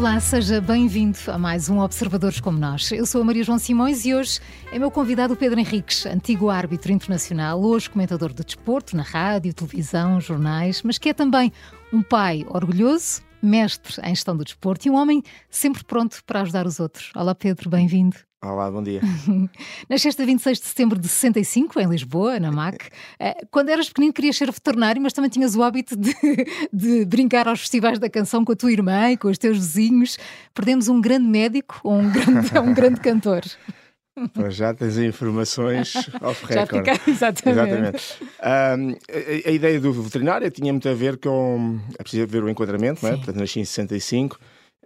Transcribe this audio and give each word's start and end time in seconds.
Olá, 0.00 0.18
seja 0.18 0.62
bem-vindo 0.62 1.18
a 1.26 1.36
mais 1.36 1.68
um 1.68 1.78
Observadores 1.78 2.40
como 2.40 2.58
Nós. 2.58 2.90
Eu 2.90 3.04
sou 3.04 3.20
a 3.20 3.24
Maria 3.24 3.44
João 3.44 3.58
Simões 3.58 4.06
e 4.06 4.14
hoje 4.14 4.40
é 4.72 4.78
meu 4.78 4.90
convidado 4.90 5.36
Pedro 5.36 5.60
Henriques, 5.60 6.06
antigo 6.06 6.48
árbitro 6.48 6.90
internacional, 6.90 7.62
hoje 7.62 7.90
comentador 7.90 8.32
de 8.32 8.42
desporto 8.42 8.96
na 8.96 9.02
rádio, 9.02 9.52
televisão, 9.52 10.18
jornais, 10.18 10.80
mas 10.82 10.96
que 10.96 11.10
é 11.10 11.12
também 11.12 11.52
um 11.92 12.02
pai 12.02 12.46
orgulhoso, 12.48 13.20
mestre 13.42 14.00
em 14.02 14.14
gestão 14.14 14.34
do 14.34 14.42
desporto 14.42 14.88
e 14.88 14.90
um 14.90 14.94
homem 14.94 15.22
sempre 15.50 15.84
pronto 15.84 16.24
para 16.24 16.40
ajudar 16.40 16.66
os 16.66 16.80
outros. 16.80 17.12
Olá, 17.14 17.34
Pedro, 17.34 17.68
bem-vindo. 17.68 18.16
Olá, 18.42 18.70
bom 18.70 18.82
dia. 18.82 19.02
Nasceste 19.86 20.22
a 20.22 20.24
26 20.24 20.60
de 20.60 20.66
setembro 20.66 20.98
de 20.98 21.06
65, 21.06 21.78
em 21.78 21.86
Lisboa, 21.86 22.40
na 22.40 22.50
MAC. 22.50 22.88
Eh, 23.22 23.44
quando 23.50 23.68
eras 23.68 23.88
pequenino 23.88 24.14
querias 24.14 24.36
ser 24.36 24.50
veterinário, 24.50 25.02
mas 25.02 25.12
também 25.12 25.28
tinhas 25.28 25.54
o 25.54 25.62
hábito 25.62 25.94
de, 25.94 26.14
de, 26.72 27.04
brincar 27.04 27.46
aos 27.46 27.60
festivais 27.60 27.98
da 27.98 28.08
canção 28.08 28.46
com 28.46 28.52
a 28.52 28.56
tua 28.56 28.72
irmã 28.72 29.10
e 29.10 29.16
com 29.16 29.28
os 29.28 29.36
teus 29.36 29.58
vizinhos. 29.58 30.18
Perdemos 30.54 30.88
um 30.88 31.02
grande 31.02 31.26
médico 31.28 31.78
ou 31.84 31.98
um 31.98 32.10
grande, 32.10 32.58
um 32.58 32.72
grande 32.72 33.00
cantor? 33.00 33.42
Pois 34.32 34.54
já 34.54 34.72
tens 34.72 34.96
informações 34.96 35.94
off 36.22 36.46
record. 36.46 36.86
Já 36.86 36.94
fica, 36.94 37.10
exatamente. 37.10 37.60
exatamente. 37.60 38.14
Um, 38.22 39.46
a, 39.46 39.48
a, 39.50 39.52
ideia 39.52 39.78
do 39.78 39.92
veterinário 39.92 40.50
tinha 40.50 40.72
muito 40.72 40.88
a 40.88 40.94
ver 40.94 41.18
com. 41.18 41.78
É 41.98 42.02
preciso 42.02 42.26
ver 42.26 42.42
o 42.42 42.48
enquadramento, 42.48 43.04
não 43.04 43.12
é? 43.12 43.16
Portanto, 43.16 43.36
nasci 43.36 43.60
em 43.60 43.64
65 43.66 44.38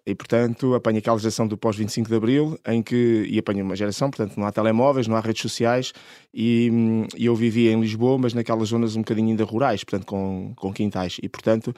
e, 0.07 0.15
portanto, 0.15 0.75
apanho 0.75 0.99
aquela 0.99 1.19
geração 1.19 1.47
do 1.47 1.57
pós-25 1.57 2.09
de 2.09 2.15
Abril, 2.15 2.59
em 2.67 2.83
que, 2.83 3.27
e 3.29 3.39
apanho 3.39 3.65
uma 3.65 3.75
geração, 3.75 4.11
portanto, 4.11 4.39
não 4.39 4.47
há 4.47 4.53
telemóveis, 4.53 5.09
não 5.09 5.17
há 5.17 5.21
redes 5.21 5.41
sociais, 5.41 5.93
e, 6.33 6.71
e 7.17 7.27
eu 7.27 7.35
vivia 7.35 7.73
em 7.73 7.81
Lisboa, 7.81 8.19
mas 8.19 8.35
naquelas 8.35 8.69
zonas 8.69 8.97
um 8.97 9.01
bocadinho 9.01 9.31
ainda 9.31 9.45
rurais, 9.45 9.83
portanto, 9.83 10.07
com, 10.07 10.53
com 10.57 10.73
quintais, 10.73 11.17
e, 11.23 11.29
portanto, 11.29 11.75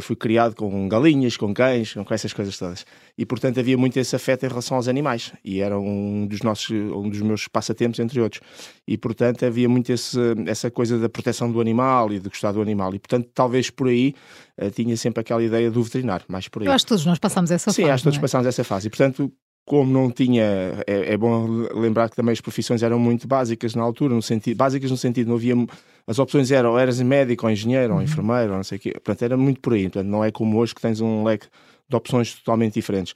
fui 0.00 0.16
criado 0.16 0.54
com 0.54 0.88
galinhas, 0.88 1.36
com 1.36 1.52
cães, 1.52 1.94
com 1.94 2.14
essas 2.14 2.32
coisas 2.32 2.56
todas. 2.58 2.86
E 3.16 3.26
portanto 3.26 3.58
havia 3.60 3.76
muito 3.76 3.98
esse 3.98 4.14
afeto 4.14 4.44
em 4.44 4.48
relação 4.48 4.76
aos 4.76 4.88
animais 4.88 5.32
e 5.44 5.60
era 5.60 5.78
um 5.78 6.26
dos 6.26 6.40
nossos, 6.42 6.70
um 6.70 7.08
dos 7.08 7.20
meus 7.20 7.48
passatempos 7.48 7.98
entre 7.98 8.20
outros. 8.20 8.42
E 8.86 8.96
portanto 8.96 9.44
havia 9.44 9.68
muito 9.68 9.92
esse, 9.92 10.18
essa 10.46 10.70
coisa 10.70 10.98
da 10.98 11.08
proteção 11.08 11.50
do 11.50 11.60
animal 11.60 12.12
e 12.12 12.18
de 12.18 12.28
gostar 12.28 12.52
do 12.52 12.62
animal. 12.62 12.94
E 12.94 12.98
portanto 12.98 13.28
talvez 13.34 13.70
por 13.70 13.88
aí 13.88 14.14
uh, 14.60 14.70
tinha 14.70 14.96
sempre 14.96 15.20
aquela 15.20 15.42
ideia 15.42 15.70
do 15.70 15.82
veterinário, 15.82 16.24
mais 16.28 16.48
por 16.48 16.62
aí. 16.62 16.68
Eu 16.68 16.72
acho 16.72 16.84
que 16.84 16.90
todos 16.90 17.06
nós 17.06 17.18
passamos 17.18 17.50
essa 17.50 17.70
Sim, 17.70 17.82
fase. 17.82 17.86
Sim, 17.86 17.90
acho 17.90 18.02
que 18.02 18.04
todos 18.04 18.18
é? 18.18 18.20
passamos 18.20 18.46
essa 18.46 18.64
fase. 18.64 18.86
E 18.86 18.90
portanto 18.90 19.32
como 19.68 19.92
não 19.92 20.10
tinha, 20.10 20.42
é, 20.86 21.12
é, 21.12 21.16
bom 21.16 21.46
lembrar 21.74 22.08
que 22.08 22.16
também 22.16 22.32
as 22.32 22.40
profissões 22.40 22.82
eram 22.82 22.98
muito 22.98 23.28
básicas 23.28 23.74
na 23.74 23.82
altura, 23.82 24.14
no 24.14 24.22
sentido, 24.22 24.56
básicas 24.56 24.90
no 24.90 24.96
sentido, 24.96 25.28
não 25.28 25.36
havia, 25.36 25.54
as 26.06 26.18
opções 26.18 26.50
eram 26.50 26.70
ou 26.70 26.78
eras 26.78 26.98
médico, 27.02 27.44
ou 27.44 27.52
engenheiro, 27.52 27.92
ou 27.92 27.98
uhum. 27.98 28.04
enfermeiro, 28.04 28.52
ou 28.52 28.56
não 28.56 28.64
sei 28.64 28.78
o 28.78 28.80
quê, 28.80 28.92
portanto 28.92 29.22
era 29.22 29.36
muito 29.36 29.60
por 29.60 29.74
aí, 29.74 29.82
portanto 29.82 30.08
não 30.08 30.24
é 30.24 30.32
como 30.32 30.56
hoje 30.56 30.74
que 30.74 30.80
tens 30.80 31.02
um 31.02 31.22
leque 31.22 31.46
de 31.86 31.94
opções 31.94 32.34
totalmente 32.34 32.74
diferentes. 32.74 33.14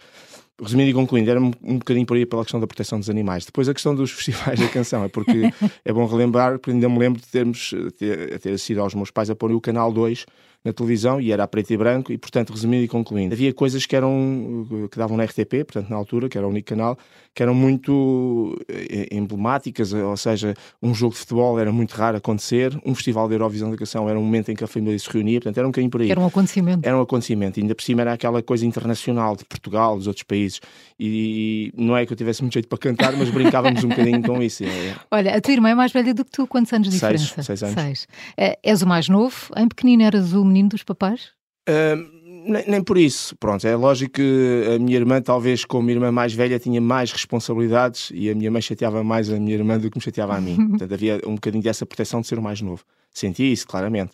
Resumindo 0.61 0.91
e 0.91 0.93
concluindo, 0.95 1.31
era 1.31 1.41
um, 1.41 1.51
um 1.63 1.79
bocadinho 1.79 2.05
por 2.05 2.19
aí 2.19 2.27
pela 2.27 2.43
questão 2.43 2.61
da 2.61 2.67
proteção 2.67 3.01
dos 3.01 3.09
animais. 3.09 3.47
Depois 3.47 3.69
a 3.69 3.75
questão 3.75 3.95
dos 3.95 4.11
festivais 4.13 4.61
da 4.61 4.69
canção, 4.69 5.03
é 5.03 5.09
porque 5.09 5.33
é 5.85 5.93
bom 5.93 6.05
relembrar, 6.05 6.59
porque 6.59 6.71
ainda 6.71 6.89
me 6.89 6.99
lembro 6.99 7.21
de 7.21 7.29
termos, 7.29 7.75
ter, 7.99 8.39
ter 8.39 8.59
sido 8.59 8.83
aos 8.83 8.95
meus 8.95 9.11
pais 9.11 9.31
a 9.31 9.35
pôr 9.35 9.51
o 9.53 9.61
canal 9.61 9.91
2 9.91 10.27
na 10.65 10.73
televisão 10.73 11.21
e 11.21 11.33
era 11.33 11.43
a 11.43 11.49
preto 11.49 11.73
e 11.73 11.77
branco 11.77 12.13
e, 12.13 12.19
portanto, 12.19 12.53
resumindo 12.53 12.85
e 12.85 12.89
concluindo, 12.89 13.35
havia 13.35 13.53
coisas 13.53 13.85
que 13.85 13.97
eram 13.97 14.67
que 14.91 14.99
davam 14.99 15.17
na 15.17 15.25
RTP, 15.25 15.65
portanto, 15.65 15.89
na 15.89 15.97
altura, 15.97 16.29
que 16.29 16.39
era 16.39 16.47
o 16.47 16.51
único 16.51 16.69
canal, 16.69 16.97
que 17.35 17.43
eram 17.43 17.55
muito 17.55 18.57
eh, 18.69 19.09
emblemáticas, 19.11 19.93
ou 19.93 20.17
seja, 20.17 20.55
um 20.83 20.95
jogo 20.95 21.15
de 21.15 21.21
futebol 21.21 21.59
era 21.59 21.73
muito 21.73 21.93
raro 21.93 22.17
acontecer, 22.17 22.79
um 22.85 22.95
festival 22.95 23.27
de 23.27 23.35
Eurovisão 23.35 23.71
da 23.71 23.77
Canção 23.77 24.09
era 24.09 24.19
um 24.19 24.23
momento 24.23 24.51
em 24.51 24.55
que 24.55 24.63
a 24.63 24.67
família 24.67 24.99
se 24.99 25.11
reunia, 25.11 25.41
portanto, 25.41 25.59
era 25.59 25.67
um 25.67 25.71
bocadinho 25.71 25.91
por 25.91 26.03
aí. 26.03 26.11
Era 26.11 26.21
um 26.21 26.27
acontecimento. 26.27 26.87
Era 26.87 26.97
um 26.97 27.01
acontecimento, 27.01 27.59
e 27.59 27.63
ainda 27.63 27.75
por 27.75 27.83
cima 27.83 28.03
era 28.03 28.13
aquela 28.13 28.43
coisa 28.43 28.67
internacional 28.67 29.35
de 29.35 29.45
Portugal, 29.45 29.97
dos 29.97 30.07
outros 30.07 30.25
países, 30.25 30.61
e 31.01 31.73
não 31.77 31.97
é 31.97 32.07
que 32.07 32.13
eu 32.13 32.17
tivesse 32.17 32.43
muito 32.43 32.55
jeito 32.55 32.69
para 32.69 32.79
cantar, 32.79 33.17
mas 33.17 33.31
brincávamos 33.31 33.83
um 33.83 33.89
bocadinho 33.89 34.23
com 34.23 34.43
isso. 34.43 34.63
É. 34.65 34.95
Olha, 35.11 35.37
a 35.37 35.41
tua 35.41 35.53
irmã 35.53 35.71
é 35.71 35.75
mais 35.75 35.91
velha 35.91 36.15
do 36.15 36.25
que 36.25 36.31
tu, 36.31 36.47
quantos 36.47 36.73
anos 36.73 36.89
de 36.89 36.95
diferença? 36.95 37.43
Seis, 37.43 37.47
seis 37.47 37.63
anos. 37.63 37.75
Seis. 37.75 38.09
É, 38.37 38.59
és 38.63 38.83
o 38.83 38.87
mais 38.87 39.09
novo, 39.09 39.37
em 39.57 39.67
pequenino 39.67 40.03
eras 40.03 40.33
o 40.33 40.45
menino 40.53 40.69
dos 40.69 40.83
papais? 40.83 41.31
Uh, 41.69 41.97
nem, 42.45 42.65
nem, 42.67 42.83
por 42.83 42.99
isso. 42.99 43.37
Pronto, 43.37 43.67
é 43.67 43.75
lógico 43.75 44.15
que 44.15 44.65
a 44.75 44.79
minha 44.79 44.97
irmã, 44.97 45.21
talvez 45.23 45.65
como 45.65 45.91
irmã 45.91 46.11
mais 46.11 46.35
velha, 46.35 46.59
tinha 46.59 46.81
mais 46.81 47.13
responsabilidades 47.13 48.11
e 48.13 48.29
a 48.31 48.35
minha 48.35 48.51
mãe 48.51 48.61
chateava 48.61 49.03
mais 49.03 49.31
a 49.31 49.39
minha 49.39 49.55
irmã 49.55 49.79
do 49.79 49.91
que 49.91 49.97
me 49.97 50.03
chateava 50.03 50.37
a 50.37 50.41
mim. 50.41 50.57
Portanto, 50.71 50.93
havia 50.93 51.21
um 51.27 51.35
bocadinho 51.35 51.63
dessa 51.63 51.87
proteção 51.87 52.21
de 52.21 52.27
ser 52.27 52.39
o 52.39 52.43
mais 52.43 52.61
novo. 52.61 52.85
Senti 53.11 53.53
isso, 53.53 53.67
claramente. 53.67 54.13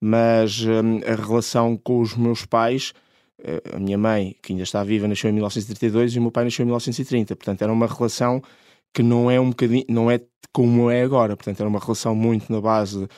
Mas 0.00 0.64
a 1.06 1.14
relação 1.14 1.76
com 1.76 2.00
os 2.00 2.16
meus 2.16 2.44
pais, 2.44 2.92
eh, 3.42 3.62
a 3.74 3.78
minha 3.78 3.96
mãe, 3.96 4.36
que 4.42 4.52
ainda 4.52 4.62
está 4.62 4.84
viva, 4.84 5.08
nasceu 5.08 5.30
em 5.30 5.32
1932 5.32 6.14
e 6.14 6.18
o 6.18 6.22
meu 6.22 6.30
pai 6.30 6.44
nasceu 6.44 6.62
em 6.62 6.66
1930. 6.66 7.34
Portanto, 7.34 7.62
era 7.62 7.72
uma 7.72 7.86
relação 7.86 8.42
que 8.92 9.02
não 9.02 9.30
é 9.30 9.38
um 9.38 9.50
bocadinho, 9.50 9.84
não 9.88 10.10
é 10.10 10.20
como 10.52 10.90
é 10.90 11.02
agora. 11.02 11.36
Portanto, 11.36 11.60
era 11.60 11.68
uma 11.68 11.78
relação 11.78 12.14
muito 12.14 12.52
na 12.52 12.60
base, 12.60 13.04
uh, 13.04 13.08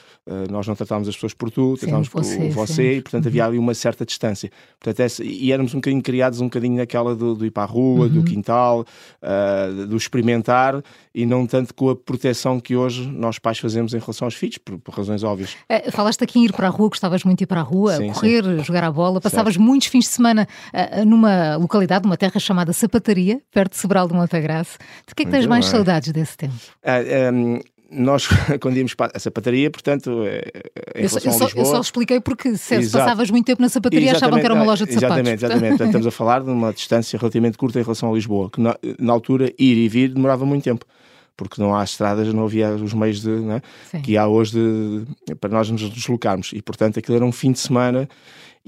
nós 0.51 0.67
não 0.67 0.75
tratávamos 0.75 1.09
as 1.09 1.15
pessoas 1.15 1.35
por 1.35 1.51
tu, 1.51 1.77
tratávamos 1.77 2.09
por 2.09 2.23
você, 2.23 2.49
você 2.51 2.97
e, 2.97 3.03
portanto, 3.03 3.29
havia 3.29 3.43
uhum. 3.43 3.49
ali 3.49 3.59
uma 3.59 3.75
certa 3.75 4.05
distância. 4.05 4.51
Portanto, 4.79 5.01
essa, 5.01 5.25
e 5.25 5.53
éramos 5.53 5.75
um 5.75 5.79
bocadinho 5.79 6.03
criados 6.03 6.41
um 6.41 6.45
bocadinho 6.45 6.77
naquela 6.77 7.15
do, 7.15 7.35
do 7.35 7.47
ir 7.47 7.51
para 7.51 7.65
a 7.65 7.67
rua, 7.67 8.07
uhum. 8.07 8.09
do 8.09 8.25
quintal, 8.25 8.85
uh, 9.23 9.87
do 9.87 9.97
experimentar 9.97 10.83
e 11.15 11.27
não 11.27 11.47
tanto 11.47 11.75
com 11.75 11.91
a 11.91 11.97
proteção 11.97 12.61
que 12.61 12.77
hoje 12.77 13.07
nós 13.07 13.39
pais 13.39 13.59
fazemos 13.59 13.95
em 13.95 13.99
relação 13.99 14.27
aos 14.27 14.35
filhos, 14.35 14.59
por, 14.59 14.79
por 14.79 14.95
razões 14.95 15.23
óbvias. 15.23 15.57
É, 15.69 15.91
falaste 15.91 16.23
aqui 16.23 16.39
em 16.39 16.45
ir 16.45 16.53
para 16.53 16.69
a 16.69 16.71
rua, 16.71 16.89
gostavas 16.89 17.25
muito 17.25 17.39
de 17.39 17.45
ir 17.45 17.47
para 17.47 17.61
a 17.61 17.65
rua, 17.65 17.97
sim, 17.97 18.13
correr, 18.13 18.45
sim. 18.45 18.65
jogar 18.65 18.85
a 18.85 18.93
bola, 18.93 19.21
passavas 19.21 19.55
certo. 19.55 19.65
muitos 19.65 19.89
fins 19.89 20.05
de 20.05 20.11
semana 20.11 20.47
uh, 20.73 21.05
numa 21.05 21.57
localidade, 21.57 22.05
numa 22.05 22.17
terra 22.17 22.39
chamada 22.39 22.73
Sapataria, 22.73 23.41
perto 23.51 23.73
de 23.73 23.79
Sobral 23.79 24.07
de 24.07 24.15
Montagraça. 24.15 24.79
De 25.07 25.15
que 25.15 25.23
é 25.23 25.27
que 25.27 25.31
tens 25.31 25.47
mais 25.47 25.67
saudades 25.67 26.13
desse 26.13 26.37
tempo? 26.37 26.55
Um, 27.33 27.61
nós, 27.91 28.29
quando 28.61 28.77
íamos 28.77 28.95
para 28.95 29.13
a 29.15 29.19
sapataria, 29.19 29.71
portanto, 29.71 30.23
é, 30.27 30.43
em 30.95 31.03
eu, 31.05 31.09
só, 31.09 31.19
eu, 31.19 31.33
só, 31.33 31.49
eu 31.55 31.65
só 31.65 31.81
expliquei 31.81 32.21
porque 32.21 32.57
se, 32.57 32.83
se, 32.83 32.91
passavas 32.91 33.31
muito 33.31 33.47
tempo 33.47 33.63
na 33.63 33.69
sapataria 33.69 34.13
achavam 34.13 34.39
que 34.39 34.45
era 34.45 34.55
uma 34.55 34.65
loja 34.65 34.85
de 34.85 34.93
sapatos. 34.93 35.19
Exatamente, 35.19 35.45
exatamente. 35.45 35.83
estamos 35.85 36.07
a 36.07 36.11
falar 36.11 36.43
de 36.43 36.51
uma 36.51 36.73
distância 36.73 37.19
relativamente 37.19 37.57
curta 37.57 37.81
em 37.81 37.83
relação 37.83 38.11
a 38.11 38.15
Lisboa, 38.15 38.51
que 38.51 38.61
na, 38.61 38.77
na, 38.99 39.13
altura 39.13 39.53
ir 39.59 39.77
e 39.79 39.89
vir 39.89 40.13
demorava 40.13 40.45
muito 40.45 40.65
tempo. 40.65 40.85
Porque 41.35 41.63
não 41.63 41.73
há 41.73 41.85
estradas, 41.85 42.27
não 42.35 42.45
havia 42.47 42.71
os 42.71 42.93
meios 42.93 43.23
de, 43.23 43.31
né, 43.31 43.63
que 44.03 44.17
há 44.17 44.27
hoje 44.27 44.55
de, 44.55 45.35
para 45.37 45.49
nós 45.49 45.71
nos 45.71 45.89
deslocarmos. 45.89 46.51
E, 46.53 46.61
portanto, 46.61 46.99
aquilo 46.99 47.17
era 47.17 47.25
um 47.25 47.31
fim 47.31 47.53
de 47.53 47.61
semana 47.61 48.09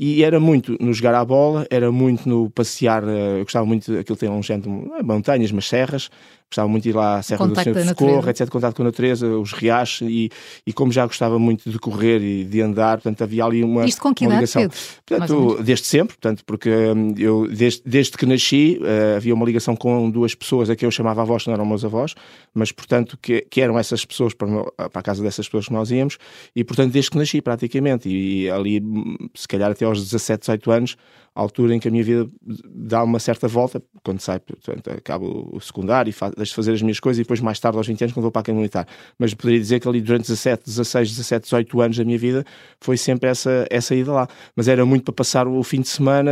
e 0.03 0.23
era 0.23 0.39
muito 0.39 0.77
no 0.81 0.93
jogar 0.93 1.15
à 1.15 1.25
bola, 1.25 1.67
era 1.69 1.91
muito 1.91 2.29
no 2.29 2.49
passear. 2.49 3.03
Eh, 3.07 3.41
eu 3.41 3.43
gostava 3.43 3.67
muito, 3.67 3.99
aquilo 3.99 4.17
tem 4.17 4.31
um 4.31 4.43
género, 4.43 4.71
de 4.71 4.93
é 4.95 5.03
montanhas, 5.03 5.51
mas 5.51 5.67
serras, 5.67 6.11
gostava 6.51 6.69
muito 6.69 6.83
de 6.83 6.91
ir 6.91 6.97
lá 6.97 7.19
à 7.19 7.23
Serra 7.23 7.47
do 7.47 7.55
Senhor 7.55 7.75
de 7.75 7.89
Socorro, 7.89 8.29
etc., 8.29 8.49
contato 8.49 8.75
com 8.75 8.83
a 8.83 8.87
natureza, 8.87 9.27
os 9.29 9.53
riachos, 9.53 10.09
e, 10.09 10.31
e 10.67 10.73
como 10.73 10.91
já 10.91 11.07
gostava 11.07 11.39
muito 11.39 11.71
de 11.71 11.79
correr 11.79 12.21
e 12.21 12.45
de 12.45 12.61
andar, 12.61 12.97
portanto 12.97 13.23
havia 13.23 13.45
ali 13.45 13.63
uma, 13.63 13.87
Isto 13.87 14.01
com 14.01 14.13
que 14.13 14.27
ligação. 14.27 14.63
Cedo, 14.63 14.75
portanto, 15.07 15.63
desde 15.63 15.87
sempre, 15.87 16.17
portanto, 16.17 16.45
porque 16.45 16.69
hum, 16.69 17.15
eu, 17.17 17.47
desde, 17.47 17.83
desde 17.87 18.19
que 18.19 18.27
nasci, 18.27 18.81
uh, 18.81 19.17
havia 19.17 19.33
uma 19.33 19.47
ligação 19.47 19.77
com 19.77 20.11
duas 20.11 20.35
pessoas 20.35 20.69
a 20.69 20.75
quem 20.75 20.87
eu 20.87 20.91
chamava 20.91 21.23
avós, 21.23 21.47
não 21.47 21.55
eram 21.55 21.65
meus 21.65 21.85
avós, 21.85 22.15
mas 22.53 22.73
portanto 22.73 23.17
que, 23.23 23.43
que 23.49 23.61
eram 23.61 23.79
essas 23.79 24.05
pessoas 24.05 24.35
para, 24.35 24.49
para 24.91 25.01
a 25.01 25.03
casa 25.03 25.23
dessas 25.23 25.47
pessoas 25.47 25.67
que 25.67 25.73
nós 25.73 25.91
íamos, 25.93 26.19
e 26.55 26.65
portanto 26.65 26.93
desde 26.93 27.13
que 27.13 27.17
nasci 27.17 27.41
praticamente, 27.41 28.09
e, 28.09 28.43
e 28.43 28.51
ali 28.51 28.81
hum, 28.81 29.17
se 29.35 29.47
calhar 29.47 29.71
até 29.71 29.85
aos 29.85 30.03
17, 30.03 30.41
18 30.41 30.71
anos, 30.73 30.97
altura 31.35 31.75
em 31.75 31.79
que 31.79 31.89
a 31.89 31.91
minha 31.91 32.03
vida 32.03 32.29
dá 32.65 33.03
uma 33.03 33.19
certa 33.19 33.47
volta, 33.47 33.83
quando 34.03 34.21
sai, 34.21 34.41
portanto, 34.41 34.91
acabo 34.91 35.49
o 35.53 35.61
secundário 35.61 36.11
e 36.11 36.13
faço, 36.13 36.35
deixo 36.41 36.53
de 36.53 36.57
fazer 36.57 36.73
as 36.73 36.83
minhas 36.83 37.01
coisas 37.01 37.19
e 37.19 37.23
depois 37.23 37.41
mais 37.41 37.59
tarde 37.59 37.79
aos 37.79 37.87
20 37.87 38.03
anos 38.03 38.15
quando 38.15 38.23
vou 38.25 38.33
para 38.33 38.41
a 38.41 38.43
Academia 38.43 38.61
Militar. 38.61 38.87
Mas 39.19 39.35
poderia 39.35 39.61
dizer 39.61 39.81
que 39.81 39.89
ali 39.89 40.01
durante 40.01 40.23
17, 40.23 40.65
16, 40.67 41.11
17, 41.11 41.45
18 41.45 41.81
anos 41.81 41.97
da 41.97 42.05
minha 42.05 42.19
vida 42.19 42.45
foi 42.81 42.97
sempre 42.97 43.29
essa, 43.29 43.67
essa 43.71 43.95
ida 43.95 44.13
lá. 44.13 44.29
Mas 44.57 44.69
era 44.69 44.85
muito 44.85 45.05
para 45.05 45.15
passar 45.15 45.47
o 45.47 45.63
fim 45.63 45.81
de 45.81 45.89
semana 45.89 46.31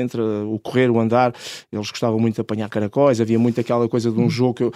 entre 0.00 0.20
o 0.20 0.58
correr, 0.58 0.90
o 0.90 1.00
andar. 1.00 1.34
Eles 1.72 1.90
gostavam 1.90 2.18
muito 2.18 2.36
de 2.36 2.40
apanhar 2.40 2.68
caracóis, 2.68 3.20
havia 3.20 3.38
muito 3.38 3.60
aquela 3.60 3.88
coisa 3.88 4.10
de 4.10 4.18
um 4.18 4.30
jogo 4.30 4.54
que 4.54 4.64
eu, 4.64 4.72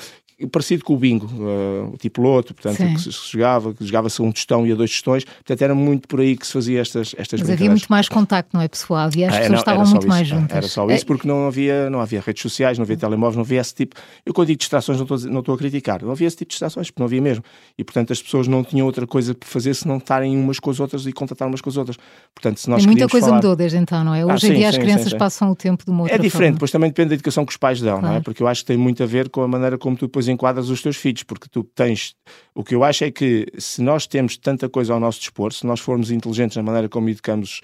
parecido 0.47 0.85
com 0.85 0.95
o 0.95 0.97
bingo, 0.97 1.27
uh, 1.27 1.93
o 1.95 1.97
tipo 1.99 2.21
loto, 2.23 2.55
portanto, 2.55 2.77
Sim. 2.77 2.95
que 2.95 3.01
se, 3.01 3.13
se 3.13 3.33
jogava, 3.33 3.75
que 3.75 3.85
jogava-se 3.85 4.21
um 4.23 4.33
tostão 4.33 4.67
e 4.67 4.73
a 4.73 4.75
dois 4.75 4.91
tostões, 4.91 5.25
portanto, 5.25 5.63
era 5.63 5.75
muito 5.75 6.09
por 6.09 6.21
aí 6.21 6.37
que 6.37 6.47
se 6.47 6.53
fazia 6.53 6.81
estas, 6.81 7.15
estas 7.17 7.41
Mas 7.41 7.51
havia 7.51 7.71
muito 7.71 7.87
mais 7.89 8.09
contacto, 8.09 8.51
não 8.55 8.63
é, 8.63 8.69
pessoal? 8.69 9.11
E 9.15 9.25
as 9.25 9.35
ah, 9.35 9.39
pessoas 9.39 9.51
não, 9.51 9.59
estavam 9.59 9.87
muito 9.87 9.99
isso, 9.99 10.09
mais 10.09 10.29
juntas. 10.29 10.57
Era 10.57 10.69
só 10.69 10.87
isso, 10.91 11.05
é. 11.05 11.07
porque 11.07 11.27
não 11.27 11.47
havia, 11.47 11.91
não 11.91 12.01
havia 12.01 12.21
redes 12.21 12.43
sociais, 12.43 12.79
não 12.79 12.85
havia 12.85 12.97
telemóveis, 12.97 13.37
não 13.37 13.43
havia 13.43 13.61
esse 13.61 13.75
tipo. 13.75 13.97
Eu, 14.25 14.33
quando 14.33 14.49
digo 14.49 14.59
distrações, 14.59 14.99
não 14.99 15.05
estou, 15.05 15.19
não 15.31 15.41
estou 15.41 15.55
a 15.55 15.59
criticar, 15.59 16.03
não 16.03 16.13
havia 16.13 16.27
esse 16.27 16.37
tipo 16.37 16.49
de 16.49 16.53
distrações, 16.53 16.91
porque 16.91 17.01
não 17.01 17.07
havia 17.07 17.21
mesmo. 17.21 17.45
E, 17.77 17.85
portanto, 17.85 18.13
as 18.13 18.23
pessoas 18.23 18.49
não 18.49 18.63
tinham 18.65 18.87
outra 18.87 19.07
coisa 19.07 19.35
para 19.35 19.49
fazer 19.49 19.75
se 19.75 19.87
não 19.87 19.99
estarem 19.99 20.37
umas 20.37 20.59
com 20.59 20.71
as 20.71 20.81
outras 20.81 21.07
e 21.07 21.13
contatar 21.13 21.49
umas 21.49 21.61
com 21.61 21.71
as 21.71 21.77
outras. 21.77 21.97
Portanto, 22.35 22.59
se 22.59 22.69
nós 22.69 22.83
e 22.83 22.87
muita 22.87 23.09
coisa 23.09 23.27
falar... 23.27 23.37
mudou 23.37 23.57
desde 23.57 23.79
então, 23.79 24.05
não 24.05 24.15
é? 24.15 24.25
Hoje 24.25 24.35
ah, 24.35 24.39
sim, 24.39 24.49
em 24.49 24.55
dia 24.55 24.69
as 24.69 24.75
sim, 24.75 24.81
crianças 24.81 25.11
sim, 25.11 25.19
passam 25.19 25.51
o 25.51 25.57
tempo 25.57 25.85
de 25.85 25.91
uma 25.91 26.03
outra 26.03 26.17
É 26.17 26.19
diferente, 26.19 26.53
forma. 26.53 26.59
pois 26.59 26.71
também 26.71 26.91
depende 26.91 27.11
da 27.11 27.15
educação 27.15 27.45
que 27.45 27.53
os 27.53 27.57
pais 27.57 27.81
dão, 27.81 27.99
claro. 27.99 28.07
não 28.07 28.15
é? 28.17 28.21
Porque 28.21 28.43
eu 28.43 28.47
acho 28.47 28.63
que 28.63 28.67
tem 28.67 28.77
muito 28.77 29.03
a 29.03 29.07
ver 29.07 29.29
com 29.29 29.43
a 29.43 29.49
maneira 29.49 29.79
como 29.79 29.97
tu 29.97 30.07
depois 30.07 30.29
enquadras 30.33 30.69
os 30.69 30.83
teus 30.83 30.97
filhos, 30.97 31.23
porque 31.23 31.49
tu 31.49 31.63
tens. 31.63 32.15
O 32.55 32.65
que 32.65 32.75
eu 32.75 32.83
acho 32.83 33.05
é 33.05 33.11
que 33.11 33.47
se 33.59 33.83
nós 33.83 34.07
temos 34.07 34.37
tanta 34.37 34.69
coisa 34.69 34.93
ao 34.93 35.01
nosso 35.01 35.21
dispor, 35.21 35.53
se 35.53 35.67
nós 35.67 35.81
formos 35.81 36.11
inteligentes 36.11 36.57
na 36.57 36.63
maneira 36.63 36.89
como 36.89 37.09
educamos 37.09 37.61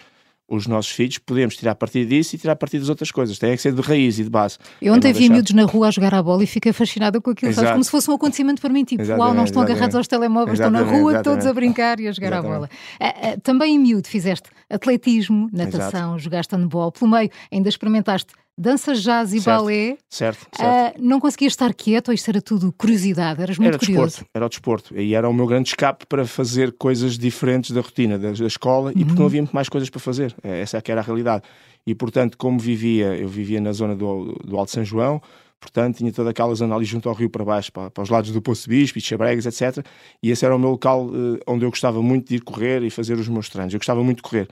os 0.49 0.67
nossos 0.67 0.91
filhos, 0.91 1.19
podemos 1.19 1.57
tirar 1.57 1.75
partido 1.75 2.09
disso 2.09 2.35
e 2.35 2.39
tirar 2.39 2.57
partido 2.57 2.81
das 2.81 2.89
outras 2.89 3.11
coisas. 3.11 3.39
Tem 3.39 3.55
que 3.55 3.61
ser 3.61 3.73
de 3.73 3.83
raiz 3.83 4.19
e 4.19 4.25
de 4.25 4.31
base. 4.31 4.57
Eu 4.81 4.95
ontem 4.95 5.13
vi 5.13 5.29
miúdos 5.29 5.53
na 5.53 5.65
rua 5.65 5.89
a 5.89 5.91
jogar 5.91 6.15
a 6.15 6.23
bola 6.23 6.43
e 6.43 6.47
fiquei 6.47 6.73
fascinada 6.73 7.21
com 7.21 7.31
aquilo? 7.31 7.55
Como 7.55 7.85
se 7.85 7.91
fosse 7.91 8.11
um 8.11 8.15
acontecimento 8.15 8.61
para 8.61 8.73
mim, 8.73 8.83
tipo, 8.83 9.03
exatamente, 9.03 9.27
uau, 9.27 9.35
não 9.35 9.45
estão 9.45 9.61
exatamente. 9.61 9.77
agarrados 9.77 9.97
aos 9.97 10.09
telemóveis, 10.09 10.59
estão 10.59 10.71
na 10.71 10.81
rua 10.81 11.23
todos 11.23 11.45
a 11.45 11.53
brincar 11.53 12.01
e 12.01 12.09
a 12.09 12.13
jogar 12.13 12.33
a 12.33 12.43
bola. 12.43 12.71
Uh, 12.99 13.05
uh, 13.05 13.41
também 13.43 13.75
em 13.75 13.79
miúdo 13.79 14.09
fizeste 14.09 14.49
atletismo, 14.71 15.51
natação, 15.53 16.13
Exato. 16.13 16.19
jogaste 16.19 16.57
handball, 16.57 16.93
pelo 16.93 17.11
meio 17.11 17.31
ainda 17.53 17.69
experimentaste 17.69 18.33
dança, 18.59 18.93
jazz 18.95 19.33
e 19.33 19.41
certo, 19.41 19.63
balé. 19.63 19.97
Certo, 20.11 20.47
certo. 20.53 20.99
Uh, 20.99 21.03
não 21.03 21.21
conseguias 21.21 21.53
estar 21.53 21.73
quieto 21.73 22.09
ou 22.09 22.15
isto 22.15 22.29
era 22.29 22.43
tudo 22.43 22.73
curiosidade? 22.73 23.41
Eras 23.41 23.57
muito 23.57 23.69
era 23.69 23.79
curioso? 23.79 24.07
Desporto, 24.07 24.31
era 24.35 24.47
o 24.47 24.49
desporto. 24.49 25.01
E 25.01 25.15
era 25.15 25.29
o 25.29 25.33
meu 25.33 25.47
grande 25.47 25.69
escape 25.69 26.05
para 26.07 26.27
fazer 26.27 26.73
coisas 26.73 27.17
diferentes 27.17 27.71
da 27.71 27.81
rotina 27.81 28.19
da, 28.19 28.33
da 28.33 28.47
escola 28.47 28.91
uhum. 28.91 29.01
e 29.01 29.05
porque 29.05 29.15
não 29.15 29.21
uhum. 29.21 29.27
havia 29.27 29.43
muito 29.43 29.55
mais 29.55 29.69
coisas 29.69 29.89
para 29.89 30.01
fazer. 30.01 30.35
É, 30.43 30.61
essa 30.61 30.77
é 30.77 30.81
que 30.81 30.91
era 30.91 31.01
a 31.01 31.05
realidade. 31.05 31.45
E 31.87 31.95
portanto, 31.95 32.37
como 32.37 32.59
vivia, 32.59 33.17
eu 33.17 33.29
vivia 33.29 33.61
na 33.61 33.73
zona 33.73 33.95
do, 33.95 34.37
do 34.45 34.59
Alto 34.59 34.73
São 34.73 34.85
João, 34.85 35.23
portanto 35.61 35.99
tinha 35.99 36.13
toda 36.13 36.31
aquela 36.31 36.55
zona 36.55 36.75
ali 36.75 36.85
junto 36.85 37.09
ao 37.09 37.15
rio 37.15 37.31
para 37.31 37.45
baixo, 37.45 37.73
para, 37.73 37.91
para 37.91 38.03
os 38.03 38.11
lados 38.11 38.31
do 38.31 38.43
Poço 38.43 38.69
Bispo 38.69 38.99
e 38.99 39.01
Chabregas, 39.01 39.47
etc. 39.47 39.85
E 40.23 40.31
esse 40.31 40.45
era 40.45 40.55
o 40.55 40.59
meu 40.59 40.71
local 40.71 41.07
uh, 41.07 41.39
onde 41.47 41.65
eu 41.65 41.71
gostava 41.71 42.03
muito 42.03 42.29
de 42.29 42.37
ir 42.37 42.41
correr 42.41 42.83
e 42.83 42.91
fazer 42.91 43.15
os 43.15 43.29
meus 43.29 43.49
treinos. 43.49 43.73
Eu 43.73 43.79
gostava 43.79 44.03
muito 44.03 44.19
de 44.19 44.23
correr, 44.23 44.49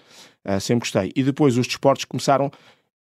uh, 0.49 0.61
sempre 0.61 0.89
gostei. 0.89 1.13
E 1.15 1.23
depois 1.23 1.59
os 1.59 1.67
desportos 1.67 2.05
começaram 2.05 2.51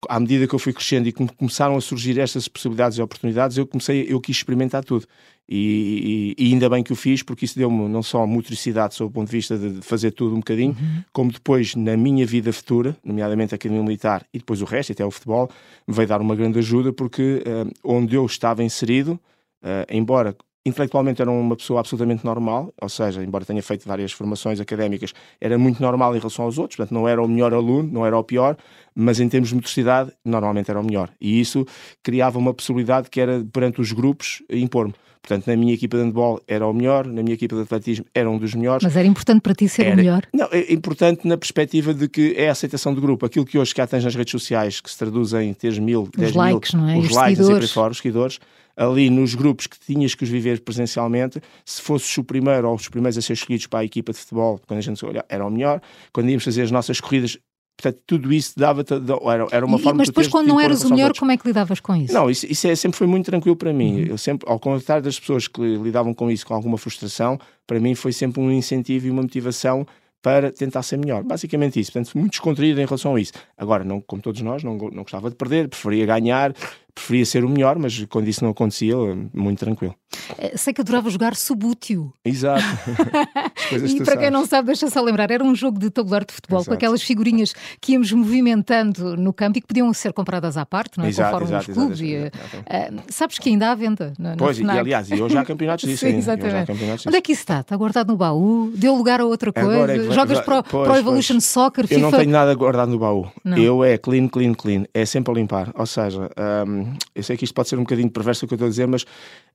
à 0.09 0.19
medida 0.19 0.47
que 0.47 0.53
eu 0.53 0.59
fui 0.59 0.73
crescendo 0.73 1.07
e 1.07 1.11
que 1.11 1.27
começaram 1.35 1.75
a 1.75 1.81
surgir 1.81 2.19
estas 2.19 2.47
possibilidades 2.47 2.97
e 2.97 3.01
oportunidades, 3.01 3.57
eu 3.57 3.65
comecei, 3.65 4.05
eu 4.07 4.19
quis 4.19 4.37
experimentar 4.37 4.83
tudo. 4.83 5.05
E, 5.47 6.35
e, 6.37 6.45
e 6.45 6.53
ainda 6.53 6.69
bem 6.69 6.81
que 6.81 6.93
o 6.93 6.95
fiz, 6.95 7.21
porque 7.21 7.45
isso 7.45 7.57
deu-me 7.57 7.89
não 7.89 8.01
só 8.01 8.25
motricidade 8.25 8.95
sob 8.95 9.09
o 9.09 9.13
ponto 9.13 9.29
de 9.29 9.35
vista 9.35 9.57
de 9.57 9.81
fazer 9.81 10.11
tudo 10.11 10.33
um 10.35 10.39
bocadinho, 10.39 10.71
uhum. 10.71 11.03
como 11.11 11.31
depois 11.31 11.75
na 11.75 11.97
minha 11.97 12.25
vida 12.25 12.53
futura, 12.53 12.95
nomeadamente 13.03 13.53
a 13.53 13.55
Academia 13.55 13.83
Militar 13.83 14.25
e 14.33 14.37
depois 14.37 14.61
o 14.61 14.65
resto, 14.65 14.93
até 14.93 15.05
o 15.05 15.11
futebol, 15.11 15.49
me 15.87 15.93
veio 15.93 16.07
dar 16.07 16.21
uma 16.21 16.35
grande 16.35 16.59
ajuda, 16.59 16.93
porque 16.93 17.43
uh, 17.45 17.69
onde 17.83 18.15
eu 18.15 18.25
estava 18.25 18.63
inserido, 18.63 19.19
uh, 19.61 19.85
embora 19.89 20.35
intelectualmente 20.65 21.21
era 21.21 21.29
uma 21.29 21.55
pessoa 21.55 21.79
absolutamente 21.79 22.23
normal, 22.25 22.73
ou 22.81 22.89
seja, 22.89 23.23
embora 23.23 23.45
tenha 23.45 23.61
feito 23.61 23.87
várias 23.87 24.11
formações 24.11 24.59
académicas, 24.59 25.13
era 25.39 25.57
muito 25.57 25.81
normal 25.81 26.15
em 26.15 26.19
relação 26.19 26.45
aos 26.45 26.57
outros, 26.57 26.77
portanto 26.77 26.93
não 26.93 27.07
era 27.07 27.21
o 27.21 27.27
melhor 27.27 27.53
aluno, 27.53 27.89
não 27.91 28.05
era 28.05 28.17
o 28.17 28.23
pior, 28.23 28.55
mas 28.95 29.19
em 29.19 29.27
termos 29.27 29.49
de 29.49 29.55
motricidade, 29.55 30.11
normalmente 30.23 30.69
era 30.69 30.79
o 30.79 30.83
melhor. 30.83 31.09
E 31.19 31.39
isso 31.39 31.65
criava 32.01 32.37
uma 32.39 32.53
possibilidade 32.53 33.09
que 33.09 33.19
era, 33.19 33.43
perante 33.51 33.81
os 33.81 33.91
grupos, 33.91 34.41
impor-me. 34.49 34.93
Portanto, 35.25 35.47
na 35.47 35.55
minha 35.55 35.73
equipa 35.73 35.95
de 35.95 36.03
handball 36.03 36.41
era 36.45 36.67
o 36.67 36.73
melhor, 36.73 37.07
na 37.07 37.23
minha 37.23 37.33
equipa 37.33 37.55
de 37.55 37.61
atletismo 37.61 38.05
era 38.13 38.29
um 38.29 38.37
dos 38.37 38.53
melhores. 38.53 38.83
Mas 38.83 38.97
era 38.97 39.07
importante 39.07 39.39
para 39.39 39.55
ti 39.55 39.69
ser 39.69 39.83
era, 39.85 39.93
o 39.93 39.95
melhor? 39.95 40.23
Não, 40.33 40.49
é 40.51 40.73
importante 40.73 41.25
na 41.25 41.37
perspectiva 41.37 41.93
de 41.93 42.09
que 42.09 42.33
é 42.35 42.49
a 42.49 42.51
aceitação 42.51 42.93
do 42.93 42.99
grupo. 42.99 43.25
Aquilo 43.25 43.45
que 43.45 43.57
hoje 43.57 43.73
cá 43.73 43.87
tens 43.87 44.03
nas 44.03 44.13
redes 44.15 44.31
sociais, 44.31 44.81
que 44.81 44.91
se 44.91 44.97
traduz 44.97 45.31
em 45.31 45.53
teres 45.53 45.79
mil, 45.79 46.09
dez 46.13 46.31
os 46.31 46.35
likes, 46.35 46.73
mil, 46.73 46.83
não 46.83 46.89
é? 46.89 46.97
os, 46.97 47.05
os 47.05 47.11
likes 47.11 47.37
seguidores. 47.37 47.69
e 47.69 47.73
fora, 47.73 47.91
os 47.91 47.97
seguidores, 47.97 48.39
ali 48.75 49.09
nos 49.09 49.35
grupos 49.35 49.67
que 49.67 49.79
tinhas 49.79 50.15
que 50.15 50.23
os 50.23 50.29
viver 50.29 50.61
presencialmente, 50.61 51.41
se 51.65 51.81
fosses 51.81 52.17
o 52.17 52.23
primeiro 52.23 52.67
ou 52.67 52.75
os 52.75 52.87
primeiros 52.89 53.17
a 53.17 53.21
ser 53.21 53.33
escolhidos 53.33 53.67
para 53.67 53.79
a 53.79 53.85
equipa 53.85 54.11
de 54.11 54.19
futebol, 54.19 54.59
quando 54.67 54.79
a 54.79 54.81
gente 54.81 55.05
olha, 55.05 55.23
era 55.29 55.45
o 55.45 55.51
melhor. 55.51 55.81
Quando 56.11 56.29
íamos 56.29 56.43
fazer 56.43 56.63
as 56.63 56.71
nossas 56.71 56.99
corridas, 56.99 57.37
Portanto, 57.75 58.01
tudo 58.05 58.31
isso 58.31 58.53
dava 58.55 58.81
era, 58.81 59.47
era 59.51 59.65
uma 59.65 59.77
e, 59.77 59.81
forma 59.81 59.97
Mas 59.97 60.07
depois, 60.07 60.27
quando 60.27 60.47
não 60.47 60.59
eras 60.59 60.83
o 60.83 60.89
melhor, 60.89 61.11
como 61.17 61.31
é 61.31 61.37
que 61.37 61.47
lidavas 61.47 61.79
com 61.79 61.95
isso? 61.95 62.13
Não, 62.13 62.29
isso, 62.29 62.45
isso 62.45 62.67
é, 62.67 62.75
sempre 62.75 62.97
foi 62.97 63.07
muito 63.07 63.25
tranquilo 63.25 63.55
para 63.55 63.73
mim. 63.73 64.01
Uhum. 64.01 64.07
Eu 64.09 64.17
sempre, 64.17 64.49
ao 64.49 64.59
contrário 64.59 65.03
das 65.03 65.19
pessoas 65.19 65.47
que 65.47 65.61
lidavam 65.77 66.13
com 66.13 66.29
isso 66.29 66.45
com 66.45 66.53
alguma 66.53 66.77
frustração, 66.77 67.39
para 67.65 67.79
mim 67.79 67.95
foi 67.95 68.13
sempre 68.13 68.39
um 68.39 68.51
incentivo 68.51 69.07
e 69.07 69.09
uma 69.09 69.23
motivação 69.23 69.85
para 70.21 70.51
tentar 70.51 70.83
ser 70.83 70.97
melhor. 70.97 71.23
Basicamente 71.23 71.79
isso. 71.79 71.91
Portanto, 71.91 72.17
muito 72.17 72.31
descontraído 72.31 72.79
em 72.79 72.85
relação 72.85 73.15
a 73.15 73.19
isso. 73.19 73.33
Agora, 73.57 73.83
não, 73.83 73.99
como 73.99 74.21
todos 74.21 74.41
nós, 74.41 74.63
não, 74.63 74.77
não 74.77 75.03
gostava 75.03 75.29
de 75.29 75.35
perder, 75.35 75.67
preferia 75.67 76.05
ganhar, 76.05 76.53
preferia 76.93 77.25
ser 77.25 77.43
o 77.43 77.49
melhor, 77.49 77.77
mas 77.79 78.05
quando 78.05 78.27
isso 78.27 78.43
não 78.43 78.51
acontecia, 78.51 78.95
muito 79.33 79.59
tranquilo. 79.59 79.95
Eh, 80.37 80.55
sei 80.55 80.73
que 80.73 80.81
adorava 80.81 81.09
jogar 81.09 81.35
Subútil. 81.35 82.13
Exato. 82.23 82.63
e 83.71 84.03
para 84.03 84.17
quem 84.17 84.29
não 84.29 84.45
sabe, 84.45 84.67
deixa 84.67 84.87
só 84.89 85.01
lembrar, 85.01 85.31
era 85.31 85.43
um 85.43 85.55
jogo 85.55 85.79
de 85.79 85.89
tabuleiro 85.89 86.25
de 86.25 86.33
futebol 86.33 86.59
Exato. 86.59 86.69
com 86.69 86.75
aquelas 86.75 87.01
figurinhas 87.01 87.53
que 87.81 87.93
íamos 87.93 88.11
movimentando 88.11 89.17
no 89.17 89.33
campo 89.33 89.57
e 89.57 89.61
que 89.61 89.67
podiam 89.67 89.91
ser 89.93 90.13
compradas 90.13 90.55
à 90.57 90.65
parte, 90.65 90.97
não 90.97 91.05
é? 91.05 91.09
Exato, 91.09 91.31
Conforme 91.31 91.55
exato, 91.55 91.71
os 91.71 91.77
clubes. 91.77 92.01
Exato, 92.01 92.37
e, 92.37 92.99
uh, 92.99 93.03
sabes 93.09 93.39
que 93.39 93.49
ainda 93.49 93.71
há 93.71 93.75
venda. 93.75 94.13
No, 94.19 94.37
pois, 94.37 94.59
e 94.59 94.69
aliás, 94.69 95.09
e 95.09 95.21
hoje 95.21 95.37
há 95.37 95.43
campeonatos 95.43 95.85
disso. 95.89 96.05
Sim, 96.05 96.17
exatamente. 96.17 96.67
Campeonatos 96.67 97.07
Onde 97.07 97.17
é 97.17 97.21
que 97.21 97.31
isso 97.31 97.41
está? 97.41 97.61
Está 97.61 97.75
guardado 97.75 98.07
no 98.09 98.17
baú? 98.17 98.71
Deu 98.75 98.95
lugar 98.95 99.19
a 99.19 99.25
outra 99.25 99.51
coisa? 99.51 99.73
Agora 99.73 99.95
é 99.95 100.11
Jogas 100.11 100.37
já, 100.37 100.43
para, 100.43 100.63
pois, 100.63 100.87
para 100.87 100.93
o 100.93 100.97
Evolution 100.97 101.35
pois. 101.35 101.45
Soccer, 101.45 101.87
FIFA? 101.87 101.99
Eu 101.99 102.03
não 102.03 102.11
tenho 102.11 102.31
nada 102.31 102.53
guardado 102.53 102.91
no 102.91 102.99
baú. 102.99 103.27
Não. 103.43 103.57
Eu 103.57 103.83
é 103.83 103.97
clean, 103.97 104.27
clean, 104.27 104.53
clean. 104.53 104.85
É 104.93 105.05
sempre 105.05 105.31
a 105.31 105.35
limpar. 105.35 105.71
Ou 105.75 105.85
seja, 105.85 106.29
um, 106.67 106.82
eu 107.15 107.23
sei 107.23 107.37
que 107.37 107.43
isto 107.43 107.53
pode 107.53 107.69
ser 107.69 107.77
um 107.77 107.83
bocadinho 107.83 108.09
perverso 108.09 108.45
o 108.45 108.47
que 108.47 108.53
eu 108.53 108.57
estou 108.57 108.67
a 108.67 108.69
dizer, 108.69 108.87
mas 108.87 109.05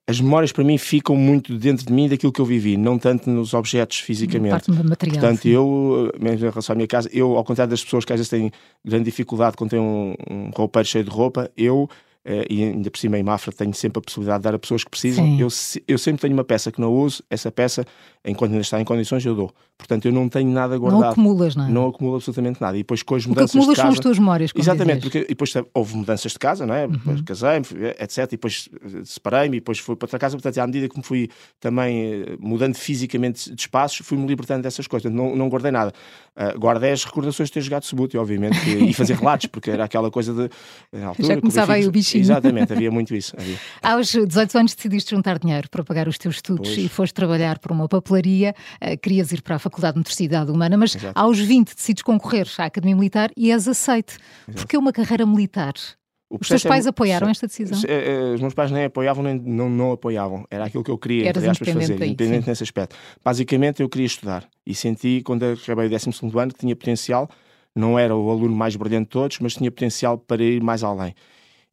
as 0.06 0.20
memórias 0.20 0.52
para 0.52 0.64
mim 0.64 0.78
ficam 0.78 1.14
muito 1.16 1.56
dentro 1.58 1.84
de 1.84 1.92
mim 1.92 2.08
daquilo 2.08 2.32
que 2.32 2.40
eu 2.40 2.44
vivi, 2.44 2.76
não 2.76 2.98
tanto 2.98 3.28
nos 3.28 3.54
objetos 3.54 3.98
fisicamente. 3.98 4.50
Parte 4.50 4.70
material, 4.70 5.20
Portanto, 5.20 5.42
sim. 5.42 5.50
eu, 5.50 6.12
mesmo 6.18 6.46
em 6.46 6.50
relação 6.50 6.72
à 6.72 6.76
minha 6.76 6.88
casa, 6.88 7.10
eu, 7.12 7.36
ao 7.36 7.44
contrário 7.44 7.70
das 7.70 7.84
pessoas 7.84 8.04
que 8.04 8.12
às 8.12 8.18
vezes 8.18 8.30
têm 8.30 8.50
grande 8.84 9.04
dificuldade 9.04 9.56
quando 9.56 9.70
têm 9.70 9.78
um, 9.78 10.14
um 10.30 10.50
roupeiro 10.54 10.88
cheio 10.88 11.04
de 11.04 11.10
roupa, 11.10 11.50
eu 11.56 11.88
e 12.24 12.62
ainda 12.62 12.90
por 12.90 12.98
cima 12.98 13.18
em 13.18 13.22
Mafra 13.22 13.52
tenho 13.52 13.72
sempre 13.72 14.00
a 14.00 14.02
possibilidade 14.02 14.40
de 14.40 14.44
dar 14.44 14.54
a 14.54 14.58
pessoas 14.58 14.84
que 14.84 14.90
precisam. 14.90 15.26
Eu, 15.38 15.48
eu 15.86 15.98
sempre 15.98 16.20
tenho 16.22 16.34
uma 16.34 16.44
peça 16.44 16.70
que 16.70 16.80
não 16.80 16.92
uso, 16.92 17.22
essa 17.30 17.50
peça, 17.50 17.86
enquanto 18.24 18.50
ainda 18.52 18.62
está 18.62 18.80
em 18.80 18.84
condições, 18.84 19.24
eu 19.24 19.34
dou. 19.34 19.52
Portanto, 19.78 20.06
eu 20.06 20.12
não 20.12 20.28
tenho 20.28 20.50
nada 20.50 20.76
guardado. 20.76 21.00
Não 21.00 21.08
acumulas, 21.10 21.54
não 21.54 21.66
é? 21.66 21.70
Não 21.70 21.86
acumulo 21.86 22.16
absolutamente 22.16 22.60
nada. 22.60 22.76
E 22.76 22.80
depois 22.80 23.02
com 23.02 23.14
as 23.14 23.24
mudanças 23.24 23.50
acumulas 23.50 23.76
de 23.76 23.76
casa... 23.76 23.88
são 23.88 23.92
as 23.92 24.00
tuas 24.00 24.18
memórias, 24.18 24.50
Exatamente, 24.54 25.02
porque 25.02 25.24
depois 25.24 25.54
houve 25.72 25.96
mudanças 25.96 26.32
de 26.32 26.38
casa, 26.38 26.66
não 26.66 26.74
é? 26.74 26.86
Uhum. 26.86 27.22
Casei-me, 27.24 27.64
etc. 28.00 28.18
E 28.18 28.26
depois 28.32 28.68
eh, 28.74 29.02
separei-me 29.04 29.58
e 29.58 29.60
depois 29.60 29.78
fui 29.78 29.94
para 29.94 30.06
outra 30.06 30.18
casa. 30.18 30.36
Portanto, 30.36 30.58
à 30.58 30.66
medida 30.66 30.88
que 30.88 30.96
me 30.96 31.04
fui 31.04 31.30
também 31.60 32.02
eh, 32.02 32.36
mudando 32.40 32.74
fisicamente 32.74 33.54
de 33.54 33.60
espaços, 33.60 34.04
fui-me 34.04 34.26
libertando 34.26 34.62
dessas 34.62 34.88
coisas. 34.88 35.12
Não, 35.12 35.36
não 35.36 35.48
guardei 35.48 35.70
nada. 35.70 35.92
Uh, 36.36 36.58
guardei 36.58 36.92
as 36.92 37.04
recordações 37.04 37.48
de 37.48 37.52
ter 37.52 37.60
jogado 37.60 37.84
Subúrdio, 37.84 38.20
obviamente, 38.20 38.58
e 38.68 38.92
fazer 38.94 39.16
relatos, 39.16 39.46
porque 39.46 39.70
era 39.70 39.84
aquela 39.84 40.10
coisa 40.10 40.32
de... 40.32 40.50
Altura, 41.04 41.28
Já 41.28 41.40
começava 41.40 41.72
aí 41.72 41.86
o 41.86 41.90
Exatamente, 42.16 42.72
havia 42.72 42.90
muito 42.90 43.14
isso. 43.14 43.34
Havia. 43.36 43.58
Aos 43.82 44.08
18 44.08 44.58
anos 44.58 44.74
decidiste 44.74 45.10
juntar 45.14 45.38
dinheiro 45.38 45.68
para 45.68 45.82
pagar 45.84 46.08
os 46.08 46.16
teus 46.16 46.36
estudos 46.36 46.68
pois. 46.68 46.78
e 46.78 46.88
foste 46.88 47.12
trabalhar 47.12 47.58
por 47.58 47.72
uma 47.72 47.88
papelaria. 47.88 48.54
Uh, 48.82 48.96
querias 48.98 49.32
ir 49.32 49.42
para 49.42 49.56
a 49.56 49.58
Faculdade 49.58 49.94
de 49.94 49.98
Motricidade 49.98 50.50
Humana, 50.50 50.76
mas 50.76 50.94
Exato. 50.94 51.18
aos 51.18 51.38
20 51.38 51.74
decides 51.74 52.02
concorrer 52.02 52.48
à 52.58 52.64
Academia 52.64 52.96
Militar 52.96 53.30
e 53.36 53.50
és 53.50 53.66
aceite. 53.66 54.16
Exato. 54.46 54.60
Porque 54.60 54.76
uma 54.76 54.92
carreira 54.92 55.26
militar? 55.26 55.74
Os 56.30 56.46
teus 56.46 56.62
pais 56.62 56.84
é, 56.84 56.90
apoiaram 56.90 57.28
esta 57.28 57.46
decisão? 57.46 57.80
É, 57.88 58.12
é, 58.12 58.34
os 58.34 58.40
meus 58.40 58.52
pais 58.52 58.70
nem 58.70 58.84
apoiavam 58.84 59.22
nem 59.22 59.38
não, 59.38 59.70
não 59.70 59.92
apoiavam. 59.92 60.44
Era 60.50 60.66
aquilo 60.66 60.84
que 60.84 60.90
eu 60.90 60.98
queria, 60.98 61.28
Eras 61.28 61.42
aspas, 61.44 61.70
fazer, 61.70 61.94
independente 61.94 62.44
sim. 62.44 62.50
nesse 62.50 62.62
aspecto. 62.62 62.94
Basicamente, 63.24 63.80
eu 63.80 63.88
queria 63.88 64.06
estudar 64.06 64.46
e 64.66 64.74
senti, 64.74 65.22
quando 65.24 65.44
acabei 65.44 65.86
o 65.86 65.90
12 65.90 66.10
ano, 66.38 66.52
que 66.52 66.58
tinha 66.60 66.76
potencial. 66.76 67.28
Não 67.74 67.98
era 67.98 68.14
o 68.14 68.30
aluno 68.30 68.54
mais 68.54 68.76
brilhante 68.76 69.04
de 69.04 69.10
todos, 69.10 69.38
mas 69.40 69.54
tinha 69.54 69.70
potencial 69.70 70.18
para 70.18 70.42
ir 70.42 70.62
mais 70.62 70.82
além 70.82 71.14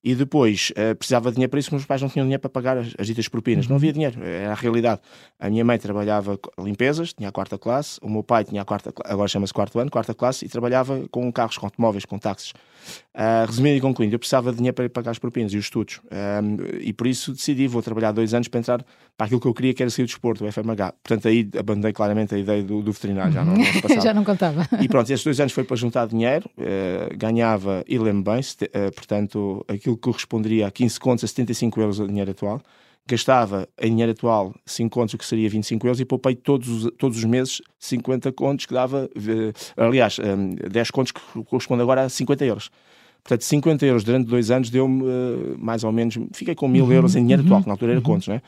e 0.05 0.13
depois 0.13 0.71
uh, 0.71 0.95
precisava 0.95 1.31
de 1.31 1.35
dinheiro 1.35 1.49
para 1.49 1.59
isso, 1.59 1.69
mas 1.71 1.81
os 1.81 1.87
pais 1.87 1.99
não 1.99 2.09
tinham 2.09 2.25
dinheiro 2.25 2.39
para 2.39 2.49
pagar 2.49 2.77
as, 2.77 2.93
as 2.99 3.07
ditas 3.07 3.27
propinas. 3.27 3.65
Não 3.65 3.71
uhum. 3.71 3.77
havia 3.77 3.91
dinheiro, 3.91 4.23
era 4.23 4.51
a 4.51 4.55
realidade. 4.55 5.01
A 5.39 5.49
minha 5.49 5.65
mãe 5.65 5.79
trabalhava 5.79 6.39
limpezas, 6.59 7.11
tinha 7.11 7.29
a 7.29 7.31
quarta 7.31 7.57
classe, 7.57 7.99
o 8.03 8.09
meu 8.09 8.21
pai 8.21 8.43
tinha 8.43 8.61
a 8.61 8.65
quarta, 8.65 8.93
agora 9.03 9.27
chama-se 9.27 9.51
quarto 9.51 9.79
ano, 9.79 9.89
quarta 9.89 10.13
classe, 10.13 10.45
e 10.45 10.47
trabalhava 10.49 11.07
com 11.09 11.31
carros, 11.31 11.57
com 11.57 11.65
automóveis, 11.65 12.05
com 12.05 12.19
táxis. 12.19 12.53
Uh, 13.13 13.45
resumindo 13.47 13.77
e 13.77 13.81
concluindo, 13.81 14.13
eu 14.13 14.19
precisava 14.19 14.51
de 14.51 14.57
dinheiro 14.57 14.75
para 14.75 14.89
pagar 14.89 15.11
as 15.11 15.19
propinas 15.19 15.53
e 15.53 15.57
os 15.57 15.65
estudos. 15.65 15.97
Uh, 16.05 16.77
e 16.81 16.91
por 16.91 17.07
isso 17.07 17.31
decidi, 17.31 17.67
vou 17.67 17.81
trabalhar 17.81 18.11
dois 18.11 18.33
anos 18.33 18.47
para 18.47 18.59
entrar 18.59 18.85
para 19.17 19.25
aquilo 19.25 19.39
que 19.39 19.47
eu 19.47 19.53
queria, 19.53 19.73
que 19.73 19.81
era 19.81 19.89
sair 19.89 20.03
do 20.03 20.07
desporto, 20.07 20.45
o 20.45 20.51
FMH. 20.51 20.93
Portanto, 21.01 21.27
aí 21.27 21.49
abandonei 21.57 21.93
claramente 21.93 22.35
a 22.35 22.37
ideia 22.37 22.61
do, 22.61 22.81
do 22.81 22.91
veterinário, 22.91 23.31
já 23.31 23.45
não, 23.45 23.55
não 23.55 24.01
já 24.01 24.13
não 24.13 24.23
contava. 24.23 24.67
E 24.81 24.87
pronto, 24.89 25.09
esses 25.09 25.23
dois 25.23 25.39
anos 25.39 25.53
foi 25.53 25.63
para 25.63 25.77
juntar 25.77 26.07
dinheiro, 26.07 26.49
uh, 26.57 27.17
ganhava, 27.17 27.83
e 27.87 27.97
lembro 27.97 28.33
bem, 28.33 28.41
portanto, 28.93 29.65
aquilo 29.67 29.94
que 29.95 30.03
corresponderia 30.03 30.67
a 30.67 30.71
15 30.71 30.99
contos 30.99 31.23
a 31.23 31.27
75 31.27 31.79
euros 31.81 32.01
a 32.01 32.07
dinheiro 32.07 32.31
atual 32.31 32.61
gastava 33.07 33.69
em 33.79 33.91
dinheiro 33.91 34.11
atual 34.11 34.53
5 34.65 34.89
contos, 34.89 35.13
o 35.13 35.17
que 35.17 35.25
seria 35.25 35.49
25 35.49 35.85
euros, 35.85 35.99
e 35.99 36.05
poupei 36.05 36.35
todos 36.35 36.67
os, 36.67 36.91
todos 36.97 37.17
os 37.17 37.23
meses 37.23 37.61
50 37.79 38.31
contos, 38.31 38.65
que 38.65 38.73
dava, 38.73 39.09
aliás, 39.77 40.17
10 40.69 40.91
contos 40.91 41.11
que 41.11 41.21
corresponde 41.43 41.83
agora 41.83 42.03
a 42.03 42.09
50 42.09 42.45
euros. 42.45 42.71
Portanto, 43.23 43.43
50 43.43 43.85
euros 43.85 44.03
durante 44.03 44.27
dois 44.27 44.51
anos 44.51 44.69
deu-me 44.69 45.03
uh, 45.03 45.55
mais 45.57 45.83
ou 45.83 45.91
menos, 45.91 46.15
fiquei 46.31 46.53
com 46.53 46.67
mil 46.67 46.85
uhum, 46.85 46.93
euros 46.93 47.15
em 47.15 47.21
dinheiro 47.21 47.41
uhum, 47.41 47.47
atual, 47.47 47.61
que 47.61 47.67
na 47.67 47.73
altura 47.73 47.91
era 47.93 47.99
uhum. 47.99 48.05
contos, 48.05 48.27
né? 48.27 48.41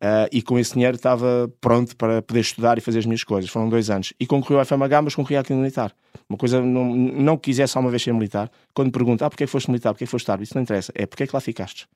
Uh, 0.00 0.30
e 0.30 0.40
com 0.40 0.56
esse 0.58 0.74
dinheiro 0.74 0.94
estava 0.94 1.50
pronto 1.60 1.96
para 1.96 2.22
poder 2.22 2.40
estudar 2.40 2.78
e 2.78 2.80
fazer 2.80 3.00
as 3.00 3.06
minhas 3.06 3.24
coisas. 3.24 3.50
Foram 3.50 3.68
dois 3.68 3.90
anos. 3.90 4.12
E 4.18 4.26
concorri 4.26 4.54
ao 4.54 4.64
FMH, 4.64 5.02
mas 5.02 5.14
concorri 5.14 5.36
aqui 5.36 5.52
no 5.52 5.58
militar. 5.58 5.92
Uma 6.28 6.38
coisa, 6.38 6.60
não, 6.60 6.94
não 6.94 7.36
quisesse 7.36 7.72
só 7.72 7.80
uma 7.80 7.90
vez 7.90 8.02
ser 8.02 8.12
militar. 8.12 8.50
Quando 8.72 8.86
me 8.86 8.92
perguntam, 8.92 9.26
ah, 9.26 9.30
porquê 9.30 9.46
foste 9.46 9.68
militar, 9.70 9.92
porquê 9.92 10.06
foste 10.06 10.30
árbitro? 10.30 10.50
Isso 10.50 10.54
não 10.54 10.62
interessa. 10.62 10.92
É 10.94 11.04
porque 11.04 11.24
é 11.24 11.26
que 11.26 11.34
lá 11.34 11.40
ficaste. 11.40 11.88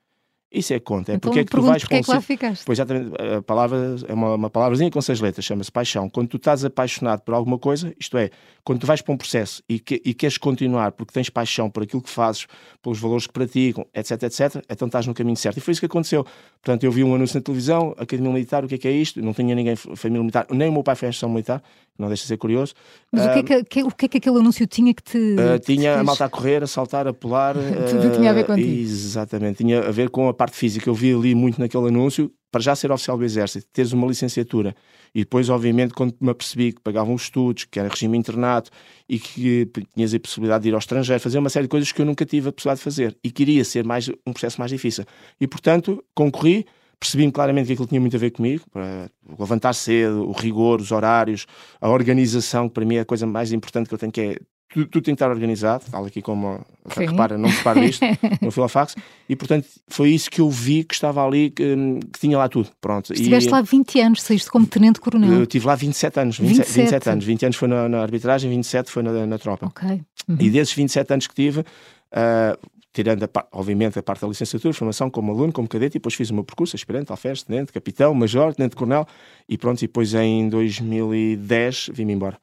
Isso 0.53 0.71
é 0.71 0.79
conta. 0.79 1.11
É 1.11 1.15
então, 1.15 1.29
porque 1.31 1.39
é 1.39 1.43
que 1.43 1.49
tu 1.49 1.61
vais 1.63 1.81
porque 1.81 1.95
é 1.95 2.03
que 2.03 2.11
lá 2.11 2.21
ficaste? 2.21 2.63
Pois 2.63 2.77
exatamente, 2.77 3.11
a 3.19 3.41
palavra 3.41 3.95
é 4.07 4.13
uma, 4.13 4.35
uma 4.35 4.49
palavrazinha 4.51 4.91
com 4.91 5.01
seis 5.01 5.19
letras, 5.19 5.43
chama-se 5.43 5.71
paixão. 5.71 6.07
Quando 6.07 6.27
tu 6.27 6.37
estás 6.37 6.63
apaixonado 6.63 7.21
por 7.21 7.33
alguma 7.33 7.57
coisa, 7.57 7.91
isto 7.99 8.15
é, 8.17 8.29
quando 8.63 8.81
tu 8.81 8.87
vais 8.87 9.01
para 9.01 9.13
um 9.13 9.17
processo 9.17 9.63
e, 9.67 9.79
que, 9.79 9.99
e 10.05 10.13
queres 10.13 10.37
continuar 10.37 10.91
porque 10.91 11.11
tens 11.11 11.29
paixão 11.29 11.71
por 11.71 11.81
aquilo 11.81 12.03
que 12.03 12.09
fazes, 12.09 12.45
pelos 12.83 12.99
valores 12.99 13.25
que 13.25 13.33
praticam, 13.33 13.85
etc, 13.95 14.23
etc, 14.23 14.63
então 14.69 14.85
estás 14.85 15.07
no 15.07 15.13
caminho 15.13 15.37
certo. 15.37 15.57
E 15.57 15.59
foi 15.59 15.71
isso 15.71 15.81
que 15.81 15.87
aconteceu. 15.87 16.23
Portanto, 16.61 16.83
eu 16.83 16.91
vi 16.91 17.03
um 17.03 17.15
anúncio 17.15 17.37
na 17.37 17.41
televisão, 17.41 17.95
Academia 17.97 18.31
Militar, 18.31 18.63
o 18.63 18.67
que 18.67 18.75
é 18.75 18.77
que 18.77 18.87
é 18.87 18.91
isto? 18.91 19.21
Não 19.21 19.33
tinha 19.33 19.55
ninguém 19.55 19.75
família 19.75 20.21
militar, 20.21 20.45
nem 20.51 20.69
o 20.69 20.71
meu 20.71 20.83
pai 20.83 20.95
foi 20.95 21.09
a 21.09 21.27
militar, 21.27 21.63
não 21.97 22.07
deixa 22.07 22.23
de 22.23 22.27
ser 22.27 22.37
curioso. 22.37 22.73
Mas 23.11 23.25
uh, 23.25 23.29
o, 23.29 23.33
que 23.33 23.53
é 23.53 23.63
que, 23.63 23.83
o 23.83 23.91
que 23.91 24.05
é 24.05 24.07
que 24.09 24.17
aquele 24.17 24.39
anúncio 24.39 24.65
tinha 24.65 24.93
que 24.93 25.03
te. 25.03 25.17
Uh, 25.17 25.59
tinha 25.59 25.99
a 25.99 26.03
malta 26.03 26.25
a 26.25 26.29
correr, 26.29 26.63
a 26.63 26.67
saltar, 26.67 27.07
a 27.07 27.13
pular. 27.13 27.55
Tudo 27.89 28.15
tinha 28.15 28.31
a 28.31 28.33
ver 28.33 28.45
contigo. 28.45 28.67
Exatamente, 28.67 29.57
tinha 29.57 29.79
a 29.79 29.91
ver 29.91 30.09
com 30.09 30.27
a 30.27 30.33
parte 30.43 30.57
física. 30.57 30.89
Eu 30.89 30.93
vi 30.93 31.13
ali 31.13 31.33
muito 31.33 31.59
naquele 31.59 31.87
anúncio, 31.87 32.31
para 32.51 32.61
já 32.61 32.75
ser 32.75 32.91
oficial 32.91 33.17
do 33.17 33.23
Exército, 33.23 33.65
teres 33.71 33.93
uma 33.93 34.05
licenciatura 34.05 34.75
e 35.15 35.19
depois, 35.19 35.49
obviamente, 35.49 35.93
quando 35.93 36.15
me 36.19 36.29
apercebi 36.29 36.73
que 36.73 36.81
pagavam 36.81 37.15
estudos, 37.15 37.65
que 37.65 37.79
era 37.79 37.87
regime 37.87 38.17
internato 38.17 38.69
e 39.07 39.17
que 39.17 39.69
tinhas 39.95 40.13
a 40.13 40.19
possibilidade 40.19 40.63
de 40.63 40.69
ir 40.69 40.73
ao 40.73 40.79
estrangeiro, 40.79 41.21
fazer 41.21 41.39
uma 41.39 41.49
série 41.49 41.65
de 41.65 41.69
coisas 41.69 41.91
que 41.91 42.01
eu 42.01 42.05
nunca 42.05 42.25
tive 42.25 42.49
a 42.49 42.51
possibilidade 42.51 42.79
de 42.79 42.83
fazer 42.83 43.17
e 43.23 43.31
queria 43.31 43.63
ser 43.63 43.85
mais, 43.85 44.09
um 44.27 44.33
processo 44.33 44.59
mais 44.59 44.69
difícil. 44.69 45.05
E, 45.39 45.47
portanto, 45.47 46.03
concorri, 46.13 46.65
percebi-me 46.99 47.31
claramente 47.31 47.67
que 47.67 47.73
aquilo 47.73 47.87
tinha 47.87 48.01
muito 48.01 48.15
a 48.15 48.19
ver 48.19 48.31
comigo, 48.31 48.63
para 48.71 49.09
levantar 49.39 49.73
cedo, 49.73 50.27
o 50.27 50.31
rigor, 50.31 50.81
os 50.81 50.91
horários, 50.91 51.45
a 51.79 51.89
organização, 51.89 52.67
que 52.67 52.73
para 52.73 52.85
mim 52.85 52.95
é 52.95 52.99
a 52.99 53.05
coisa 53.05 53.25
mais 53.25 53.51
importante 53.51 53.87
que 53.87 53.93
eu 53.93 53.99
tenho, 53.99 54.11
que 54.11 54.21
é 54.21 54.37
tudo, 54.73 54.87
tudo 54.87 55.03
tem 55.03 55.13
que 55.13 55.23
estar 55.23 55.29
organizado, 55.29 55.83
falo 55.85 56.07
aqui 56.07 56.21
como 56.21 56.65
repara, 56.89 57.37
não 57.37 57.47
repara 57.47 57.85
isto 57.85 58.03
no 58.41 58.49
Filofax, 58.49 58.95
e 59.29 59.35
portanto 59.35 59.67
foi 59.87 60.09
isso 60.09 60.29
que 60.31 60.41
eu 60.41 60.49
vi 60.49 60.83
que 60.83 60.95
estava 60.95 61.25
ali, 61.25 61.51
que, 61.51 61.75
que 62.11 62.19
tinha 62.19 62.37
lá 62.37 62.49
tudo. 62.49 62.69
Pronto. 62.81 63.13
Estiveste 63.13 63.49
e, 63.49 63.51
lá 63.51 63.61
20 63.61 63.99
anos, 64.01 64.23
saíste 64.23 64.49
como 64.49 64.65
tenente-coronel. 64.65 65.31
Eu 65.31 65.43
estive 65.43 65.67
lá 65.67 65.75
27 65.75 66.19
anos, 66.19 66.39
27, 66.39 66.57
27. 66.57 66.81
27 66.81 67.09
anos, 67.09 67.25
20 67.25 67.45
anos 67.45 67.57
foi 67.57 67.67
na, 67.67 67.87
na, 67.87 68.01
arbitragem, 68.01 68.49
27 68.49 68.89
foi 68.91 69.03
na, 69.03 69.25
na 69.27 69.37
tropa. 69.37 69.67
Ok. 69.67 70.01
Uhum. 70.27 70.37
E 70.39 70.49
desses 70.49 70.73
27 70.73 71.13
anos 71.13 71.27
que 71.27 71.35
tive, 71.35 71.59
uh, 71.61 72.69
tirando, 72.91 73.23
a, 73.23 73.45
obviamente, 73.51 73.99
a 73.99 74.03
parte 74.03 74.21
da 74.21 74.27
licenciatura, 74.27 74.73
formação 74.73 75.09
como 75.09 75.31
aluno, 75.31 75.53
como 75.53 75.67
cadete, 75.67 75.97
e 75.97 75.99
depois 75.99 76.15
fiz 76.15 76.31
o 76.31 76.33
meu 76.33 76.43
percurso, 76.43 76.75
aspirante, 76.75 77.11
alferes, 77.11 77.43
tenente, 77.43 77.71
capitão, 77.71 78.13
major, 78.13 78.55
tenente-coronel, 78.55 79.05
e 79.47 79.55
pronto, 79.55 79.79
e 79.83 79.87
depois 79.87 80.13
em 80.15 80.49
2010 80.49 81.91
vim-me 81.93 82.13
embora. 82.13 82.37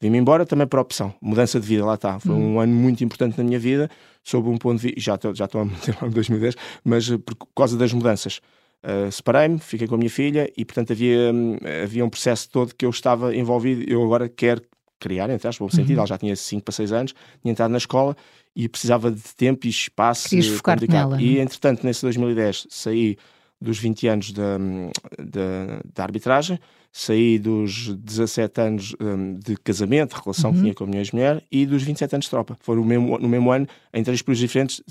Vim-me 0.00 0.18
embora 0.18 0.44
também 0.44 0.66
por 0.66 0.78
opção, 0.78 1.14
mudança 1.20 1.58
de 1.58 1.66
vida, 1.66 1.84
lá 1.84 1.94
está. 1.94 2.18
Foi 2.20 2.34
um 2.34 2.60
ano 2.60 2.74
muito 2.74 3.02
importante 3.02 3.38
na 3.38 3.44
minha 3.44 3.58
vida, 3.58 3.90
sob 4.22 4.48
um 4.48 4.58
ponto 4.58 4.80
de 4.80 4.88
vista, 4.88 5.00
já 5.00 5.14
estou, 5.14 5.34
já 5.34 5.46
estou 5.46 5.62
a 5.62 5.64
meter 5.64 5.96
lá 6.00 6.08
em 6.08 6.10
2010, 6.10 6.54
mas 6.84 7.10
eh, 7.10 7.16
por 7.18 7.34
causa 7.54 7.76
das 7.76 7.92
mudanças. 7.92 8.40
Uh, 8.84 9.10
Separei-me, 9.10 9.58
fiquei 9.58 9.88
com 9.88 9.94
a 9.94 9.98
minha 9.98 10.10
filha 10.10 10.52
e, 10.56 10.64
portanto, 10.64 10.92
havia, 10.92 11.32
hum, 11.32 11.56
havia 11.82 12.04
um 12.04 12.10
processo 12.10 12.48
todo 12.50 12.74
que 12.74 12.84
eu 12.84 12.90
estava 12.90 13.34
envolvido. 13.34 13.82
Eu 13.90 14.04
agora 14.04 14.28
quero 14.28 14.62
criar, 15.00 15.30
entre 15.30 15.48
aspas, 15.48 15.72
sentido, 15.72 15.92
uhum. 15.92 15.98
ela 15.98 16.06
já 16.06 16.18
tinha 16.18 16.36
5 16.36 16.62
para 16.62 16.72
6 16.72 16.92
anos, 16.92 17.14
tinha 17.42 17.52
entrado 17.52 17.70
na 17.70 17.78
escola 17.78 18.16
e 18.54 18.68
precisava 18.68 19.10
de 19.10 19.22
tempo 19.34 19.66
e 19.66 19.70
espaço. 19.70 20.28
Querias 20.28 20.48
focar 20.48 20.78
nela. 20.88 21.20
E, 21.20 21.38
é? 21.38 21.42
entretanto, 21.42 21.84
nesse 21.84 22.02
2010, 22.02 22.66
saí 22.70 23.16
dos 23.60 23.78
20 23.78 24.08
anos 24.08 24.32
da, 24.32 24.56
hum, 24.58 24.90
da, 25.18 25.80
da 25.94 26.02
arbitragem, 26.02 26.58
saí 26.98 27.38
dos 27.38 27.94
17 27.94 28.58
anos 28.58 28.96
um, 28.98 29.34
de 29.34 29.54
casamento, 29.58 30.14
relação 30.14 30.48
uhum. 30.48 30.56
que 30.56 30.62
tinha 30.62 30.74
com 30.74 30.84
a 30.84 30.86
minha 30.86 31.00
ex-mulher, 31.00 31.42
e 31.52 31.66
dos 31.66 31.82
27 31.82 32.14
anos 32.14 32.24
de 32.24 32.30
tropa. 32.30 32.56
Foram 32.60 32.80
no 32.80 32.86
mesmo, 32.86 33.18
no 33.18 33.28
mesmo 33.28 33.52
ano, 33.52 33.68
em 33.92 34.02
três 34.02 34.22
períodos 34.22 34.40
diferentes. 34.40 34.82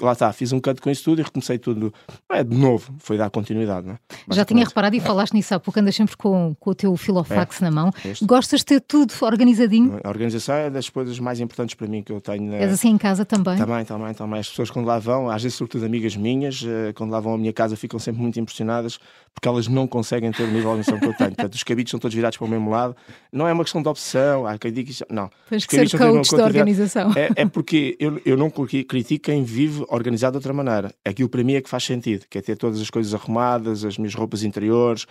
Lá 0.00 0.12
está, 0.12 0.32
fiz 0.32 0.52
um 0.52 0.58
canto 0.58 0.82
com 0.82 0.90
isso 0.90 1.04
tudo 1.04 1.20
e 1.20 1.22
recomecei 1.22 1.56
tudo 1.56 1.94
é, 2.32 2.42
de 2.42 2.56
novo. 2.56 2.92
Foi 2.98 3.16
dar 3.16 3.30
continuidade. 3.30 3.86
Não 3.86 3.94
é? 3.94 3.98
Já 4.34 4.44
tinha 4.44 4.64
reparado 4.64 4.96
e 4.96 5.00
falaste 5.00 5.34
nisso 5.34 5.54
há 5.54 5.60
pouco, 5.60 5.78
andas 5.78 5.94
sempre 5.94 6.16
com, 6.16 6.56
com 6.58 6.70
o 6.70 6.74
teu 6.74 6.96
filofax 6.96 7.62
é, 7.62 7.64
na 7.64 7.70
mão. 7.70 7.92
Este. 8.04 8.24
Gostas 8.24 8.60
de 8.60 8.66
ter 8.66 8.80
tudo 8.80 9.14
organizadinho? 9.22 10.00
A 10.02 10.08
organização 10.08 10.56
é 10.56 10.68
das 10.68 10.88
coisas 10.88 11.16
mais 11.20 11.38
importantes 11.38 11.76
para 11.76 11.86
mim 11.86 12.02
que 12.02 12.10
eu 12.10 12.20
tenho. 12.20 12.54
És 12.54 12.72
assim 12.72 12.88
em 12.88 12.98
casa 12.98 13.24
também? 13.24 13.56
Também, 13.56 13.84
também, 13.84 14.14
também. 14.14 14.40
As 14.40 14.48
pessoas 14.48 14.68
quando 14.68 14.86
lá 14.86 14.98
vão, 14.98 15.30
às 15.30 15.44
vezes 15.44 15.56
sobretudo 15.56 15.86
amigas 15.86 16.16
minhas, 16.16 16.64
eh, 16.66 16.92
quando 16.92 17.12
lá 17.12 17.20
vão 17.20 17.34
à 17.34 17.38
minha 17.38 17.52
casa 17.52 17.76
ficam 17.76 18.00
sempre 18.00 18.20
muito 18.20 18.40
impressionadas 18.40 18.98
porque 19.36 19.46
elas 19.46 19.68
não 19.68 19.86
conseguem 19.86 20.32
ter 20.32 20.44
o 20.44 20.46
nível 20.46 20.62
de 20.62 20.66
organização 20.68 20.98
que 20.98 21.06
eu 21.06 21.14
tenho. 21.14 21.35
Portanto, 21.36 21.54
os 21.54 21.62
cabides 21.62 21.90
são 21.90 22.00
todos 22.00 22.14
virados 22.14 22.38
para 22.38 22.46
o 22.46 22.50
mesmo 22.50 22.70
lado. 22.70 22.96
Não 23.32 23.46
é 23.46 23.52
uma 23.52 23.62
questão 23.62 23.82
de 23.82 23.88
obsessão. 23.88 24.46
Ah, 24.46 24.58
quem 24.58 24.72
diga 24.72 24.90
isto... 24.90 25.06
Não. 25.10 25.30
Tens 25.48 25.66
que 25.66 25.76
ser 25.86 25.98
coach 25.98 26.36
da 26.36 26.44
organização. 26.44 27.12
É, 27.14 27.42
é 27.42 27.46
porque 27.46 27.96
eu, 28.00 28.20
eu 28.24 28.36
não 28.36 28.50
critico 28.50 29.24
quem 29.24 29.44
vive 29.44 29.84
organizado 29.88 30.32
de 30.32 30.38
outra 30.38 30.52
maneira. 30.52 30.92
Aquilo 31.04 31.28
para 31.28 31.44
mim 31.44 31.54
é 31.54 31.60
que 31.60 31.68
faz 31.68 31.84
sentido, 31.84 32.26
que 32.28 32.38
é 32.38 32.42
ter 32.42 32.56
todas 32.56 32.80
as 32.80 32.90
coisas 32.90 33.14
arrumadas, 33.14 33.84
as 33.84 33.98
minhas 33.98 34.14
roupas 34.14 34.42
interiores, 34.42 35.06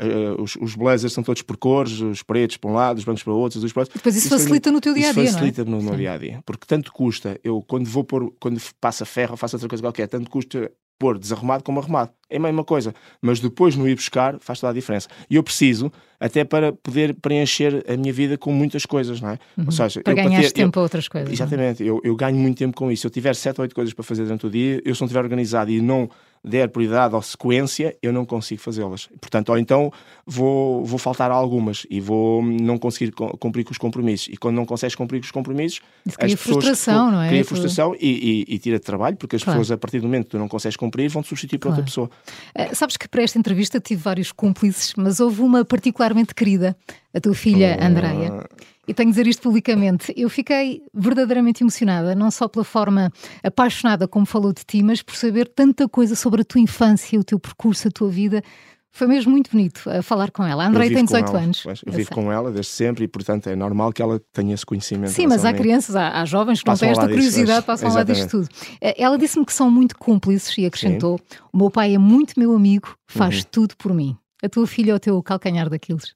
Uh, 0.00 0.40
os, 0.40 0.56
os, 0.56 0.74
blazers 0.74 1.12
são 1.12 1.22
todos 1.22 1.42
por 1.42 1.58
cores, 1.58 2.00
os 2.00 2.22
pretos 2.22 2.56
para 2.56 2.70
um 2.70 2.72
lado, 2.72 2.96
os 2.96 3.04
brancos 3.04 3.22
para 3.22 3.34
o 3.34 3.36
outro, 3.36 3.62
os 3.62 3.72
para 3.72 3.84
Depois 3.84 4.16
isso, 4.16 4.28
isso 4.28 4.38
facilita 4.38 4.72
no 4.72 4.80
teu 4.80 4.94
dia 4.94 5.10
a 5.10 5.12
dia. 5.12 5.30
facilita 5.30 5.62
não 5.62 5.74
é? 5.74 5.76
no 5.76 5.82
meu 5.82 5.96
dia 5.96 6.12
a 6.12 6.18
dia. 6.18 6.42
Porque 6.46 6.64
tanto 6.66 6.90
custa, 6.90 7.38
eu 7.44 7.60
quando 7.60 7.86
vou 7.86 8.02
pôr, 8.02 8.32
quando 8.40 8.58
passa 8.80 9.04
ferro 9.04 9.32
ou 9.32 9.36
faço 9.36 9.56
outra 9.56 9.68
coisa 9.68 9.82
qualquer, 9.82 10.08
tanto 10.08 10.30
custa 10.30 10.72
pôr 11.00 11.18
desarrumado 11.18 11.64
como 11.64 11.80
arrumado. 11.80 12.10
É 12.28 12.36
a 12.36 12.40
mesma 12.40 12.62
coisa. 12.62 12.94
Mas 13.22 13.40
depois 13.40 13.74
no 13.74 13.88
ir 13.88 13.94
buscar 13.94 14.38
faz 14.38 14.60
toda 14.60 14.70
a 14.70 14.74
diferença. 14.74 15.08
E 15.30 15.34
eu 15.34 15.42
preciso, 15.42 15.90
até 16.20 16.44
para 16.44 16.74
poder 16.74 17.14
preencher 17.14 17.82
a 17.88 17.96
minha 17.96 18.12
vida 18.12 18.36
com 18.36 18.52
muitas 18.52 18.84
coisas, 18.84 19.18
não 19.18 19.30
é? 19.30 19.38
Uhum. 19.56 19.64
Ou 19.64 19.72
seja, 19.72 20.02
para 20.02 20.12
ganhar 20.12 20.52
tempo 20.52 20.78
eu, 20.78 20.80
a 20.80 20.84
outras 20.84 21.08
coisas. 21.08 21.30
É? 21.30 21.32
Exatamente. 21.32 21.82
Eu, 21.82 22.00
eu 22.04 22.14
ganho 22.14 22.36
muito 22.36 22.58
tempo 22.58 22.76
com 22.76 22.92
isso. 22.92 23.00
Se 23.00 23.06
eu 23.06 23.10
tiver 23.10 23.34
sete 23.34 23.58
ou 23.58 23.62
oito 23.62 23.74
coisas 23.74 23.94
para 23.94 24.04
fazer 24.04 24.24
durante 24.24 24.46
o 24.46 24.50
dia, 24.50 24.82
eu 24.84 24.94
se 24.94 25.00
não 25.00 25.06
estiver 25.06 25.24
organizado 25.24 25.70
e 25.70 25.80
não 25.80 26.08
der 26.42 26.68
prioridade 26.68 27.14
ou 27.14 27.22
sequência, 27.22 27.96
eu 28.02 28.12
não 28.12 28.24
consigo 28.24 28.60
fazê-las. 28.60 29.08
Portanto, 29.20 29.50
ou 29.50 29.58
então 29.58 29.92
vou, 30.26 30.84
vou 30.84 30.98
faltar 30.98 31.30
algumas 31.30 31.86
e 31.90 32.00
vou 32.00 32.42
não 32.42 32.78
conseguir 32.78 33.12
cumprir 33.12 33.64
com 33.64 33.72
os 33.72 33.78
compromissos. 33.78 34.28
E 34.28 34.36
quando 34.36 34.56
não 34.56 34.64
consegues 34.64 34.94
cumprir 34.94 35.20
com 35.20 35.26
os 35.26 35.30
compromissos, 35.30 35.80
Isso 36.06 36.18
cria 36.18 36.36
frustração, 36.36 37.06
que, 37.06 37.12
não 37.12 37.22
é? 37.22 37.28
Cria 37.28 37.44
frustração 37.44 37.94
e, 38.00 38.46
e, 38.48 38.54
e 38.54 38.58
tira 38.58 38.78
de 38.78 38.84
trabalho, 38.84 39.16
porque 39.16 39.36
as 39.36 39.44
claro. 39.44 39.60
pessoas, 39.60 39.74
a 39.74 39.78
partir 39.78 40.00
do 40.00 40.06
momento 40.06 40.24
que 40.24 40.30
tu 40.30 40.38
não 40.38 40.48
consegues 40.48 40.76
cumprir, 40.76 41.08
vão 41.10 41.22
te 41.22 41.28
substituir 41.28 41.58
por 41.58 41.68
claro. 41.68 41.82
outra 41.82 41.84
pessoa. 41.84 42.10
Uh, 42.56 42.74
sabes 42.74 42.96
que 42.96 43.06
para 43.06 43.22
esta 43.22 43.38
entrevista 43.38 43.78
tive 43.78 44.00
vários 44.00 44.32
cúmplices, 44.32 44.94
mas 44.96 45.20
houve 45.20 45.42
uma 45.42 45.64
particularmente 45.64 46.34
querida, 46.34 46.76
a 47.12 47.20
tua 47.20 47.34
filha 47.34 47.76
uh... 47.78 47.84
Andreia. 47.84 48.46
E 48.90 48.94
tenho 48.94 49.08
de 49.08 49.12
dizer 49.12 49.28
isto 49.28 49.42
publicamente. 49.42 50.12
Eu 50.16 50.28
fiquei 50.28 50.82
verdadeiramente 50.92 51.62
emocionada, 51.62 52.12
não 52.12 52.28
só 52.28 52.48
pela 52.48 52.64
forma 52.64 53.12
apaixonada 53.40 54.08
como 54.08 54.26
falou 54.26 54.52
de 54.52 54.64
ti, 54.64 54.82
mas 54.82 55.00
por 55.00 55.14
saber 55.14 55.46
tanta 55.46 55.88
coisa 55.88 56.16
sobre 56.16 56.40
a 56.40 56.44
tua 56.44 56.60
infância, 56.60 57.16
o 57.20 57.22
teu 57.22 57.38
percurso, 57.38 57.86
a 57.86 57.90
tua 57.92 58.10
vida. 58.10 58.42
Foi 58.90 59.06
mesmo 59.06 59.30
muito 59.30 59.48
bonito 59.52 59.88
a 59.88 60.02
falar 60.02 60.32
com 60.32 60.42
ela. 60.42 60.64
A 60.64 60.66
Andrei 60.66 60.92
tem 60.92 61.04
18 61.04 61.36
anos. 61.36 61.64
eu, 61.64 61.70
eu 61.86 61.92
vivo 61.92 62.12
sei. 62.12 62.16
com 62.16 62.32
ela 62.32 62.50
desde 62.50 62.72
sempre 62.72 63.04
e, 63.04 63.08
portanto, 63.08 63.46
é 63.46 63.54
normal 63.54 63.92
que 63.92 64.02
ela 64.02 64.20
tenha 64.32 64.52
esse 64.54 64.66
conhecimento. 64.66 65.12
Sim, 65.12 65.28
mas 65.28 65.44
há 65.44 65.52
crianças, 65.52 65.94
há, 65.94 66.20
há 66.20 66.24
jovens 66.24 66.60
que 66.60 66.68
não 66.68 66.76
têm 66.76 66.90
esta 66.90 67.06
curiosidade, 67.06 67.64
passam 67.64 67.94
lá 67.94 68.02
disto 68.02 68.28
tudo. 68.28 68.48
Eh, 68.80 69.00
ela 69.00 69.16
disse-me 69.16 69.46
que 69.46 69.52
são 69.52 69.70
muito 69.70 69.96
cúmplices 69.96 70.58
e 70.58 70.66
acrescentou: 70.66 71.16
Sim. 71.18 71.38
o 71.52 71.58
meu 71.58 71.70
pai 71.70 71.94
é 71.94 71.98
muito 71.98 72.34
meu 72.36 72.52
amigo, 72.56 72.92
faz 73.06 73.36
uhum. 73.36 73.44
tudo 73.52 73.76
por 73.76 73.94
mim. 73.94 74.16
A 74.42 74.48
tua 74.48 74.66
filha 74.66 74.90
é 74.90 74.94
o 74.96 74.98
teu 74.98 75.22
calcanhar 75.22 75.70
daqueles. 75.70 76.12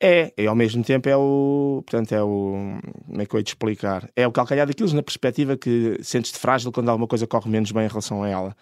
É, 0.00 0.32
e 0.36 0.46
ao 0.46 0.54
mesmo 0.54 0.84
tempo 0.84 1.08
é 1.08 1.16
o. 1.16 1.82
Portanto, 1.84 2.12
é 2.12 2.22
o. 2.22 2.78
Como 3.06 3.20
é 3.20 3.26
que 3.26 3.34
eu 3.34 3.40
ia 3.40 3.44
te 3.44 3.48
explicar? 3.48 4.08
É 4.14 4.26
o 4.26 4.32
calcanhar 4.32 4.66
daquilo 4.66 4.92
na 4.94 5.02
perspectiva 5.02 5.56
que 5.56 5.98
sentes-te 6.02 6.38
frágil 6.38 6.70
quando 6.70 6.88
alguma 6.88 7.08
coisa 7.08 7.26
corre 7.26 7.50
menos 7.50 7.72
bem 7.72 7.84
em 7.84 7.88
relação 7.88 8.22
a 8.22 8.28
ela. 8.28 8.56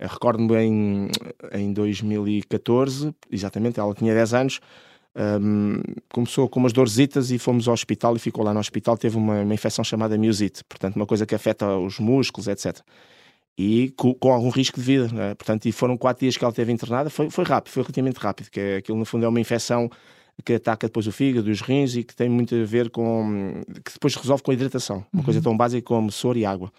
Recordo-me 0.00 0.56
em, 0.56 1.10
em 1.52 1.72
2014, 1.72 3.14
exatamente, 3.30 3.78
ela 3.78 3.94
tinha 3.94 4.12
10 4.12 4.34
anos, 4.34 4.60
um, 5.14 5.80
começou 6.12 6.48
com 6.48 6.58
umas 6.58 6.72
dorzitas 6.72 7.30
e 7.30 7.38
fomos 7.38 7.68
ao 7.68 7.74
hospital 7.74 8.16
e 8.16 8.18
ficou 8.18 8.42
lá 8.42 8.54
no 8.54 8.58
hospital. 8.58 8.96
Teve 8.96 9.16
uma, 9.16 9.42
uma 9.42 9.54
infecção 9.54 9.84
chamada 9.84 10.16
miosite, 10.16 10.64
portanto, 10.64 10.96
uma 10.96 11.06
coisa 11.06 11.26
que 11.26 11.34
afeta 11.34 11.76
os 11.76 11.98
músculos, 11.98 12.48
etc 12.48 12.80
e 13.56 13.92
com, 13.96 14.14
com, 14.14 14.32
algum 14.32 14.48
risco 14.48 14.80
de 14.80 14.86
vida. 14.86 15.08
Né? 15.12 15.34
Portanto, 15.34 15.66
e 15.66 15.72
foram 15.72 15.96
quatro 15.96 16.20
dias 16.20 16.36
que 16.36 16.42
ela 16.42 16.52
teve 16.52 16.72
internada. 16.72 17.10
Foi, 17.10 17.28
foi 17.28 17.44
rápido, 17.44 17.72
foi 17.72 17.82
relativamente 17.82 18.16
rápido, 18.16 18.50
que 18.50 18.58
é, 18.58 18.76
aquilo 18.76 18.98
no 18.98 19.04
fundo 19.04 19.26
é 19.26 19.28
uma 19.28 19.40
infecção 19.40 19.90
que 20.44 20.54
ataca 20.54 20.86
depois 20.86 21.06
o 21.06 21.12
fígado, 21.12 21.50
os 21.50 21.60
rins 21.60 21.96
e 21.96 22.02
que 22.02 22.14
tem 22.14 22.28
muito 22.28 22.54
a 22.54 22.64
ver 22.64 22.90
com. 22.90 23.62
que 23.84 23.92
depois 23.92 24.14
resolve 24.14 24.42
com 24.42 24.50
a 24.50 24.54
hidratação. 24.54 25.04
Uma 25.12 25.20
uhum. 25.20 25.24
coisa 25.24 25.42
tão 25.42 25.56
básica 25.56 25.82
como 25.82 26.10
soro 26.10 26.38
e 26.38 26.44
água. 26.44 26.72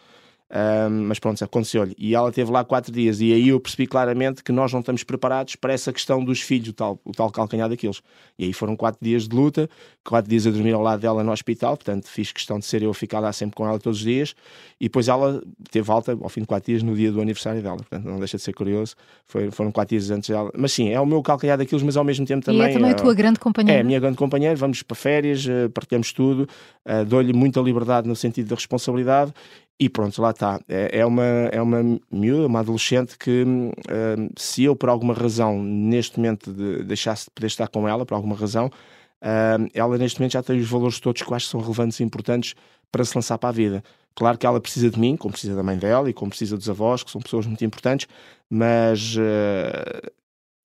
Um, 0.53 1.07
mas 1.07 1.17
pronto, 1.17 1.43
aconteceu-lhe. 1.43 1.95
E 1.97 2.13
ela 2.13 2.31
teve 2.31 2.51
lá 2.51 2.63
quatro 2.63 2.91
dias, 2.91 3.19
e 3.19 3.33
aí 3.33 3.49
eu 3.49 3.59
percebi 3.59 3.87
claramente 3.87 4.43
que 4.43 4.51
nós 4.51 4.71
não 4.71 4.81
estamos 4.81 5.03
preparados 5.03 5.55
para 5.55 5.73
essa 5.73 5.91
questão 5.91 6.23
dos 6.23 6.41
filhos, 6.41 6.69
o 6.69 6.73
tal, 6.73 6.99
o 7.03 7.11
tal 7.11 7.31
calcanhar 7.31 7.67
daqueles. 7.67 8.01
E 8.37 8.45
aí 8.45 8.53
foram 8.53 8.75
quatro 8.75 8.99
dias 9.01 9.27
de 9.27 9.35
luta, 9.35 9.67
quatro 10.07 10.29
dias 10.29 10.45
a 10.45 10.51
dormir 10.51 10.73
ao 10.73 10.81
lado 10.83 10.99
dela 10.99 11.23
no 11.23 11.31
hospital, 11.31 11.75
portanto 11.75 12.07
fiz 12.07 12.31
questão 12.31 12.59
de 12.59 12.65
ser 12.65 12.83
eu 12.83 12.93
ficar 12.93 13.19
lá 13.19 13.33
sempre 13.33 13.55
com 13.55 13.67
ela 13.67 13.79
todos 13.79 13.97
os 13.97 14.05
dias, 14.05 14.35
e 14.79 14.85
depois 14.85 15.07
ela 15.07 15.41
teve 15.71 15.91
alta 15.91 16.11
ao 16.21 16.29
fim 16.29 16.41
de 16.41 16.47
quatro 16.47 16.71
dias 16.71 16.83
no 16.83 16.95
dia 16.95 17.11
do 17.11 17.19
aniversário 17.19 17.63
dela, 17.63 17.77
portanto 17.77 18.05
não 18.05 18.19
deixa 18.19 18.37
de 18.37 18.43
ser 18.43 18.53
curioso, 18.53 18.95
Foi, 19.25 19.49
foram 19.49 19.71
quatro 19.71 19.97
dias 19.97 20.11
antes 20.11 20.29
dela. 20.29 20.51
Mas 20.55 20.71
sim, 20.71 20.89
é 20.89 21.01
o 21.01 21.05
meu 21.05 21.23
calcanhar 21.23 21.57
daqueles, 21.57 21.83
mas 21.83 21.97
ao 21.97 22.03
mesmo 22.03 22.27
tempo 22.27 22.45
também. 22.45 22.61
E 22.61 22.69
é 22.69 22.73
também 22.73 22.91
a 22.91 22.93
tua 22.93 23.15
grande 23.15 23.39
companheira. 23.39 23.79
É, 23.79 23.81
a 23.81 23.83
minha 23.83 23.99
grande 23.99 24.17
companheira, 24.17 24.55
vamos 24.55 24.83
para 24.83 24.95
férias, 24.95 25.47
eh, 25.47 25.67
partilhamos 25.69 26.13
tudo, 26.13 26.47
uh, 26.85 27.03
dou-lhe 27.05 27.33
muita 27.33 27.59
liberdade 27.59 28.07
no 28.07 28.15
sentido 28.15 28.49
da 28.49 28.55
responsabilidade 28.55 29.33
E 29.79 29.89
pronto, 29.89 30.21
lá 30.21 30.31
está. 30.31 30.59
É, 30.67 30.99
é, 30.99 31.05
uma, 31.05 31.23
é 31.23 31.61
uma 31.61 31.99
miúda, 32.11 32.47
uma 32.47 32.59
adolescente 32.59 33.17
que, 33.17 33.43
uh, 33.43 34.29
se 34.37 34.63
eu 34.63 34.75
por 34.75 34.89
alguma 34.89 35.13
razão, 35.13 35.61
neste 35.61 36.17
momento, 36.17 36.53
de, 36.53 36.83
deixasse 36.83 37.25
de 37.25 37.31
poder 37.31 37.47
estar 37.47 37.67
com 37.67 37.87
ela, 37.87 38.05
por 38.05 38.15
alguma 38.15 38.35
razão, 38.35 38.67
uh, 38.67 39.69
ela 39.73 39.97
neste 39.97 40.19
momento 40.19 40.33
já 40.33 40.43
tem 40.43 40.59
os 40.59 40.69
valores 40.69 40.99
todos 40.99 41.21
que 41.21 41.33
acho 41.33 41.45
que 41.45 41.51
são 41.51 41.59
relevantes 41.59 41.99
e 41.99 42.03
importantes 42.03 42.53
para 42.91 43.03
se 43.03 43.15
lançar 43.15 43.37
para 43.37 43.49
a 43.49 43.51
vida. 43.51 43.83
Claro 44.15 44.37
que 44.37 44.45
ela 44.45 44.61
precisa 44.61 44.89
de 44.91 44.99
mim, 44.99 45.17
como 45.17 45.31
precisa 45.31 45.55
da 45.55 45.63
mãe 45.63 45.77
dela 45.77 46.09
e 46.09 46.13
como 46.13 46.29
precisa 46.29 46.55
dos 46.55 46.69
avós, 46.69 47.01
que 47.01 47.09
são 47.09 47.19
pessoas 47.19 47.47
muito 47.47 47.65
importantes, 47.65 48.07
mas 48.49 49.15
uh, 49.15 50.11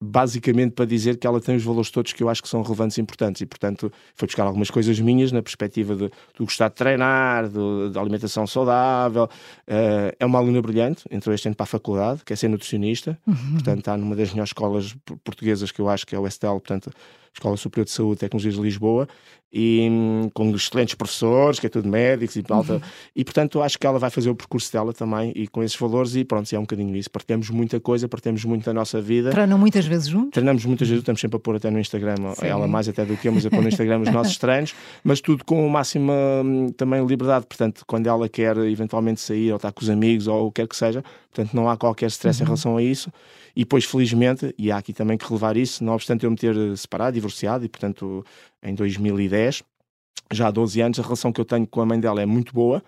basicamente 0.01 0.73
para 0.73 0.85
dizer 0.85 1.17
que 1.17 1.27
ela 1.27 1.41
tem 1.41 1.57
os 1.57 1.65
valores 1.65 1.91
todos 1.91 2.13
que 2.13 2.23
eu 2.23 2.29
acho 2.29 2.43
que 2.43 2.49
são 2.49 2.63
relevantes 2.63 2.99
e 2.99 3.01
importantes. 3.01 3.41
E 3.41 3.47
portanto 3.47 3.93
foi 4.15 4.27
buscar 4.27 4.45
algumas 4.45 4.71
coisas 4.71 4.99
minhas 5.01 5.33
na 5.33 5.43
perspectiva 5.43 5.95
de, 5.95 6.11
do 6.37 6.45
gostar 6.45 6.69
de 6.69 6.75
treinar, 6.75 7.49
da 7.93 8.01
alimentação 8.01 8.47
saudável. 8.47 9.25
Uh, 9.25 10.15
é 10.19 10.27
uma 10.27 10.39
aluna 10.39 10.61
brilhante, 10.61 11.05
entrou 11.11 11.35
este 11.35 11.49
ano 11.49 11.57
para 11.57 11.65
a 11.65 11.67
faculdade 11.67 12.23
quer 12.25 12.37
ser 12.37 12.49
nutricionista, 12.49 13.19
uhum. 13.27 13.53
portanto 13.55 13.79
está 13.79 13.97
numa 13.97 14.15
das 14.15 14.31
melhores 14.31 14.51
escolas 14.51 14.97
portuguesas 15.25 15.71
que 15.71 15.81
eu 15.81 15.89
acho 15.89 16.07
que 16.07 16.15
é 16.15 16.19
o 16.19 16.27
Estel, 16.27 16.53
portanto 16.61 16.91
Escola 17.37 17.57
Superior 17.57 17.85
de 17.85 17.91
Saúde 17.91 18.15
e 18.15 18.21
Tecnologias 18.21 18.55
de 18.55 18.61
Lisboa, 18.63 19.07
e 19.53 19.89
hum, 19.91 20.31
com 20.35 20.51
excelentes 20.55 20.95
professores, 20.95 21.61
que 21.61 21.67
é 21.67 21.69
tudo 21.69 21.89
médicos 21.89 22.37
e 22.37 22.45
alta. 22.49 22.75
Uhum. 22.75 22.81
E 23.15 23.25
portanto 23.25 23.63
acho 23.63 23.79
que 23.79 23.87
ela 23.87 23.99
vai 23.99 24.11
fazer 24.11 24.31
o 24.31 24.35
percurso 24.35 24.73
dela 24.73 24.93
também 24.93 25.33
e 25.37 25.47
com 25.47 25.63
esses 25.63 25.77
valores, 25.79 26.17
e 26.17 26.25
pronto, 26.25 26.53
é 26.53 26.59
um 26.59 26.63
bocadinho 26.63 26.97
isso. 26.97 27.11
Partilhamos 27.11 27.49
muita 27.51 27.79
coisa, 27.79 28.09
partilhamos 28.09 28.45
muito 28.45 28.65
da 28.65 28.73
nossa 28.73 29.01
vida. 29.01 29.31
Treinam 29.31 29.59
muitas 29.59 29.87
vezes 29.87 30.09
juntos? 30.09 30.31
Treinamos 30.33 30.65
muitas 30.65 30.89
vezes, 30.89 31.03
estamos 31.03 31.21
sempre 31.21 31.37
a 31.37 31.41
pôr 31.41 31.57
até 31.57 31.71
no 31.71 31.79
Instagram, 31.79 32.17
Sim. 32.35 32.47
ela 32.47 32.67
mais 32.67 32.89
até 32.89 33.05
do 33.05 33.17
que 33.17 33.29
eu, 33.29 33.33
mas 33.33 33.47
a 33.47 33.51
pôr 33.51 33.63
no 33.63 33.69
Instagram 33.69 34.01
os 34.01 34.11
nossos 34.11 34.37
treinos, 34.39 34.75
mas 35.05 35.21
tudo 35.21 35.45
com 35.45 35.67
máxima 35.69 36.13
hum, 36.45 36.69
também 36.77 37.05
liberdade. 37.07 37.47
Portanto, 37.47 37.85
quando 37.87 38.07
ela 38.07 38.29
quer 38.29 38.57
eventualmente 38.59 39.21
sair 39.21 39.51
ou 39.53 39.57
estar 39.57 39.73
com 39.73 39.83
os 39.83 39.91
amigos 39.91 40.27
ou 40.27 40.47
o 40.47 40.53
que 40.53 40.63
quer 40.63 40.69
que 40.69 40.77
seja, 40.77 41.05
portanto 41.33 41.55
não 41.55 41.69
há 41.69 41.77
qualquer 41.77 42.07
stress 42.09 42.41
uhum. 42.41 42.45
em 42.45 42.47
relação 42.47 42.77
a 42.77 42.83
isso. 42.83 43.11
E 43.57 43.61
depois, 43.61 43.87
felizmente, 43.87 44.55
e 44.59 44.71
há 44.71 44.77
aqui 44.77 44.93
também 44.93 45.17
que 45.17 45.25
relevar 45.25 45.57
isso, 45.57 45.83
não 45.83 45.95
obstante 45.95 46.25
eu 46.25 46.31
me 46.31 46.37
ter 46.37 46.55
separado, 46.77 47.15
divorciado, 47.15 47.65
e 47.65 47.69
portanto 47.69 48.23
em 48.63 48.75
2010, 48.75 49.63
já 50.31 50.49
há 50.49 50.51
12 50.51 50.81
anos, 50.83 50.99
a 50.99 51.03
relação 51.03 51.33
que 51.33 51.41
eu 51.41 51.45
tenho 51.45 51.67
com 51.67 51.81
a 51.81 51.87
mãe 51.87 51.99
dela 51.99 52.21
é 52.21 52.27
muito 52.27 52.53
boa. 52.53 52.83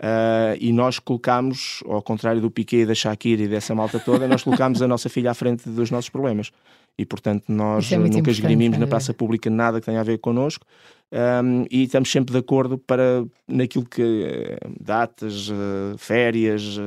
Uh, 0.00 0.56
e 0.58 0.72
nós 0.72 0.98
colocámos, 0.98 1.82
ao 1.86 2.00
contrário 2.00 2.40
do 2.40 2.50
Piquet, 2.50 2.86
da 2.86 2.94
Shakira 2.94 3.42
e 3.42 3.48
dessa 3.48 3.74
malta 3.74 3.98
toda, 4.00 4.26
nós 4.26 4.42
colocámos 4.42 4.80
a 4.80 4.88
nossa 4.88 5.10
filha 5.10 5.30
à 5.30 5.34
frente 5.34 5.68
dos 5.68 5.90
nossos 5.90 6.08
problemas. 6.08 6.50
E, 6.96 7.04
portanto, 7.04 7.44
nós 7.48 7.92
é 7.92 7.98
nunca 7.98 8.30
esgrimimos 8.30 8.78
na 8.78 8.86
praça 8.86 9.12
pública 9.12 9.50
nada 9.50 9.78
que 9.78 9.86
tenha 9.86 10.00
a 10.00 10.02
ver 10.02 10.18
connosco 10.18 10.66
um, 11.12 11.64
e 11.70 11.84
estamos 11.84 12.10
sempre 12.10 12.32
de 12.32 12.38
acordo 12.38 12.78
para 12.78 13.24
naquilo 13.46 13.84
que 13.84 14.02
uh, 14.02 14.72
datas, 14.80 15.48
uh, 15.50 15.98
férias, 15.98 16.78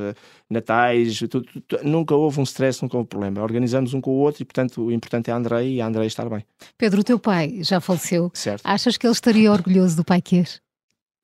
natais, 0.48 1.18
tudo, 1.18 1.44
tudo, 1.68 1.84
nunca 1.84 2.14
houve 2.14 2.40
um 2.40 2.44
stress, 2.44 2.82
nunca 2.82 2.96
houve 2.96 3.08
problema. 3.08 3.42
Organizamos 3.42 3.94
um 3.94 4.00
com 4.00 4.10
o 4.10 4.18
outro 4.18 4.42
e, 4.42 4.44
portanto, 4.44 4.82
o 4.82 4.92
importante 4.92 5.30
é 5.30 5.32
a 5.32 5.36
Andrei 5.36 5.74
e 5.74 5.80
a 5.80 5.86
Andrei 5.86 6.06
estar 6.06 6.28
bem. 6.28 6.44
Pedro, 6.76 7.00
o 7.00 7.04
teu 7.04 7.18
pai 7.18 7.58
já 7.62 7.80
faleceu. 7.80 8.30
Certo. 8.34 8.62
Achas 8.64 8.96
que 8.96 9.06
ele 9.06 9.12
estaria 9.12 9.52
orgulhoso 9.52 9.96
do 9.96 10.04
pai 10.04 10.20
que 10.20 10.38
és? 10.38 10.63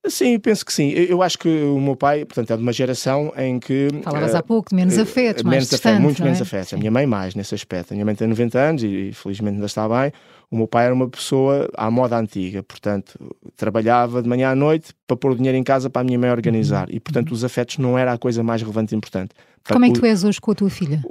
Sim, 0.06 0.38
penso 0.38 0.64
que 0.64 0.72
sim. 0.72 0.88
Eu 0.90 1.22
acho 1.22 1.38
que 1.38 1.48
o 1.48 1.78
meu 1.78 1.94
pai, 1.94 2.24
portanto, 2.24 2.50
é 2.52 2.56
de 2.56 2.62
uma 2.62 2.72
geração 2.72 3.32
em 3.36 3.58
que. 3.60 3.88
Falavas 4.02 4.32
uh, 4.32 4.38
há 4.38 4.42
pouco 4.42 4.70
de 4.70 4.76
menos 4.76 4.98
afetos, 4.98 5.42
mais 5.42 5.56
menos 5.56 5.68
distante, 5.68 5.92
afeto, 5.92 6.02
muito 6.02 6.22
é? 6.22 6.24
menos 6.24 6.40
afetos. 6.40 6.72
A 6.72 6.76
minha 6.78 6.90
mãe, 6.90 7.06
mais 7.06 7.34
nesse 7.34 7.54
aspecto. 7.54 7.92
A 7.92 7.94
minha 7.94 8.04
mãe 8.06 8.14
tem 8.14 8.26
90 8.26 8.58
anos 8.58 8.82
e, 8.82 9.12
felizmente, 9.12 9.56
ainda 9.56 9.66
está 9.66 9.86
bem. 9.86 10.10
O 10.50 10.56
meu 10.56 10.66
pai 10.66 10.86
era 10.86 10.94
uma 10.94 11.08
pessoa 11.08 11.68
à 11.76 11.90
moda 11.90 12.18
antiga, 12.18 12.62
portanto, 12.62 13.18
trabalhava 13.56 14.22
de 14.22 14.28
manhã 14.28 14.50
à 14.50 14.54
noite 14.54 14.92
para 15.06 15.16
pôr 15.16 15.32
o 15.32 15.36
dinheiro 15.36 15.56
em 15.56 15.62
casa 15.62 15.88
para 15.90 16.00
a 16.00 16.04
minha 16.04 16.18
mãe 16.18 16.30
organizar. 16.30 16.88
Uhum. 16.88 16.96
E, 16.96 17.00
portanto, 17.00 17.32
os 17.32 17.44
afetos 17.44 17.78
não 17.78 17.96
era 17.98 18.12
a 18.12 18.18
coisa 18.18 18.42
mais 18.42 18.62
relevante 18.62 18.94
e 18.94 18.96
importante. 18.96 19.34
Como 19.68 19.84
é 19.84 19.90
que 19.90 20.00
tu 20.00 20.06
és 20.06 20.24
hoje 20.24 20.40
com 20.40 20.50
a 20.50 20.54
tua 20.54 20.70
filha? 20.70 21.02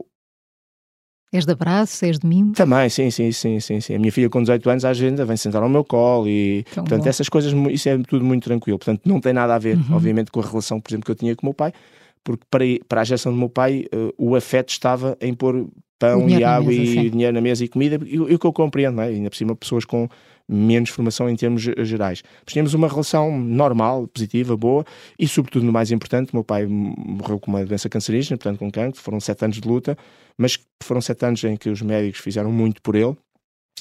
És 1.31 1.45
de 1.45 1.51
abraço, 1.51 2.03
és 2.05 2.17
de 2.17 2.25
mimo? 2.25 2.53
Também, 2.53 2.89
sim, 2.89 3.11
sim, 3.11 3.31
sim, 3.31 3.59
sim, 3.59 3.79
sim. 3.79 3.95
A 3.95 3.99
minha 3.99 4.11
filha 4.11 4.29
com 4.29 4.41
18 4.41 4.69
anos 4.69 4.85
à 4.85 4.89
agenda 4.89 5.23
vem 5.25 5.37
sentar 5.37 5.61
ao 5.61 5.69
meu 5.69 5.83
colo 5.83 6.27
e, 6.27 6.63
Tão 6.73 6.83
portanto, 6.83 7.03
bom. 7.03 7.09
essas 7.09 7.29
coisas, 7.29 7.53
isso 7.69 7.87
é 7.87 7.97
tudo 7.99 8.25
muito 8.25 8.43
tranquilo. 8.45 8.79
Portanto, 8.79 9.01
não 9.05 9.21
tem 9.21 9.31
nada 9.31 9.53
a 9.53 9.59
ver, 9.59 9.77
uhum. 9.77 9.95
obviamente, 9.95 10.31
com 10.31 10.39
a 10.39 10.43
relação, 10.43 10.81
por 10.81 10.89
exemplo, 10.89 11.05
que 11.05 11.11
eu 11.11 11.15
tinha 11.15 11.35
com 11.35 11.45
o 11.45 11.49
meu 11.49 11.53
pai, 11.53 11.71
porque 12.23 12.43
para, 12.49 12.63
para 12.87 13.01
a 13.01 13.03
geração 13.03 13.31
do 13.31 13.37
meu 13.37 13.49
pai, 13.49 13.85
uh, 13.93 14.13
o 14.17 14.35
afeto 14.35 14.69
estava 14.69 15.15
em 15.21 15.33
pôr 15.33 15.67
pão 15.99 16.27
e 16.27 16.43
água 16.43 16.69
mesa, 16.69 16.81
e 16.81 16.87
sim. 16.87 17.09
dinheiro 17.09 17.33
na 17.33 17.41
mesa 17.41 17.63
e 17.63 17.67
comida, 17.67 17.99
e 18.05 18.19
o 18.19 18.39
que 18.39 18.47
eu 18.47 18.53
compreendo, 18.53 18.95
não 18.95 19.03
é? 19.03 19.07
ainda 19.07 19.29
por 19.29 19.35
cima 19.35 19.55
pessoas 19.55 19.85
com 19.85 20.09
menos 20.49 20.89
formação 20.89 21.29
em 21.29 21.35
termos 21.35 21.61
gerais. 21.61 22.23
Mas 22.43 22.53
tínhamos 22.53 22.73
uma 22.73 22.87
relação 22.87 23.37
normal, 23.39 24.07
positiva, 24.07 24.57
boa 24.57 24.83
e, 25.17 25.27
sobretudo, 25.27 25.63
no 25.63 25.71
mais 25.71 25.91
importante, 25.91 26.33
meu 26.33 26.43
pai 26.43 26.65
morreu 26.65 27.39
com 27.39 27.51
uma 27.51 27.63
doença 27.63 27.87
cancerígena, 27.87 28.37
portanto, 28.37 28.57
com 28.57 28.71
cancro, 28.71 28.99
foram 28.99 29.19
sete 29.19 29.45
anos 29.45 29.61
de 29.61 29.67
luta, 29.67 29.95
mas 30.37 30.57
foram 30.81 30.99
sete 31.01 31.25
anos 31.25 31.43
em 31.43 31.55
que 31.55 31.69
os 31.69 31.81
médicos 31.81 32.19
fizeram 32.19 32.51
muito 32.51 32.81
por 32.81 32.95
ele. 32.95 33.15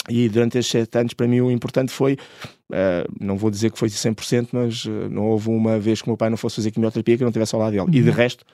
E 0.09 0.29
durante 0.29 0.59
estes 0.59 0.73
sete 0.73 0.99
anos, 0.99 1.15
para 1.15 1.27
mim, 1.27 1.41
o 1.41 1.51
importante 1.51 1.93
foi, 1.93 2.15
uh, 2.15 3.09
não 3.21 3.37
vou 3.37 3.51
dizer 3.51 3.71
que 3.71 3.79
foi 3.79 3.89
100%, 3.89 4.49
mas 4.53 4.85
uh, 4.85 4.91
não 5.11 5.27
houve 5.27 5.49
uma 5.51 5.79
vez 5.79 6.01
que 6.01 6.09
o 6.09 6.11
meu 6.11 6.17
pai 6.17 6.31
não 6.31 6.37
fosse 6.37 6.57
fazer 6.57 6.71
quimioterapia 6.71 7.17
que 7.17 7.23
eu 7.23 7.27
não 7.27 7.31
estivesse 7.31 7.55
ao 7.55 7.61
lado 7.61 7.73
dele. 7.73 7.83
Uhum. 7.83 7.95
E 7.95 8.03
de 8.03 8.11
resto, 8.11 8.45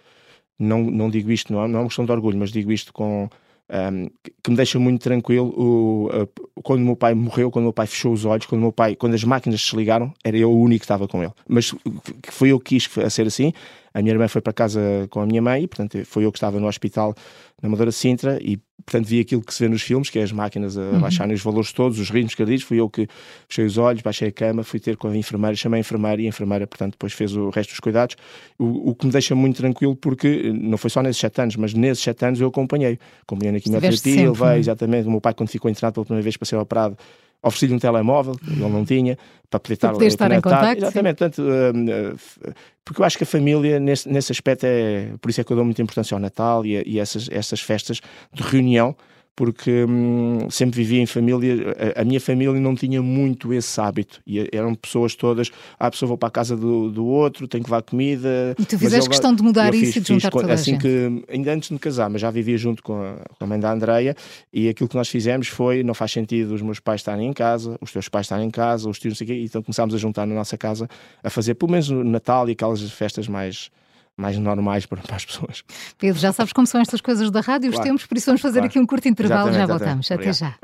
não, 0.59 0.83
não 0.83 1.11
digo 1.11 1.31
isto, 1.31 1.53
não 1.53 1.65
é, 1.65 1.69
não 1.69 1.79
é 1.79 1.83
uma 1.83 1.89
questão 1.89 2.05
de 2.05 2.13
orgulho, 2.13 2.39
mas 2.39 2.51
digo 2.51 2.73
isto 2.73 2.93
com 2.93 3.29
um, 3.71 4.09
que 4.43 4.51
me 4.51 4.57
deixa 4.57 4.79
muito 4.79 5.03
tranquilo 5.03 5.49
o, 5.57 6.09
quando 6.63 6.81
meu 6.81 6.97
pai 6.97 7.15
morreu, 7.15 7.51
quando 7.51 7.65
meu 7.65 7.73
pai 7.73 7.87
fechou 7.87 8.13
os 8.13 8.25
olhos, 8.25 8.47
quando 8.47 8.61
meu 8.61 8.73
pai, 8.73 8.95
quando 8.95 9.15
as 9.15 9.25
máquinas 9.25 9.61
se 9.63 9.75
ligaram, 9.77 10.13
era 10.23 10.37
eu 10.37 10.51
o 10.51 10.61
único 10.61 10.81
que 10.81 10.85
estava 10.85 11.09
com 11.09 11.23
ele. 11.23 11.33
Mas 11.49 11.75
foi 12.31 12.51
eu 12.51 12.61
que 12.61 12.79
quis 12.79 12.89
ser 13.13 13.27
assim. 13.27 13.53
A 13.93 14.03
minha 14.03 14.13
irmã 14.13 14.27
foi 14.27 14.41
para 14.41 14.53
casa 14.53 14.81
com 15.09 15.21
a 15.21 15.27
minha 15.27 15.41
mãe, 15.41 15.67
portanto, 15.69 16.05
foi 16.05 16.25
eu 16.25 16.33
que 16.33 16.39
estava 16.39 16.59
no 16.59 16.67
hospital 16.67 17.15
na 17.65 17.71
Madeira 17.71 17.91
Sintra 17.91 18.39
e, 18.43 18.59
portanto, 18.85 19.07
vi 19.07 19.21
aquilo 19.21 19.41
que 19.41 19.55
se 19.55 19.63
vê 19.63 19.71
nos 19.71 19.81
filmes, 19.81 20.11
que 20.11 20.19
é 20.19 20.23
as 20.23 20.31
máquinas 20.31 20.77
a 20.77 20.83
uhum. 20.83 21.01
baixarem 21.01 21.33
os 21.35 21.41
valores 21.41 21.73
todos, 21.73 21.99
os 21.99 22.11
ritmos 22.11 22.35
cardíacos. 22.35 22.63
Fui 22.63 22.79
eu 22.79 22.91
que 22.91 23.09
fechei 23.49 23.65
os 23.65 23.79
olhos, 23.79 24.03
baixei 24.03 24.29
a 24.29 24.33
cama, 24.33 24.63
fui 24.63 24.79
ter 24.79 24.99
com 24.99 25.09
a 25.09 25.17
enfermeira, 25.17 25.57
chamei 25.57 25.79
a 25.79 25.81
enfermeira 25.81 26.21
e 26.21 26.27
a 26.27 26.29
enfermeira, 26.29 26.67
portanto, 26.67 26.93
depois 26.93 27.15
fez 27.15 27.35
o 27.35 27.49
resto 27.49 27.71
dos 27.71 27.81
cuidados. 27.81 28.17
O, 28.59 28.91
o 28.91 28.95
que 28.95 29.07
me 29.07 29.13
deixa 29.13 29.35
muito 29.35 29.57
tranquilo, 29.57 29.97
porque 29.97 30.53
não 30.53 30.77
foi 30.77 30.91
só 30.91 31.03
nesses 31.03 31.19
sete 31.19 31.41
anos, 31.41 31.57
mas 31.57 31.73
nesses 31.73 32.05
sete 32.05 32.23
anos 32.27 32.39
eu 32.39 32.49
acompanhei. 32.49 32.99
Acompanhei 33.23 33.53
na 33.53 33.61
quimioterapia, 33.61 34.31
levei, 34.31 34.49
é? 34.49 34.59
exatamente. 34.59 35.09
O 35.09 35.11
meu 35.11 35.23
pai, 35.23 35.33
quando 35.33 35.49
ficou 35.49 35.71
internado 35.71 35.95
pela 35.95 36.05
primeira 36.05 36.23
vez 36.23 36.37
para 36.37 36.45
ser 36.47 36.57
operado, 36.57 36.99
ofereci-lhe 37.45 37.75
um 37.75 37.79
telemóvel, 37.79 38.35
ele 38.47 38.61
não 38.61 38.85
tinha, 38.85 39.19
para 39.51 39.61
poder 39.61 39.75
estar, 39.75 39.93
poder 39.93 40.07
estar 40.07 40.33
em 40.33 40.41
contato. 40.41 40.79
Exatamente, 40.79 41.17
portanto, 41.17 41.43
uh, 41.43 42.49
uh, 42.49 42.55
porque 42.85 43.01
eu 43.01 43.05
acho 43.05 43.17
que 43.17 43.25
a 43.25 43.27
família, 43.27 43.79
nesse, 43.79 44.09
nesse 44.09 44.33
aspecto, 44.33 44.65
é 44.67 45.11
por 45.21 45.31
isso 45.31 45.41
é 45.41 45.45
que 45.45 45.53
eu 45.53 45.57
dou 45.57 45.65
muita 45.65 45.83
importância 45.83 46.15
ao 46.15 46.21
Natal 46.21 46.67
e, 46.67 46.83
e 46.87 46.99
essas, 46.99 47.29
essas 47.31 47.61
festas 47.61 48.01
de 48.33 48.43
reunião, 48.43 48.97
porque 49.37 49.85
hum, 49.85 50.49
sempre 50.51 50.83
vivia 50.83 51.01
em 51.01 51.07
família. 51.07 51.75
A, 51.97 52.03
a, 52.03 52.05
minha 52.05 52.21
família 52.21 52.59
não 52.61 52.75
tinha 52.75 53.03
muito 53.03 53.53
esse 53.53 53.81
hábito. 53.81 54.21
E 54.27 54.49
eram 54.53 54.75
pessoas 54.75 55.15
todas, 55.15 55.51
ah, 55.79 55.87
a 55.87 55.91
pessoa 55.91 56.09
vou 56.09 56.19
para 56.19 56.29
a 56.29 56.31
casa 56.31 56.57
do, 56.57 56.91
do 56.91 57.05
outro, 57.05 57.49
tem 57.49 57.63
que 57.63 57.69
levar 57.69 57.83
comida. 57.83 58.55
E 58.59 58.65
tu 58.65 58.79
fizeste 58.79 59.09
questão 59.09 59.35
de 59.35 59.43
mudar 59.43 59.75
isso 59.75 59.87
fiz, 59.87 59.97
e 59.97 60.01
de 60.01 60.09
juntar 60.09 60.31
toda 60.31 60.53
assim 60.53 60.75
a 60.75 60.79
que 60.79 61.25
Ainda 61.29 61.53
antes 61.53 61.69
de 61.69 61.75
me 61.75 61.81
casar, 61.81 62.09
mas 62.09 62.21
já 62.21 62.31
vivia 62.31 62.57
junto 62.57 62.83
com 62.83 62.95
a, 62.95 63.17
com 63.39 63.45
a 63.45 63.47
mãe 63.47 63.59
da 63.59 63.73
Andreia 63.73 64.15
e 64.53 64.69
aquilo 64.69 64.89
que 64.89 64.97
nós 64.97 65.09
fizemos 65.09 65.49
foi, 65.49 65.83
não 65.83 65.95
faz 65.95 66.13
sentido 66.13 66.55
os 66.55 66.63
meus 66.63 66.81
pais 66.81 67.01
estarem 67.01 67.29
em 67.29 67.33
casa, 67.33 67.77
os 67.81 67.93
teus 67.93 68.09
pais 68.09 68.27
estarem 68.27 68.47
em 68.47 68.51
casa, 68.51 68.89
os 68.89 68.99
tios 68.99 69.13
não 69.13 69.17
sei 69.17 69.25
o 69.25 69.29
quê, 69.29 69.45
então 69.45 69.63
começámos 69.63 69.95
a 69.95 69.99
juntar 69.99 70.27
na 70.27 70.35
nossa 70.35 70.57
casa, 70.57 70.89
a 71.23 71.31
fazer 71.31 71.55
pelo 71.55 71.73
menos 71.73 71.89
o 71.91 72.05
Natal 72.05 72.49
e 72.49 72.53
aquelas 72.53 72.81
festas 72.91 73.29
mais 73.29 73.71
mais 74.17 74.39
normais 74.39 74.87
para, 74.87 75.03
para, 75.03 75.17
as 75.17 75.25
pessoas. 75.25 75.65
Pedro, 75.99 76.21
já 76.21 76.33
sabes 76.33 76.53
como 76.53 76.67
são 76.67 76.81
estas 76.81 77.01
coisas 77.01 77.31
da 77.31 77.41
rádio, 77.41 77.71
os 77.71 77.77
claro. 77.77 77.91
tempos, 77.91 78.07
por 78.07 78.17
isso 78.17 78.27
vamos 78.27 78.41
fazer 78.41 78.61
claro. 78.61 78.67
aqui 78.67 78.79
um 78.79 78.87
curto 78.87 79.09
intervalo 79.09 79.51
e 79.51 79.55
já 79.55 79.67
voltamos. 79.67 80.11
Até 80.11 80.33
já. 80.33 80.55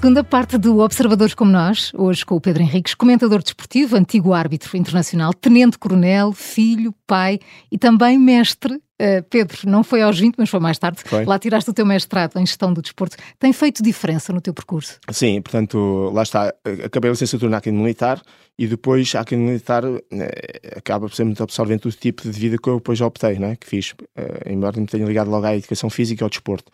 Segunda 0.00 0.24
parte 0.24 0.56
do 0.56 0.78
Observadores 0.78 1.34
como 1.34 1.50
Nós, 1.50 1.92
hoje 1.94 2.24
com 2.24 2.34
o 2.34 2.40
Pedro 2.40 2.62
Henriques, 2.62 2.94
comentador 2.94 3.42
desportivo, 3.42 3.96
antigo 3.96 4.32
árbitro 4.32 4.74
internacional, 4.78 5.34
tenente-coronel, 5.34 6.32
filho, 6.32 6.94
pai 7.06 7.38
e 7.70 7.76
também 7.76 8.18
mestre. 8.18 8.80
Uh, 9.00 9.22
Pedro, 9.30 9.58
não 9.64 9.82
foi 9.82 10.02
aos 10.02 10.20
20, 10.20 10.34
mas 10.36 10.50
foi 10.50 10.60
mais 10.60 10.76
tarde. 10.76 10.98
Foi. 11.06 11.24
Lá 11.24 11.38
tiraste 11.38 11.70
o 11.70 11.72
teu 11.72 11.86
mestrado 11.86 12.38
em 12.38 12.44
gestão 12.44 12.70
do 12.70 12.82
desporto. 12.82 13.16
Tem 13.38 13.50
feito 13.50 13.82
diferença 13.82 14.30
no 14.30 14.42
teu 14.42 14.52
percurso? 14.52 14.98
Sim, 15.10 15.40
portanto, 15.40 16.10
lá 16.12 16.22
está. 16.22 16.52
Acabei 16.84 17.08
a 17.08 17.12
licenciatura 17.12 17.50
na 17.50 17.56
Academia 17.56 17.82
Militar 17.82 18.20
e 18.58 18.66
depois 18.66 19.14
a 19.14 19.20
Academia 19.20 19.52
Militar 19.52 19.84
eh, 20.12 20.74
acaba 20.76 21.08
por 21.08 21.14
ser 21.14 21.24
muito 21.24 21.42
absorvente 21.42 21.84
do 21.84 21.92
tipo 21.92 22.22
de 22.22 22.38
vida 22.38 22.58
que 22.62 22.68
eu 22.68 22.76
depois 22.76 23.00
optei, 23.00 23.38
né? 23.38 23.56
que 23.56 23.66
fiz, 23.66 23.92
uh, 23.92 23.96
embora 24.46 24.78
me 24.78 24.86
tenha 24.86 25.06
ligado 25.06 25.30
logo 25.30 25.46
à 25.46 25.56
educação 25.56 25.88
física 25.88 26.22
e 26.22 26.24
ao 26.24 26.28
desporto 26.28 26.70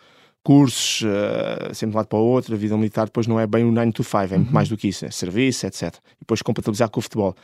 cursos, 0.47 1.01
uh, 1.01 1.75
sempre 1.75 1.91
de 1.91 1.95
lado 1.97 2.07
para 2.07 2.19
o 2.19 2.21
outro. 2.21 2.55
A 2.55 2.57
vida 2.57 2.77
militar 2.77 3.05
depois 3.05 3.27
não 3.27 3.37
é 3.37 3.45
bem 3.45 3.65
o 3.65 3.71
9 3.71 3.91
to 3.91 4.01
5, 4.01 4.17
é 4.17 4.27
muito 4.27 4.47
uhum. 4.47 4.53
mais 4.53 4.69
do 4.69 4.77
que 4.77 4.87
isso, 4.87 5.05
é 5.05 5.11
serviço, 5.11 5.67
etc. 5.67 5.93
E 5.93 6.19
depois 6.21 6.41
compatibilizar 6.41 6.89
com 6.89 7.01
o 7.01 7.03
futebol. 7.03 7.35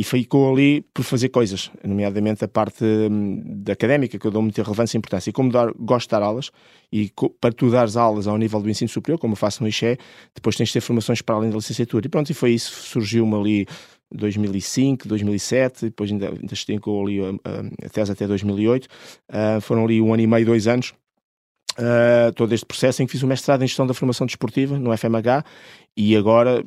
E 0.00 0.02
ficou 0.02 0.50
ali 0.50 0.80
por 0.94 1.02
fazer 1.02 1.28
coisas, 1.28 1.70
nomeadamente 1.84 2.42
a 2.42 2.48
parte 2.48 2.82
hum, 2.82 3.42
da 3.44 3.74
académica, 3.74 4.18
que 4.18 4.26
eu 4.26 4.30
dou 4.30 4.40
muita 4.40 4.62
relevância 4.62 4.96
e 4.96 4.98
importância. 4.98 5.28
E 5.28 5.32
como 5.34 5.52
dar, 5.52 5.70
gosto 5.78 6.06
de 6.06 6.12
dar 6.12 6.22
aulas, 6.22 6.50
e 6.90 7.12
para 7.38 7.52
tu 7.52 7.70
dares 7.70 7.98
aulas 7.98 8.26
ao 8.26 8.38
nível 8.38 8.62
do 8.62 8.70
ensino 8.70 8.88
superior, 8.88 9.18
como 9.18 9.34
eu 9.34 9.36
faço 9.36 9.62
no 9.62 9.68
IXE, 9.68 9.98
depois 10.34 10.56
tens 10.56 10.68
de 10.68 10.72
ter 10.72 10.80
formações 10.80 11.20
para 11.20 11.34
além 11.34 11.50
da 11.50 11.56
licenciatura. 11.56 12.06
E 12.06 12.08
pronto, 12.08 12.30
e 12.30 12.34
foi 12.34 12.52
isso, 12.52 12.72
surgiu-me 12.80 13.34
ali 13.34 13.66
2005, 14.10 15.06
2007, 15.06 15.84
depois 15.84 16.10
ainda, 16.10 16.30
ainda 16.30 16.54
estincou 16.54 17.02
ali 17.02 17.20
a, 17.20 17.84
a, 17.84 17.88
tese 17.90 18.10
até 18.10 18.26
2008. 18.26 18.86
Uh, 18.86 18.88
ah, 19.28 19.60
foram 19.60 19.84
ali 19.84 20.00
um 20.00 20.14
ano 20.14 20.22
e 20.22 20.26
meio, 20.26 20.46
dois 20.46 20.66
anos. 20.66 20.94
Uh, 21.78 22.32
todo 22.34 22.54
este 22.54 22.64
processo 22.64 23.02
em 23.02 23.06
que 23.06 23.12
fiz 23.12 23.22
o 23.22 23.26
mestrado 23.26 23.62
em 23.62 23.66
Gestão 23.66 23.86
da 23.86 23.94
Formação 23.94 24.26
Desportiva 24.26 24.78
no 24.78 24.96
FMH 24.96 25.44
e 25.96 26.16
agora 26.16 26.64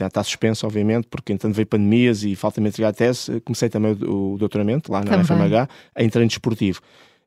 está 0.00 0.22
suspenso, 0.22 0.66
obviamente, 0.66 1.08
porque 1.08 1.32
entanto 1.32 1.54
veio 1.54 1.66
pandemias 1.66 2.22
e 2.22 2.34
falta-me 2.34 2.68
entregar 2.68 2.90
a 2.90 2.92
tese. 2.92 3.40
Comecei 3.40 3.68
também 3.68 3.92
o, 3.92 4.34
o 4.34 4.38
doutoramento 4.38 4.92
lá 4.92 5.02
no 5.02 5.24
FMH 5.24 5.68
em 5.96 6.08
treino 6.08 6.28
desportivo. 6.28 6.80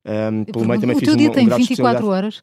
Um, 0.06 0.44
pelo 0.46 0.66
meio 0.66 0.82
também 0.82 0.96
o 0.96 1.00
fiz 1.00 1.08
teu 1.08 1.16
dia 1.16 1.30
um 1.30 1.34
tem 1.34 1.48
24 1.48 2.08
horas. 2.08 2.42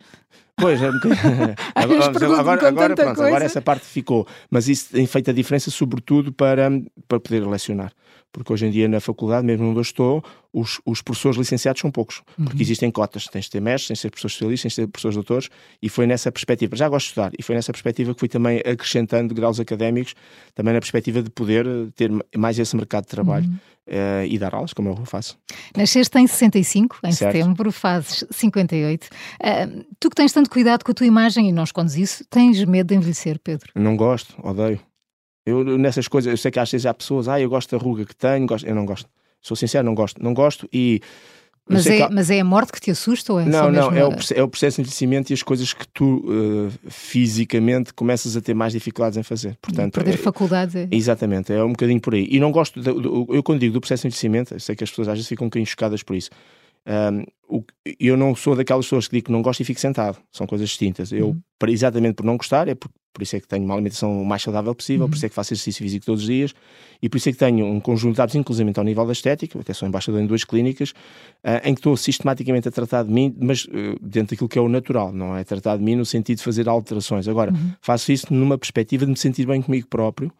Pois, 0.60 0.82
é 0.82 0.90
um 0.90 0.92
agora, 1.74 2.06
agora, 2.06 2.68
agora, 2.68 2.94
pronto, 2.96 3.22
agora 3.22 3.44
essa 3.44 3.62
parte 3.62 3.84
ficou. 3.84 4.26
Mas 4.50 4.68
isso 4.68 4.90
tem 4.92 5.06
feito 5.06 5.30
a 5.30 5.32
diferença, 5.32 5.70
sobretudo, 5.70 6.32
para, 6.32 6.68
para 7.06 7.20
poder 7.20 7.46
lecionar. 7.46 7.92
Porque 8.30 8.52
hoje 8.52 8.66
em 8.66 8.70
dia, 8.70 8.88
na 8.88 9.00
faculdade, 9.00 9.46
mesmo 9.46 9.68
onde 9.68 9.78
eu 9.78 9.82
estou, 9.82 10.22
os, 10.52 10.80
os 10.84 11.00
professores 11.00 11.38
licenciados 11.38 11.80
são 11.80 11.90
poucos. 11.90 12.22
Porque 12.36 12.56
uhum. 12.56 12.60
existem 12.60 12.90
cotas. 12.90 13.26
Tens 13.26 13.46
de 13.46 13.50
ter 13.50 13.60
mestres, 13.60 13.88
tens 13.88 13.98
de 13.98 14.02
ter 14.02 14.10
professores 14.10 14.34
especialistas, 14.34 14.62
tens 14.62 14.72
de 14.74 14.86
ter 14.86 14.92
professores 14.92 15.14
doutores. 15.16 15.48
E 15.82 15.88
foi 15.88 16.06
nessa 16.06 16.30
perspectiva. 16.30 16.76
Já 16.76 16.88
gosto 16.88 17.06
de 17.06 17.10
estudar. 17.10 17.32
E 17.38 17.42
foi 17.42 17.54
nessa 17.54 17.72
perspectiva 17.72 18.12
que 18.12 18.20
fui 18.20 18.28
também 18.28 18.58
acrescentando 18.58 19.34
graus 19.34 19.58
académicos, 19.58 20.14
também 20.54 20.74
na 20.74 20.80
perspectiva 20.80 21.22
de 21.22 21.30
poder 21.30 21.66
ter 21.96 22.10
mais 22.36 22.58
esse 22.58 22.76
mercado 22.76 23.04
de 23.04 23.10
trabalho. 23.10 23.46
Uhum. 23.46 23.58
Uh, 23.88 24.26
e 24.28 24.38
dar 24.38 24.54
aulas, 24.54 24.74
como 24.74 24.90
eu 24.90 25.06
faço. 25.06 25.38
Nasceste 25.74 26.18
em 26.18 26.26
65, 26.26 26.98
em 27.02 27.10
certo. 27.10 27.32
setembro, 27.32 27.72
fazes 27.72 28.22
58. 28.30 29.04
Uh, 29.04 29.08
eh, 29.40 29.66
tu 29.98 30.10
que 30.10 30.14
tens 30.16 30.30
tanto 30.30 30.47
cuidado 30.48 30.84
com 30.84 30.92
a 30.92 30.94
tua 30.94 31.06
imagem 31.06 31.48
e 31.48 31.52
não 31.52 31.64
escondes 31.64 31.96
isso, 31.96 32.24
tens 32.28 32.64
medo 32.64 32.88
de 32.88 32.94
envelhecer, 32.94 33.38
Pedro? 33.38 33.70
Não 33.74 33.96
gosto, 33.96 34.34
odeio. 34.42 34.80
Eu 35.46 35.78
nessas 35.78 36.08
coisas, 36.08 36.30
eu 36.30 36.36
sei 36.36 36.50
que 36.50 36.58
às 36.58 36.70
vezes 36.70 36.84
há 36.84 36.92
pessoas, 36.92 37.28
ah, 37.28 37.40
eu 37.40 37.48
gosto 37.48 37.76
da 37.76 37.82
ruga 37.82 38.04
que 38.04 38.14
tenho, 38.14 38.46
gosto. 38.46 38.66
eu 38.66 38.74
não 38.74 38.84
gosto. 38.84 39.08
Sou 39.40 39.56
sincero, 39.56 39.84
não 39.84 39.94
gosto. 39.94 40.22
Não 40.22 40.34
gosto 40.34 40.68
e 40.72 41.00
mas 41.68 41.86
é, 41.86 42.02
há... 42.02 42.10
mas 42.10 42.30
é 42.30 42.40
a 42.40 42.44
morte 42.44 42.72
que 42.72 42.80
te 42.80 42.90
assusta 42.90 43.32
ou 43.32 43.40
é 43.40 43.44
Não, 43.44 43.70
não, 43.70 43.92
é, 43.92 44.06
o, 44.06 44.12
é 44.34 44.42
o 44.42 44.48
processo 44.48 44.76
de 44.76 44.82
envelhecimento 44.82 45.32
e 45.32 45.34
as 45.34 45.42
coisas 45.42 45.72
que 45.74 45.86
tu 45.88 46.24
uh, 46.24 46.72
fisicamente 46.88 47.92
começas 47.92 48.36
a 48.36 48.40
ter 48.40 48.54
mais 48.54 48.72
dificuldades 48.72 49.18
em 49.18 49.22
fazer. 49.22 49.56
Portanto, 49.60 49.92
perder 49.92 50.14
é, 50.14 50.16
faculdades. 50.16 50.74
É... 50.74 50.88
Exatamente, 50.90 51.52
é 51.52 51.62
um 51.62 51.70
bocadinho 51.70 52.00
por 52.00 52.14
aí. 52.14 52.26
E 52.30 52.40
não 52.40 52.50
gosto, 52.50 52.80
de, 52.80 52.88
eu 52.88 53.42
quando 53.42 53.60
digo 53.60 53.74
do 53.74 53.80
processo 53.80 54.02
de 54.02 54.08
envelhecimento, 54.08 54.54
eu 54.54 54.60
sei 54.60 54.74
que 54.74 54.82
as 54.82 54.90
pessoas 54.90 55.08
às 55.08 55.14
vezes 55.14 55.28
ficam 55.28 55.44
um 55.44 55.48
bocadinho 55.48 55.66
chocadas 55.66 56.02
por 56.02 56.16
isso. 56.16 56.30
Um, 56.86 57.24
o, 57.48 57.64
eu 57.98 58.16
não 58.16 58.34
sou 58.34 58.54
daquelas 58.54 58.84
pessoas 58.84 59.08
que 59.08 59.16
digo 59.16 59.26
que 59.26 59.32
não 59.32 59.42
gosto 59.42 59.60
e 59.60 59.64
fico 59.64 59.80
sentado. 59.80 60.18
São 60.30 60.46
coisas 60.46 60.68
distintas. 60.68 61.10
Eu, 61.12 61.28
uhum. 61.28 61.68
exatamente 61.68 62.14
por 62.14 62.24
não 62.24 62.36
gostar, 62.36 62.68
é 62.68 62.74
por, 62.74 62.90
por 63.12 63.22
isso 63.22 63.36
é 63.36 63.40
que 63.40 63.48
tenho 63.48 63.64
uma 63.64 63.74
alimentação 63.74 64.20
o 64.20 64.24
mais 64.24 64.42
saudável 64.42 64.74
possível, 64.74 65.04
uhum. 65.04 65.10
por 65.10 65.16
isso 65.16 65.26
é 65.26 65.28
que 65.28 65.34
faço 65.34 65.54
exercício 65.54 65.82
físico 65.82 66.04
todos 66.04 66.22
os 66.22 66.28
dias 66.28 66.54
e 67.02 67.08
por 67.08 67.16
isso 67.16 67.28
é 67.28 67.32
que 67.32 67.38
tenho 67.38 67.66
um 67.66 67.80
conjunto 67.80 68.16
de 68.16 68.20
hábitos, 68.20 68.36
inclusive 68.36 68.72
ao 68.76 68.84
nível 68.84 69.06
da 69.06 69.12
estética, 69.12 69.58
até 69.58 69.72
sou 69.72 69.88
embaixador 69.88 70.20
em 70.20 70.26
duas 70.26 70.44
clínicas, 70.44 70.90
uh, 70.90 71.64
em 71.64 71.74
que 71.74 71.80
estou 71.80 71.96
sistematicamente 71.96 72.68
a 72.68 72.70
tratar 72.70 73.02
de 73.04 73.10
mim, 73.10 73.34
mas 73.40 73.64
uh, 73.64 73.98
dentro 74.00 74.36
daquilo 74.36 74.48
que 74.48 74.58
é 74.58 74.62
o 74.62 74.68
natural, 74.68 75.12
não 75.12 75.36
é 75.36 75.42
tratar 75.42 75.76
de 75.76 75.82
mim 75.82 75.96
no 75.96 76.04
sentido 76.04 76.38
de 76.38 76.44
fazer 76.44 76.68
alterações. 76.68 77.26
Agora, 77.26 77.52
uhum. 77.52 77.72
faço 77.80 78.12
isso 78.12 78.32
numa 78.32 78.58
perspectiva 78.58 79.04
de 79.04 79.10
me 79.10 79.16
sentir 79.16 79.46
bem 79.46 79.62
comigo 79.62 79.86
próprio. 79.88 80.30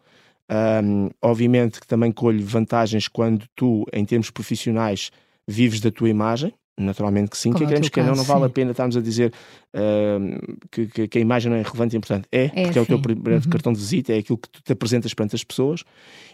Um, 0.51 1.11
obviamente 1.21 1.79
que 1.79 1.85
também 1.85 2.11
colho 2.11 2.43
vantagens 2.43 3.07
quando 3.07 3.45
tu, 3.55 3.85
em 3.93 4.03
termos 4.03 4.31
profissionais, 4.31 5.11
vives 5.49 5.79
da 5.79 5.91
tua 5.91 6.09
imagem, 6.09 6.53
Naturalmente 6.79 7.31
que 7.31 7.37
sim, 7.37 7.51
Como 7.51 7.59
que 7.59 7.67
queremos 7.67 7.89
que 7.89 8.01
não, 8.01 8.15
não 8.15 8.23
vale 8.23 8.39
sim. 8.39 8.45
a 8.45 8.49
pena 8.49 8.71
estarmos 8.71 8.95
a 8.95 9.01
dizer 9.01 9.33
uh, 9.73 10.57
que, 10.71 10.87
que, 10.87 11.07
que, 11.09 11.17
a 11.17 11.21
imagem 11.21 11.51
não 11.51 11.57
é 11.57 11.61
relevante 11.61 11.93
e 11.93 11.97
importante. 11.97 12.25
É, 12.31 12.45
é 12.45 12.47
porque 12.47 12.73
sim. 12.73 12.79
é 12.79 12.81
o 12.81 12.85
teu 12.85 13.01
primeiro 13.01 13.43
uhum. 13.43 13.49
cartão 13.49 13.73
de 13.73 13.79
visita, 13.79 14.13
é 14.13 14.19
aquilo 14.19 14.37
que 14.37 14.47
tu 14.47 14.61
te 14.63 14.71
apresentas 14.71 15.13
perante 15.13 15.35
as 15.35 15.43
pessoas 15.43 15.83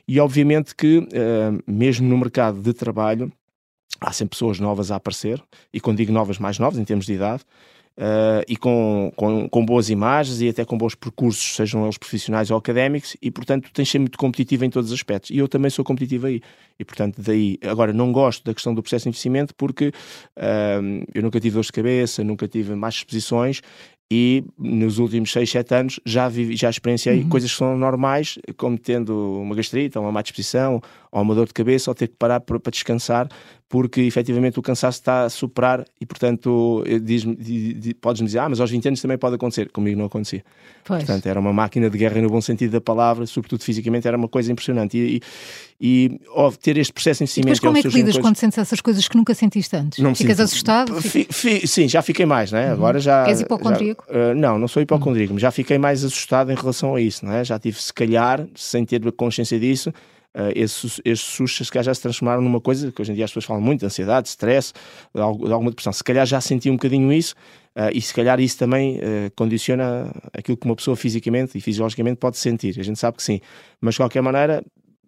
e 0.07 0.19
obviamente 0.19 0.75
que, 0.75 0.99
uh, 0.99 1.63
mesmo 1.65 2.07
no 2.07 2.15
mercado 2.17 2.61
de 2.61 2.73
trabalho, 2.73 3.31
há 3.99 4.11
sempre 4.11 4.35
pessoas 4.35 4.59
novas 4.59 4.91
a 4.91 4.97
aparecer, 4.97 5.41
e 5.73 5.79
quando 5.79 5.97
digo 5.97 6.11
novas, 6.11 6.37
mais 6.37 6.59
novas 6.59 6.77
em 6.77 6.83
termos 6.83 7.07
de 7.07 7.13
idade, 7.13 7.43
uh, 7.97 8.43
e 8.47 8.55
com, 8.55 9.11
com, 9.15 9.49
com, 9.49 9.65
boas 9.65 9.89
imagens 9.89 10.41
e 10.41 10.49
até 10.49 10.65
com 10.65 10.77
bons 10.77 10.95
percursos, 10.95 11.55
sejam 11.55 11.83
eles 11.83 11.97
profissionais 11.97 12.51
ou 12.51 12.57
académicos, 12.57 13.15
e 13.21 13.31
portanto 13.31 13.69
tens 13.73 13.85
de 13.85 13.91
ser 13.91 13.99
muito 13.99 14.17
competitivo 14.17 14.65
em 14.65 14.69
todos 14.69 14.91
os 14.91 14.95
aspectos. 14.95 15.29
E 15.31 15.37
eu 15.37 15.47
também 15.47 15.69
sou 15.69 15.83
competitivo 15.83 16.27
aí. 16.27 16.41
E 16.77 16.83
portanto, 16.83 17.21
daí, 17.21 17.57
agora 17.63 17.93
não 17.93 18.11
gosto 18.11 18.43
da 18.43 18.53
questão 18.53 18.73
do 18.73 18.81
processo 18.81 19.03
de 19.03 19.09
investimento 19.09 19.55
porque 19.55 19.87
uh, 19.87 21.05
eu 21.13 21.21
nunca 21.21 21.39
tive 21.39 21.55
dor 21.55 21.63
de 21.63 21.71
cabeça, 21.71 22.23
nunca 22.23 22.47
tive 22.47 22.75
mais 22.75 22.95
exposições 22.95 23.61
e 24.11 24.43
nos 24.57 24.99
últimos 24.99 25.31
6, 25.31 25.49
7 25.49 25.75
anos 25.75 25.99
já, 26.05 26.29
vivi, 26.29 26.55
já 26.55 26.69
experienciei 26.69 27.21
uhum. 27.21 27.29
coisas 27.29 27.51
que 27.51 27.57
são 27.57 27.75
normais, 27.75 28.37
como 28.55 28.77
tendo 28.77 29.41
uma 29.41 29.55
gastrite, 29.55 29.97
ou 29.97 30.03
uma 30.03 30.11
má 30.11 30.21
disposição, 30.21 30.79
ou 31.11 31.21
uma 31.21 31.33
dor 31.33 31.47
de 31.47 31.53
cabeça, 31.53 31.89
ou 31.89 31.95
ter 31.95 32.09
que 32.09 32.15
parar 32.15 32.39
para, 32.39 32.59
para 32.59 32.71
descansar, 32.71 33.27
porque 33.67 34.01
efetivamente 34.01 34.59
o 34.59 34.61
cansaço 34.61 34.99
está 34.99 35.23
a 35.23 35.29
superar 35.29 35.83
e, 35.99 36.05
portanto, 36.05 36.83
diz, 37.01 37.23
diz, 37.37 37.93
podes-me 37.99 38.27
dizer, 38.27 38.39
ah, 38.39 38.47
mas 38.47 38.59
aos 38.59 38.69
20 38.69 38.89
anos 38.89 39.01
também 39.01 39.17
pode 39.17 39.35
acontecer. 39.35 39.71
Comigo 39.71 39.97
não 39.97 40.05
acontecia. 40.05 40.43
Pois. 40.83 41.03
Portanto, 41.03 41.25
era 41.25 41.39
uma 41.39 41.51
máquina 41.51 41.89
de 41.89 41.97
guerra 41.97 42.21
no 42.21 42.29
bom 42.29 42.41
sentido 42.41 42.71
da 42.71 42.81
palavra, 42.81 43.25
sobretudo 43.25 43.63
fisicamente, 43.63 44.07
era 44.07 44.15
uma 44.15 44.27
coisa 44.27 44.51
impressionante. 44.51 44.97
E, 44.97 45.21
e, 45.81 46.05
e 46.05 46.19
ter 46.61 46.77
este 46.77 46.93
processo 46.93 47.23
em 47.23 47.27
cimento. 47.27 47.49
Mas 47.49 47.59
como 47.59 47.77
é 47.77 47.81
que 47.81 47.87
lidas 47.87 48.03
coisas... 48.03 48.21
quando 48.21 48.35
sentes 48.37 48.57
essas 48.59 48.79
coisas 48.79 49.07
que 49.07 49.17
nunca 49.17 49.33
sentiste 49.33 49.75
antes? 49.75 49.97
Não 49.97 50.13
Ficas 50.13 50.37
sinto... 50.37 50.45
assustado? 50.45 50.93
Sim, 51.65 51.87
já 51.87 52.03
fiquei 52.03 52.25
mais, 52.25 52.51
né? 52.51 52.67
Uhum. 52.67 52.73
Agora 52.73 52.99
já. 52.99 53.27
És 53.27 53.41
hipocondríaco? 53.41 54.05
Já, 54.07 54.31
uh, 54.31 54.35
não, 54.35 54.59
não 54.59 54.67
sou 54.67 54.81
hipocondríaco, 54.81 55.33
uhum. 55.33 55.39
já 55.39 55.49
fiquei 55.49 55.79
mais 55.79 56.03
assustado 56.03 56.51
em 56.51 56.55
relação 56.55 56.95
a 56.95 57.01
isso, 57.01 57.25
né? 57.25 57.43
Já 57.43 57.57
tive, 57.57 57.81
se 57.81 57.93
calhar, 57.93 58.45
sem 58.55 58.85
ter 58.85 59.01
consciência 59.13 59.59
disso 59.59 59.91
uh, 60.35 60.51
esses, 60.53 61.01
esses 61.03 61.25
sustos 61.25 61.69
já 61.73 61.93
se 61.93 62.01
transformaram 62.01 62.41
numa 62.41 62.61
coisa 62.61 62.91
que 62.91 63.01
hoje 63.01 63.11
em 63.11 63.15
dia 63.15 63.25
as 63.25 63.31
pessoas 63.31 63.45
falam 63.45 63.61
muito, 63.61 63.79
de 63.79 63.85
ansiedade, 63.85 64.27
stress, 64.27 64.73
de, 65.13 65.21
alguma 65.21 65.69
depressão. 65.69 65.93
Se 65.93 66.03
calhar 66.03 66.25
já 66.25 66.41
senti 66.41 66.69
um 66.69 66.73
bocadinho 66.73 67.11
isso 67.11 67.33
uh, 67.75 67.89
e 67.93 68.01
se 68.01 68.13
calhar 68.13 68.39
isso 68.39 68.57
também 68.57 68.97
uh, 68.97 69.31
condiciona 69.35 70.11
aquilo 70.33 70.57
que 70.57 70.65
uma 70.65 70.75
pessoa 70.75 70.95
fisicamente 70.95 71.57
e 71.57 71.61
fisiologicamente 71.61 72.17
pode 72.17 72.37
sentir. 72.37 72.79
A 72.79 72.83
gente 72.83 72.99
sabe 72.99 73.17
que 73.17 73.23
sim. 73.23 73.39
Mas 73.79 73.95
de 73.95 73.99
qualquer 73.99 74.21
maneira, 74.21 74.63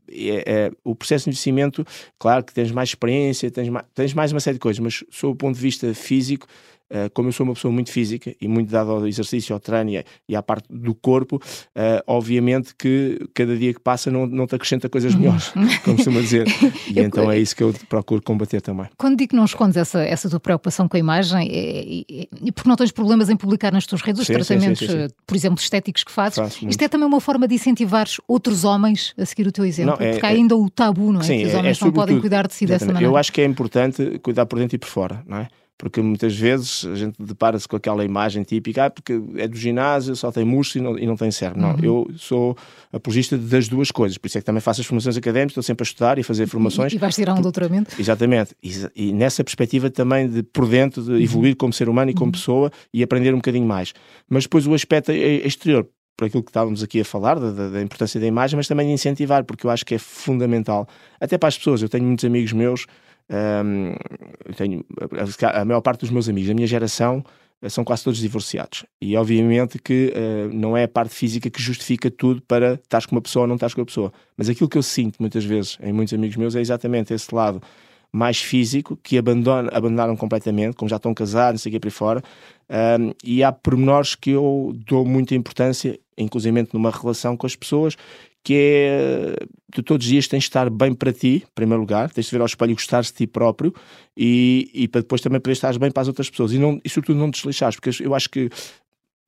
é, 0.09 0.43
é, 0.45 0.71
o 0.83 0.95
processo 0.95 1.25
de 1.25 1.31
envelhecimento, 1.31 1.85
claro 2.17 2.43
que 2.43 2.53
tens 2.53 2.71
mais 2.71 2.89
experiência, 2.89 3.51
tens 3.51 3.69
mais, 3.69 3.85
tens 3.93 4.13
mais 4.13 4.31
uma 4.31 4.39
série 4.39 4.55
de 4.55 4.61
coisas, 4.61 4.79
mas 4.79 5.03
sob 5.11 5.33
o 5.33 5.35
ponto 5.35 5.55
de 5.55 5.61
vista 5.61 5.93
físico, 5.93 6.47
Uh, 6.89 7.09
como 7.13 7.27
eu 7.27 7.33
sou 7.33 7.45
uma 7.45 7.53
pessoa 7.53 7.71
muito 7.71 7.91
física 7.91 8.33
e 8.39 8.47
muito 8.47 8.71
dada 8.71 8.91
ao 8.91 9.05
exercício, 9.05 9.53
ao 9.53 9.59
treino 9.59 10.03
e 10.27 10.35
à 10.35 10.41
parte 10.41 10.67
do 10.69 10.95
corpo, 10.95 11.35
uh, 11.35 12.03
obviamente 12.07 12.73
que 12.75 13.19
cada 13.33 13.57
dia 13.57 13.73
que 13.73 13.79
passa 13.79 14.09
não, 14.09 14.25
não 14.25 14.47
te 14.47 14.55
acrescenta 14.55 14.87
coisas 14.87 15.13
uhum. 15.13 15.19
melhores, 15.19 15.49
como 15.83 15.95
costuma 15.95 16.21
dizer. 16.21 16.47
E 16.87 16.99
então 16.99 17.29
é 17.31 17.37
isso 17.37 17.55
que 17.55 17.63
eu 17.63 17.73
procuro 17.89 18.21
combater 18.21 18.61
também. 18.61 18.87
Quando 18.97 19.17
digo 19.17 19.31
que 19.31 19.35
não 19.35 19.45
escondes 19.45 19.75
essa, 19.75 20.01
essa 20.01 20.29
tua 20.29 20.39
preocupação 20.39 20.87
com 20.87 20.95
a 20.95 20.99
imagem, 20.99 21.49
é, 21.51 22.21
é, 22.21 22.27
é 22.47 22.51
porque 22.51 22.67
não 22.67 22.75
tens 22.75 22.91
problemas 22.91 23.29
em 23.29 23.35
publicar 23.35 23.71
nas 23.71 23.85
tuas 23.85 24.01
redes 24.01 24.21
os 24.21 24.27
sim, 24.27 24.33
tratamentos, 24.33 24.79
sim, 24.79 24.87
sim, 24.87 25.07
por 25.25 25.35
exemplo, 25.35 25.59
estéticos 25.59 26.03
que 26.03 26.11
fazes, 26.11 26.37
Faço 26.37 26.67
isto 26.67 26.81
é 26.81 26.87
também 26.87 27.07
uma 27.07 27.19
forma 27.19 27.47
de 27.47 27.55
incentivar 27.55 28.07
outros 28.27 28.63
homens 28.63 29.13
a 29.17 29.25
seguir 29.25 29.47
o 29.47 29.51
teu 29.51 29.65
exemplo, 29.65 29.97
não, 29.99 30.05
é, 30.05 30.11
porque 30.11 30.25
há 30.25 30.29
ainda 30.29 30.55
o 30.55 30.69
tabu, 30.69 31.11
não 31.11 31.21
é? 31.21 31.25
que 31.25 31.45
os 31.45 31.53
é, 31.53 31.57
homens 31.57 31.79
não 31.79 31.91
podem 31.91 32.19
cuidar 32.19 32.47
de 32.47 32.53
si 32.53 32.65
dessa 32.65 32.85
maneira. 32.85 33.05
Eu 33.05 33.17
acho 33.17 33.31
que 33.31 33.41
é 33.41 33.45
importante 33.45 34.19
cuidar 34.19 34.45
por 34.45 34.59
dentro 34.59 34.75
e 34.75 34.79
por 34.79 34.87
fora, 34.87 35.23
não 35.27 35.37
é? 35.37 35.47
Porque 35.77 36.01
muitas 36.01 36.35
vezes 36.35 36.85
a 36.85 36.95
gente 36.95 37.21
depara-se 37.21 37.67
com 37.67 37.75
aquela 37.75 38.03
imagem 38.03 38.43
típica, 38.43 38.85
ah, 38.85 38.89
porque 38.89 39.21
é 39.35 39.47
do 39.47 39.55
ginásio, 39.55 40.15
só 40.15 40.31
tem 40.31 40.43
músculo 40.43 40.83
e 40.83 40.87
não, 40.87 40.99
e 40.99 41.05
não 41.05 41.15
tem 41.15 41.29
cérebro. 41.29 41.61
Não, 41.61 41.75
uhum. 41.75 41.83
eu 41.83 42.11
sou 42.17 42.57
apologista 42.91 43.37
das 43.37 43.67
duas 43.67 43.91
coisas, 43.91 44.17
por 44.17 44.27
isso 44.27 44.39
é 44.39 44.41
que 44.41 44.45
também 44.45 44.61
faço 44.61 44.81
as 44.81 44.87
formações 44.87 45.15
académicas, 45.15 45.51
estou 45.51 45.63
sempre 45.63 45.83
a 45.83 45.87
estudar 45.87 46.17
e 46.17 46.21
a 46.21 46.23
fazer 46.23 46.47
formações. 46.47 46.93
E, 46.93 46.95
e 46.95 46.99
vais 46.99 47.13
tirar 47.13 47.35
um 47.35 47.41
doutoramento? 47.41 47.95
Exatamente, 47.99 48.55
e, 48.63 48.71
e, 48.95 49.13
nessa 49.13 49.43
perspectiva 49.43 49.89
também 49.89 50.27
de 50.27 50.41
por 50.41 50.67
dentro, 50.67 51.03
de 51.03 51.23
evoluir 51.23 51.55
como 51.55 51.71
ser 51.71 51.87
humano 51.89 52.09
e 52.09 52.13
como 52.13 52.25
uhum. 52.25 52.31
pessoa 52.31 52.71
e 52.91 53.03
aprender 53.03 53.33
um 53.33 53.37
bocadinho 53.37 53.67
mais. 53.67 53.93
Mas 54.27 54.43
depois 54.43 54.65
o 54.65 54.73
aspecto 54.73 55.11
exterior, 55.11 55.87
por 56.17 56.25
aquilo 56.25 56.41
que 56.41 56.49
estávamos 56.49 56.81
aqui 56.81 57.01
a 57.01 57.05
falar, 57.05 57.39
da, 57.39 57.69
da, 57.69 57.81
importância 57.81 58.19
da 58.19 58.25
imagem, 58.25 58.57
mas 58.57 58.67
também 58.67 58.87
de 58.87 58.93
incentivar, 58.93 59.43
porque 59.43 59.67
eu 59.67 59.69
acho 59.69 59.85
que 59.85 59.93
é 59.93 59.99
fundamental, 59.99 60.87
até 61.21 61.37
para 61.37 61.49
as 61.49 61.57
pessoas. 61.57 61.83
Eu 61.83 61.87
tenho 61.87 62.03
muitos 62.03 62.25
amigos 62.25 62.51
meus 62.51 62.87
um, 63.29 63.93
tenho, 64.55 64.85
a, 65.53 65.65
maior 65.65 65.81
parte 65.81 66.01
dos 66.01 66.09
meus 66.09 66.29
amigos 66.29 66.47
da 66.47 66.53
minha 66.53 66.67
geração 66.67 67.23
uh, 67.61 67.69
são 67.69 67.83
quase 67.83 68.03
todos 68.03 68.19
divorciados. 68.19 68.85
E 69.01 69.15
obviamente 69.17 69.79
que 69.79 70.13
uh, 70.15 70.53
não 70.53 70.77
é 70.77 70.83
a 70.83 70.87
parte 70.87 71.13
física 71.13 71.49
que 71.49 71.61
justifica 71.61 72.09
tudo 72.09 72.41
para 72.41 72.75
estar 72.75 73.05
com 73.05 73.15
uma 73.15 73.21
pessoa 73.21 73.43
ou 73.43 73.47
não 73.47 73.55
estar 73.55 73.73
com 73.73 73.81
uma 73.81 73.85
pessoa. 73.85 74.11
Mas 74.37 74.49
aquilo 74.49 74.69
que 74.69 74.77
eu 74.77 74.83
sinto 74.83 75.17
muitas 75.19 75.43
vezes 75.43 75.77
em 75.81 75.91
muitos 75.91 76.13
amigos 76.13 76.37
meus 76.37 76.55
é 76.55 76.61
exatamente 76.61 77.13
esse 77.13 77.33
lado 77.33 77.61
mais 78.11 78.39
físico 78.39 78.97
que 79.03 79.17
abandonam, 79.17 79.69
abandonaram 79.73 80.15
completamente, 80.15 80.75
como 80.75 80.89
já 80.89 80.95
estão 80.95 81.13
casados, 81.13 81.59
não 81.59 81.63
sei 81.63 81.69
o 81.69 81.73
que 81.73 81.79
para 81.79 81.91
fora. 81.91 82.23
Um, 82.99 83.11
e 83.23 83.43
há 83.43 83.51
pormenores 83.51 84.15
que 84.15 84.31
eu 84.31 84.73
dou 84.85 85.05
muita 85.05 85.35
importância, 85.35 85.99
inclusive 86.17 86.67
numa 86.73 86.91
relação 86.91 87.37
com 87.37 87.45
as 87.45 87.55
pessoas, 87.55 87.95
que 88.43 88.53
é 88.55 89.35
tu 89.73 89.83
todos 89.83 90.05
os 90.05 90.09
dias 90.09 90.27
tens 90.27 90.43
de 90.43 90.49
estar 90.49 90.69
bem 90.69 90.93
para 90.93 91.11
ti, 91.11 91.43
em 91.45 91.53
primeiro 91.53 91.81
lugar, 91.81 92.09
tens 92.09 92.25
de 92.25 92.31
ver 92.31 92.39
ao 92.39 92.45
espelho 92.45 92.71
e 92.71 92.75
gostar 92.75 93.01
de 93.01 93.11
ti 93.11 93.27
próprio 93.27 93.73
e, 94.15 94.69
e 94.73 94.87
para 94.87 95.01
depois 95.01 95.21
também 95.21 95.39
poder 95.39 95.53
estar 95.53 95.77
bem 95.77 95.91
para 95.91 96.01
as 96.01 96.07
outras 96.07 96.29
pessoas. 96.29 96.53
E, 96.53 96.57
não, 96.57 96.79
e 96.83 96.89
sobretudo 96.89 97.19
não 97.19 97.29
desleixares, 97.29 97.75
porque 97.75 98.03
eu 98.03 98.15
acho 98.15 98.29
que 98.29 98.49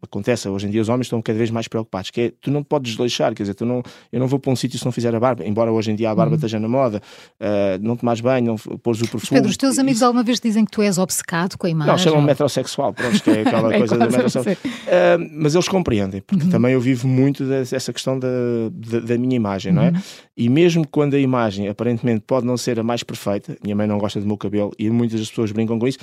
acontece 0.02 0.48
hoje 0.48 0.68
em 0.68 0.70
dia 0.70 0.82
os 0.82 0.90
homens 0.90 1.06
estão 1.06 1.22
cada 1.22 1.38
vez 1.38 1.52
mais 1.52 1.68
preocupados 1.68 2.10
que 2.10 2.22
é, 2.22 2.34
tu 2.42 2.52
não 2.52 2.64
podes 2.64 2.92
desleixar, 2.92 3.34
quer 3.34 3.44
dizer, 3.44 3.54
tu 3.54 3.66
não, 3.66 3.84
eu 4.12 4.20
não 4.20 4.28
vou 4.28 4.40
para 4.40 4.52
um 4.52 4.56
sítio 4.56 4.80
se 4.80 4.86
não 4.86 4.92
fizer 4.92 5.14
a 5.14 5.20
barba, 5.20 5.46
embora 5.46 5.72
hoje 5.72 5.92
em 5.92 5.96
dia 5.96 6.10
a 6.10 6.16
barba 6.16 6.32
uhum. 6.32 6.36
esteja 6.36 6.60
na 6.60 6.68
moda, 6.68 7.02
uh, 7.40 7.82
não 7.82 7.96
tomas 7.96 8.22
bem, 8.22 8.42
não 8.42 8.56
pôres 8.56 9.02
o 9.02 9.08
perfume. 9.08 9.40
Pedro, 9.40 9.50
os 9.50 9.58
teus 9.58 9.78
amigos 9.78 9.98
isso... 9.98 10.06
alguma 10.06 10.24
vez 10.24 10.40
dizem 10.40 10.66
que 10.66 10.72
tu 10.72 10.82
és 10.82 10.98
obcecado 10.98 11.58
com 11.58 11.68
a 11.68 11.70
imagem? 11.70 11.92
Não, 11.92 11.98
chamam 11.98 12.22
metrosexual, 12.22 12.94
pronto, 12.94 13.22
que 13.22 13.30
é 13.30 13.42
aquela 13.42 13.74
é 13.74 13.78
coisa 13.78 13.98
da 13.98 14.06
metrosexual. 14.06 14.56
Uh, 14.56 15.30
mas 15.34 15.56
eles 15.56 15.68
compreendem, 15.68 16.22
porque 16.22 16.46
uhum. 16.46 16.50
também 16.50 16.74
eu 16.74 16.82
vivo 16.82 17.08
muito 17.08 17.46
dessa 17.46 17.94
questão 17.94 18.18
da, 18.18 18.28
da, 18.72 19.00
da 19.00 19.18
minha 19.18 19.36
imagem, 19.36 19.72
não 19.72 19.84
é? 19.84 19.90
Uhum. 19.90 20.02
E 20.38 20.50
mesmo 20.50 20.88
quando 20.88 21.16
a 21.16 21.20
imagem 21.20 21.68
aparentemente 21.68 22.24
pode 22.26 22.46
não 22.46 22.56
ser 22.56 22.80
a 22.80 22.84
mais 22.84 23.04
perfeita, 23.04 23.58
minha 23.64 23.76
mãe 23.76 23.88
não 23.88 23.98
gosta 23.98 24.20
do 24.20 24.26
meu 24.26 24.38
cabelo 24.38 24.72
e 24.80 24.90
muitas 24.90 25.20
das 25.20 25.30
pessoas 25.30 25.52
brincam 25.52 25.78
com 25.78 25.88
isso, 25.88 26.00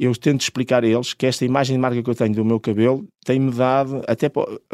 eu 0.00 0.16
tento 0.16 0.40
explicar 0.40 0.82
a 0.82 0.86
eles 0.86 1.12
que 1.12 1.26
esta 1.26 1.44
imagem 1.44 1.76
de 1.76 1.80
marca 1.80 2.02
que 2.02 2.08
eu 2.08 2.14
tenho 2.14 2.34
do 2.34 2.42
meu 2.42 2.58
cabelo 2.58 3.06
tem-me 3.22 3.50
dado, 3.52 4.02
até 4.08 4.32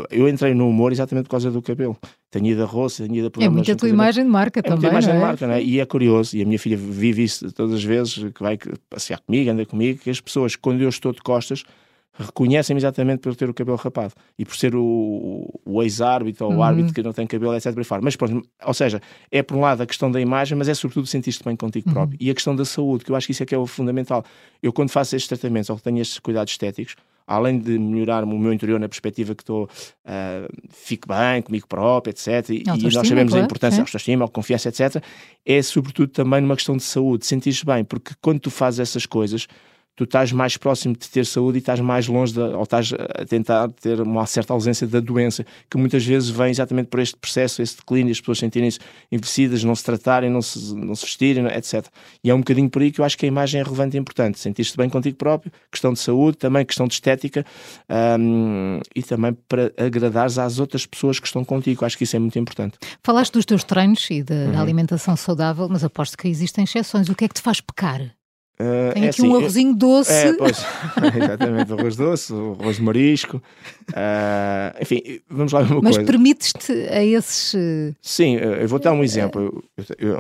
eu 0.09 0.29
entrei 0.29 0.55
no 0.55 0.69
humor 0.69 0.93
exatamente 0.93 1.25
por 1.25 1.31
causa 1.31 1.51
do 1.51 1.61
cabelo. 1.61 1.99
Tenho 2.31 2.47
ido 2.47 2.63
a 2.63 2.65
roça, 2.65 3.03
tenho 3.03 3.17
ido 3.17 3.33
a 3.37 3.45
É 3.45 3.49
muita 3.49 3.75
tua 3.75 3.89
imagem 3.89 4.23
de 4.23 4.31
marca 4.31 4.61
é 4.61 4.63
também. 4.63 4.83
Muita 4.83 4.93
imagem 4.93 5.11
é? 5.11 5.15
de 5.15 5.21
marca, 5.21 5.47
não 5.49 5.55
é? 5.55 5.63
E 5.63 5.81
é 5.81 5.85
curioso, 5.85 6.37
e 6.37 6.43
a 6.43 6.47
minha 6.47 6.61
filha 6.61 6.77
vive 6.77 7.25
isso 7.25 7.51
todas 7.53 7.75
as 7.75 7.83
vezes, 7.83 8.15
que 8.33 8.41
vai 8.41 8.57
passear 8.89 9.19
comigo, 9.19 9.51
anda 9.51 9.67
comigo, 9.67 9.99
que 9.99 10.11
as 10.11 10.21
pessoas, 10.21 10.55
quando 10.55 10.81
eu 10.81 10.89
estou 10.89 11.13
de 11.13 11.21
costas, 11.21 11.65
reconhecem-me 12.19 12.79
exatamente 12.79 13.21
por 13.21 13.35
ter 13.35 13.49
o 13.49 13.55
cabelo 13.55 13.77
rapado 13.77 14.15
e 14.39 14.45
por 14.45 14.57
ser 14.57 14.75
o, 14.75 15.61
o 15.65 15.83
ex-árbitro 15.83 16.47
ou 16.47 16.53
o 16.53 16.57
uhum. 16.57 16.63
árbitro 16.63 16.95
que 16.95 17.03
não 17.03 17.13
tem 17.13 17.27
cabelo, 17.27 17.55
etc. 17.55 17.75
Mas, 18.03 18.17
pronto, 18.17 18.47
ou 18.65 18.75
seja, 18.75 19.01
é 19.31 19.43
por 19.43 19.57
um 19.57 19.61
lado 19.61 19.83
a 19.83 19.87
questão 19.87 20.11
da 20.11 20.21
imagem, 20.21 20.57
mas 20.57 20.69
é 20.69 20.75
sobretudo 20.75 21.07
sentir-te 21.07 21.45
bem 21.45 21.57
contigo 21.57 21.89
uhum. 21.89 21.95
próprio. 21.95 22.19
E 22.21 22.31
a 22.31 22.35
questão 22.35 22.55
da 22.55 22.65
saúde, 22.65 23.05
que 23.05 23.11
eu 23.11 23.17
acho 23.17 23.27
que 23.27 23.33
isso 23.33 23.43
é 23.43 23.47
que 23.47 23.55
é 23.55 23.59
o 23.59 23.67
fundamental. 23.67 24.25
Eu, 24.63 24.73
quando 24.73 24.91
faço 24.91 25.17
estes 25.17 25.29
tratamentos 25.29 25.71
ou 25.71 25.79
tenho 25.79 26.01
estes 26.01 26.19
cuidados 26.19 26.53
estéticos, 26.53 26.97
além 27.27 27.59
de 27.59 27.79
melhorar 27.79 28.23
o 28.23 28.39
meu 28.39 28.53
interior 28.53 28.79
na 28.79 28.89
perspectiva 28.89 29.35
que 29.35 29.43
estou, 29.43 29.65
uh, 29.65 30.69
fico 30.71 31.09
bem 31.09 31.43
comigo 31.43 31.67
próprio, 31.67 32.11
etc. 32.11 32.51
E, 32.51 32.63
e 32.63 32.95
nós 32.95 33.09
sabemos 33.09 33.33
claro, 33.33 33.43
a 33.43 33.45
importância 33.45 33.79
da 33.79 33.83
autoestima, 33.83 34.25
a 34.25 34.29
confiança, 34.29 34.69
etc. 34.69 35.03
É 35.45 35.61
sobretudo 35.61 36.09
também 36.09 36.41
numa 36.41 36.55
questão 36.55 36.77
de 36.77 36.85
saúde, 36.85 37.27
sentir-te 37.27 37.67
bem, 37.67 37.85
porque 37.85 38.13
quando 38.23 38.41
tu 38.41 38.51
fazes 38.51 38.81
essas 38.81 39.07
coisas, 39.07 39.49
tu 39.97 40.05
estás 40.05 40.31
mais 40.31 40.57
próximo 40.59 40.95
de 40.95 41.09
ter 41.09 41.25
saúde 41.25 41.57
e 41.57 41.61
estás 41.61 41.81
mais 41.81 42.07
longe, 42.07 42.35
de, 42.35 42.41
ou 42.41 42.63
estás 42.63 42.93
a 42.93 43.25
tentar 43.25 43.69
ter 43.71 44.01
uma 44.01 44.27
certa 44.27 44.53
ausência 44.53 44.87
da 44.87 45.01
doença, 45.01 45.45
que 45.71 45.79
muitas 45.79 46.05
vezes 46.05 46.29
vem 46.29 46.51
exatamente 46.51 46.89
por 46.89 47.01
este 47.01 47.17
processo, 47.17 47.63
este 47.63 47.79
declínio, 47.79 48.13
as 48.13 48.21
pessoas 48.21 48.39
sentirem-se 48.39 48.79
envelhecidas, 49.11 49.65
não 49.65 49.75
se 49.75 49.83
tratarem, 49.83 50.31
não 50.31 50.43
se, 50.43 50.75
não 50.75 50.95
se 50.95 51.07
vestirem, 51.07 51.47
etc. 51.47 51.87
E 52.23 52.31
é 52.31 52.35
um 52.35 52.39
bocadinho 52.39 52.69
por 52.69 52.83
aí 52.83 52.93
que 52.93 53.01
eu 53.01 53.05
acho 53.05 53.17
que 53.17 53.25
a 53.25 53.29
imagem 53.29 53.61
é 53.61 53.65
relevante 53.65 53.97
e 53.97 54.01
importante. 54.01 54.39
Sentir-te 54.39 54.77
bem 54.77 54.91
contigo 54.91 55.17
próprio, 55.17 55.51
questão 55.73 55.93
de 55.93 55.99
saúde, 55.99 56.37
também 56.37 56.65
questão 56.65 56.87
de 56.87 56.95
estética 56.95 57.45
um, 58.21 58.81
e 58.95 59.03
também 59.03 59.33
para 59.49 59.73
agradares 59.79 60.39
às 60.39 60.59
outras 60.59 60.85
pessoas 60.85 61.19
que 61.19 61.27
estão 61.27 61.43
contigo. 61.43 61.83
Eu 61.83 61.87
acho 61.87 61.97
que 61.97 62.05
isso 62.05 62.17
é 62.17 62.19
muito 62.19 62.39
importante. 62.39 62.77
Falaste 63.03 63.33
dos 63.33 63.47
teus 63.47 63.65
treinos 63.65 64.07
e 64.11 64.23
da 64.23 64.35
uhum. 64.35 64.61
alimentação 64.61 65.17
saudável, 65.17 65.69
mas 65.71 65.83
aposto 65.83 66.19
que 66.19 66.29
existem 66.29 66.65
exceções. 66.65 67.09
O 67.09 67.15
que 67.15 67.25
é 67.25 67.29
que 67.29 67.35
te 67.35 67.43
faz 67.43 67.61
pecar? 67.61 68.16
Uh, 68.59 68.95
Tem 68.95 69.05
é 69.05 69.09
aqui 69.09 69.21
assim, 69.21 69.29
um 69.29 69.37
arrozinho 69.37 69.75
doce. 69.75 70.13
É, 70.13 70.33
pois, 70.33 70.59
exatamente, 71.15 71.73
arroz 71.73 71.95
doce, 71.95 72.33
arroz 72.33 72.77
de 72.77 72.83
marisco. 72.83 73.37
Uh, 73.91 74.81
enfim, 74.81 75.21
vamos 75.29 75.53
lá 75.53 75.61
ver 75.61 75.73
uma 75.75 75.83
Mas 75.83 75.97
coisa. 75.97 76.01
Mas 76.01 76.07
permites-te 76.07 76.73
a 76.73 77.05
esses. 77.05 77.55
Sim, 78.01 78.37
eu 78.37 78.67
vou 78.67 78.79
dar 78.79 78.93
um 78.93 79.05
exemplo. 79.05 79.63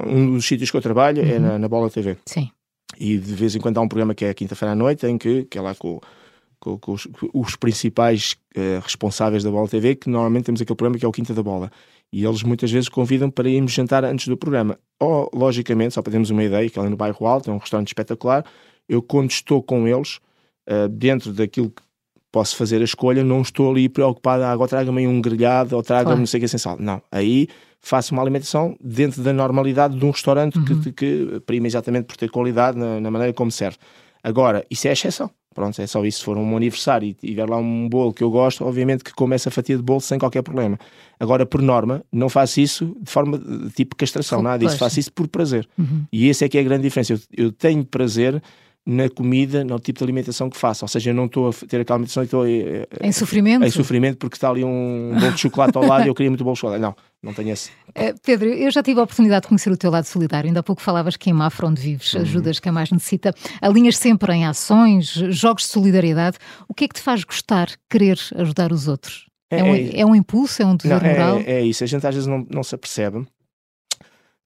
um 0.06 0.34
dos 0.34 0.46
sítios 0.46 0.70
que 0.70 0.76
eu 0.76 0.82
trabalho 0.82 1.22
é 1.22 1.24
uhum. 1.24 1.30
é 1.30 1.38
na, 1.38 1.58
na, 1.58 1.68
Bola 1.68 1.88
TV. 1.88 2.18
Sim. 2.26 2.50
E 2.98 3.16
de 3.16 3.34
vez 3.34 3.56
em 3.56 3.60
quando 3.60 3.78
há 3.78 3.80
um 3.80 3.88
programa 3.88 4.14
que 4.14 4.26
é 4.26 4.34
quinta-feira 4.34 4.72
à 4.72 4.74
noite, 4.76 5.06
em 5.06 5.16
que, 5.16 5.44
que 5.44 5.56
é 5.56 5.60
lá 5.62 5.74
com, 5.74 5.98
com, 6.60 6.78
com 6.78 6.92
os, 6.92 7.08
os, 7.32 7.56
principais 7.56 8.36
uh, 8.54 8.80
responsáveis 8.82 9.42
da 9.42 9.50
Bola 9.50 9.68
TV, 9.68 9.94
que 9.94 10.10
normalmente 10.10 10.44
temos 10.44 10.60
aquele 10.60 10.76
programa 10.76 10.98
que 10.98 11.06
é 11.06 11.08
o 11.08 11.12
Quinta 11.12 11.32
da 11.32 11.42
Bola. 11.42 11.70
E 12.12 12.24
eles 12.24 12.42
muitas 12.42 12.70
vezes 12.70 12.88
convidam 12.88 13.30
para 13.30 13.48
irmos 13.48 13.72
jantar 13.72 14.04
antes 14.04 14.28
do 14.28 14.36
programa. 14.36 14.78
Ou, 15.00 15.30
logicamente, 15.34 15.94
só 15.94 16.02
para 16.02 16.12
termos 16.12 16.30
uma 16.30 16.42
ideia, 16.42 16.68
que 16.70 16.78
é 16.78 16.82
ali 16.82 16.90
no 16.90 16.96
bairro 16.96 17.26
Alto, 17.26 17.50
é 17.50 17.54
um 17.54 17.58
restaurante 17.58 17.88
espetacular, 17.88 18.44
eu 18.88 19.02
quando 19.02 19.30
estou 19.30 19.62
com 19.62 19.86
eles, 19.86 20.20
uh, 20.68 20.88
dentro 20.88 21.32
daquilo 21.32 21.70
que 21.70 21.82
posso 22.32 22.56
fazer 22.56 22.80
a 22.80 22.84
escolha, 22.84 23.24
não 23.24 23.42
estou 23.42 23.70
ali 23.70 23.88
preocupado, 23.88 24.42
ah, 24.42 24.50
agora 24.50 24.68
traga-me 24.68 25.06
um 25.06 25.20
grelhado 25.20 25.74
ou 25.74 25.82
traga-me 25.82 26.04
claro. 26.04 26.18
não 26.20 26.26
sei 26.26 26.38
o 26.38 26.40
que 26.42 26.48
sem 26.48 26.58
sal. 26.58 26.76
Não, 26.78 27.02
aí 27.10 27.48
faço 27.80 28.12
uma 28.12 28.22
alimentação 28.22 28.76
dentro 28.80 29.22
da 29.22 29.32
normalidade 29.32 29.98
de 29.98 30.04
um 30.04 30.10
restaurante 30.10 30.58
uhum. 30.58 30.64
que, 30.64 30.92
que, 30.92 31.40
prima 31.46 31.66
exatamente 31.66 32.06
por 32.06 32.16
ter 32.16 32.30
qualidade 32.30 32.76
na, 32.76 33.00
na 33.00 33.10
maneira 33.10 33.32
como 33.32 33.50
serve. 33.50 33.78
Agora, 34.22 34.66
isso 34.70 34.88
é 34.88 34.92
exceção. 34.92 35.30
Pronto, 35.54 35.80
é 35.80 35.86
só 35.86 36.04
isso. 36.04 36.18
Se 36.18 36.24
for 36.24 36.36
um 36.36 36.54
aniversário 36.54 37.08
e 37.08 37.14
tiver 37.14 37.48
lá 37.48 37.56
um 37.56 37.88
bolo 37.88 38.12
que 38.12 38.22
eu 38.22 38.30
gosto, 38.30 38.64
obviamente 38.66 39.02
que 39.02 39.14
como 39.14 39.32
essa 39.32 39.50
fatia 39.50 39.76
de 39.76 39.82
bolo 39.82 40.02
sem 40.02 40.18
qualquer 40.18 40.42
problema. 40.42 40.78
Agora, 41.18 41.46
por 41.46 41.62
norma, 41.62 42.04
não 42.12 42.28
faço 42.28 42.60
isso 42.60 42.96
de 43.00 43.10
forma 43.10 43.38
de 43.38 43.70
tipo 43.70 43.96
castração, 43.96 44.42
nada 44.42 44.64
disso. 44.64 44.76
Faço 44.76 45.00
isso 45.00 45.12
por 45.12 45.28
prazer. 45.28 45.66
Uhum. 45.78 46.04
E 46.12 46.28
esse 46.28 46.44
é 46.44 46.48
que 46.48 46.58
é 46.58 46.60
a 46.60 46.64
grande 46.64 46.82
diferença. 46.82 47.14
Eu, 47.14 47.46
eu 47.46 47.52
tenho 47.52 47.84
prazer 47.84 48.42
na 48.86 49.10
comida, 49.10 49.64
no 49.64 49.80
tipo 49.80 49.98
de 49.98 50.04
alimentação 50.04 50.48
que 50.48 50.56
faço. 50.56 50.84
Ou 50.84 50.88
seja, 50.88 51.10
eu 51.10 51.14
não 51.14 51.26
estou 51.26 51.48
a 51.48 51.52
ter 51.52 51.80
aquela 51.80 51.96
alimentação 51.96 52.22
e 52.22 52.26
estou 52.26 52.46
eh, 52.46 52.86
em 53.02 53.10
sofrimento. 53.10 53.64
Em 53.64 53.70
sofrimento 53.70 54.16
porque 54.16 54.36
está 54.36 54.48
ali 54.48 54.62
um 54.62 55.16
bolo 55.18 55.32
de 55.32 55.40
chocolate 55.40 55.76
ao 55.76 55.84
lado 55.84 56.04
e 56.04 56.08
eu 56.08 56.14
queria 56.14 56.30
muito 56.30 56.44
bolo 56.44 56.54
de 56.54 56.60
chocolate. 56.60 56.80
Não, 56.80 56.94
não 57.20 57.34
tenho 57.34 57.50
esse. 57.50 57.70
Uh, 57.88 58.14
Pedro, 58.22 58.48
eu 58.48 58.70
já 58.70 58.84
tive 58.84 59.00
a 59.00 59.02
oportunidade 59.02 59.42
de 59.42 59.48
conhecer 59.48 59.72
o 59.72 59.76
teu 59.76 59.90
lado 59.90 60.04
solidário. 60.04 60.46
Ainda 60.46 60.60
há 60.60 60.62
pouco 60.62 60.80
falavas 60.80 61.16
que 61.16 61.28
em 61.28 61.32
Mafra, 61.32 61.66
onde 61.66 61.82
vives, 61.82 62.14
uhum. 62.14 62.20
ajudas 62.20 62.60
quem 62.60 62.70
mais 62.70 62.92
necessita. 62.92 63.34
Alinhas 63.60 63.98
sempre 63.98 64.32
em 64.32 64.46
ações, 64.46 65.08
jogos 65.30 65.64
de 65.64 65.70
solidariedade. 65.70 66.38
O 66.68 66.74
que 66.74 66.84
é 66.84 66.88
que 66.88 66.94
te 66.94 67.00
faz 67.00 67.24
gostar, 67.24 67.68
querer 67.90 68.20
ajudar 68.36 68.70
os 68.70 68.86
outros? 68.86 69.26
É, 69.50 69.60
é, 69.60 69.62
um, 69.62 69.74
é, 69.74 70.00
é 70.00 70.06
um, 70.06 70.14
impulso? 70.14 70.62
É 70.62 70.66
um 70.66 70.76
dever 70.76 71.02
não, 71.02 71.08
é, 71.08 71.12
moral? 71.12 71.38
É, 71.46 71.62
isso. 71.62 71.84
A 71.84 71.86
gente 71.86 72.06
às 72.06 72.14
vezes 72.14 72.26
não, 72.26 72.46
não 72.50 72.62
se 72.62 72.74
apercebe 72.74 73.26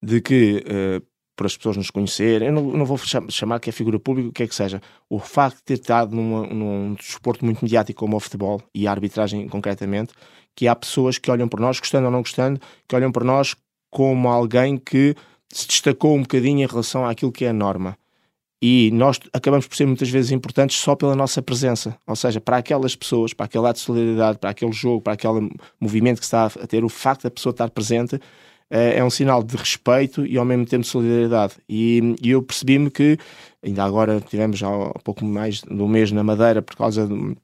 de 0.03 0.21
que 0.21 0.65
uh, 0.67 1.07
por 1.41 1.47
as 1.47 1.57
pessoas 1.57 1.79
nos 1.79 1.91
conhecerem, 1.91 2.49
eu 2.49 2.53
não, 2.53 2.63
não 2.65 2.85
vou 2.85 2.99
chamar 2.99 3.61
que 3.61 3.71
é 3.71 3.73
figura 3.73 3.99
pública, 3.99 4.29
o 4.29 4.33
que 4.33 4.43
é 4.43 4.47
que 4.47 4.55
seja, 4.55 4.81
o 5.09 5.19
facto 5.19 5.57
de 5.57 5.63
ter 5.63 5.75
estado 5.75 6.15
numa, 6.15 6.47
num 6.47 6.93
desporto 6.93 7.47
muito 7.47 7.65
mediático 7.65 7.99
como 8.01 8.15
o 8.15 8.21
futebol 8.21 8.63
e 8.75 8.87
a 8.87 8.91
arbitragem 8.91 9.49
concretamente, 9.49 10.13
que 10.55 10.69
há 10.69 10.77
pessoas 10.77 11.17
que 11.17 11.31
olham 11.31 11.49
para 11.49 11.63
nós, 11.63 11.81
gostando 11.81 12.05
ou 12.05 12.13
não 12.13 12.21
gostando, 12.21 12.61
que 12.87 12.95
olham 12.95 13.11
para 13.11 13.25
nós 13.25 13.57
como 13.91 14.29
alguém 14.29 14.77
que 14.77 15.15
se 15.51 15.67
destacou 15.67 16.15
um 16.15 16.21
bocadinho 16.21 16.63
em 16.63 16.67
relação 16.67 17.07
àquilo 17.07 17.33
que 17.33 17.47
é 17.47 17.49
a 17.49 17.55
norma. 17.55 17.97
E 18.63 18.91
nós 18.93 19.19
acabamos 19.33 19.67
por 19.67 19.75
ser 19.75 19.87
muitas 19.87 20.11
vezes 20.11 20.31
importantes 20.33 20.77
só 20.77 20.95
pela 20.95 21.15
nossa 21.17 21.41
presença. 21.41 21.97
Ou 22.07 22.15
seja, 22.15 22.41
para 22.41 22.59
aquelas 22.59 22.95
pessoas, 22.95 23.33
para 23.33 23.47
aquele 23.47 23.67
ato 23.67 23.79
de 23.79 23.85
solidariedade, 23.85 24.39
para 24.39 24.51
aquele 24.51 24.73
jogo, 24.73 25.01
para 25.01 25.15
aquele 25.15 25.51
movimento 25.81 26.19
que 26.19 26.25
está 26.25 26.47
a 26.47 26.67
ter, 26.67 26.85
o 26.85 26.89
facto 26.89 27.23
da 27.23 27.31
pessoa 27.31 27.53
estar 27.53 27.71
presente 27.71 28.21
é, 28.71 28.99
é 28.99 29.05
um 29.05 29.11
sinal 29.11 29.43
de 29.43 29.57
respeito 29.57 30.27
e 30.27 30.37
ao 30.37 30.45
mesmo 30.45 30.67
tempo 30.67 30.83
de 30.83 30.89
solidariedade. 30.89 31.55
E, 31.69 32.15
e 32.23 32.31
eu 32.31 32.43
percebi-me 32.43 32.91
que, 32.91 33.19
ainda 33.63 33.83
agora 33.83 34.21
tivemos 34.21 34.63
há 34.63 34.71
pouco 35.03 35.25
mais 35.25 35.63
de 35.63 35.83
um 35.83 35.89
mês 35.89 36.13
na 36.13 36.23
Madeira 36.23 36.61
por 36.61 36.77
causa 36.77 37.07
de 37.07 37.37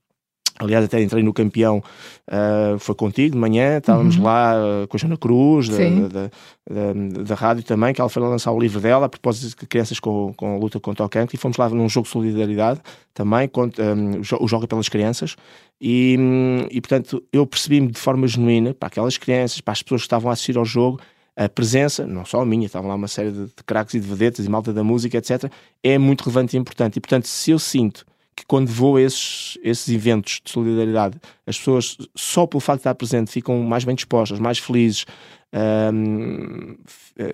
Aliás, 0.58 0.84
até 0.84 1.02
entrei 1.02 1.22
no 1.22 1.32
campeão, 1.32 1.82
uh, 2.28 2.78
foi 2.78 2.94
contigo 2.94 3.34
de 3.34 3.38
manhã, 3.38 3.76
estávamos 3.76 4.16
uhum. 4.16 4.24
lá 4.24 4.54
uh, 4.54 4.88
com 4.88 4.96
a 4.96 4.98
Jana 4.98 5.16
Cruz, 5.16 5.68
da, 5.68 5.76
da, 5.76 6.30
da, 6.70 7.22
da, 7.24 7.34
rádio 7.34 7.62
também, 7.62 7.92
que 7.92 8.00
ela 8.00 8.08
foi 8.08 8.22
lançar 8.22 8.52
o 8.52 8.58
livro 8.58 8.80
dela 8.80 9.04
a 9.06 9.08
propósito 9.08 9.60
de 9.60 9.66
crianças 9.66 10.00
com, 10.00 10.32
com 10.34 10.54
a 10.54 10.58
luta 10.58 10.80
contra 10.80 11.04
o 11.04 11.08
cancro, 11.08 11.36
e 11.36 11.38
fomos 11.38 11.58
lá 11.58 11.68
num 11.68 11.88
jogo 11.88 12.06
de 12.06 12.12
solidariedade 12.12 12.80
também, 13.12 13.46
contra, 13.48 13.94
um, 13.94 14.20
o 14.40 14.48
Jogo 14.48 14.66
pelas 14.66 14.88
Crianças, 14.88 15.36
e, 15.78 16.16
e 16.70 16.80
portanto 16.80 17.22
eu 17.30 17.46
percebi-me 17.46 17.88
de 17.88 17.98
forma 17.98 18.26
genuína 18.26 18.72
para 18.72 18.86
aquelas 18.86 19.18
crianças, 19.18 19.60
para 19.60 19.72
as 19.72 19.82
pessoas 19.82 20.02
que 20.02 20.06
estavam 20.06 20.30
a 20.30 20.32
assistir 20.32 20.56
ao 20.56 20.64
jogo, 20.64 21.00
a 21.36 21.50
presença, 21.50 22.06
não 22.06 22.24
só 22.24 22.40
a 22.40 22.46
minha, 22.46 22.64
estavam 22.64 22.88
lá 22.88 22.94
uma 22.94 23.08
série 23.08 23.30
de, 23.30 23.44
de 23.44 23.62
craques 23.66 23.94
e 23.94 24.00
de 24.00 24.08
vedetas 24.08 24.46
e 24.46 24.48
malta 24.48 24.72
da 24.72 24.82
música, 24.82 25.18
etc., 25.18 25.50
é 25.82 25.98
muito 25.98 26.22
relevante 26.22 26.56
e 26.56 26.58
importante. 26.58 26.96
E, 26.96 27.00
portanto, 27.00 27.26
se 27.26 27.50
eu 27.50 27.58
sinto 27.58 28.06
que 28.36 28.44
quando 28.46 28.68
vou 28.68 28.96
a 28.96 29.00
esses, 29.00 29.56
esses 29.62 29.88
eventos 29.88 30.42
de 30.44 30.50
solidariedade, 30.50 31.18
as 31.46 31.56
pessoas, 31.58 31.96
só 32.14 32.46
pelo 32.46 32.60
facto 32.60 32.78
de 32.78 32.80
estar 32.80 32.94
presente, 32.94 33.30
ficam 33.30 33.62
mais 33.62 33.82
bem 33.82 33.94
dispostas, 33.94 34.38
mais 34.38 34.58
felizes, 34.58 35.06
hum, 35.92 36.76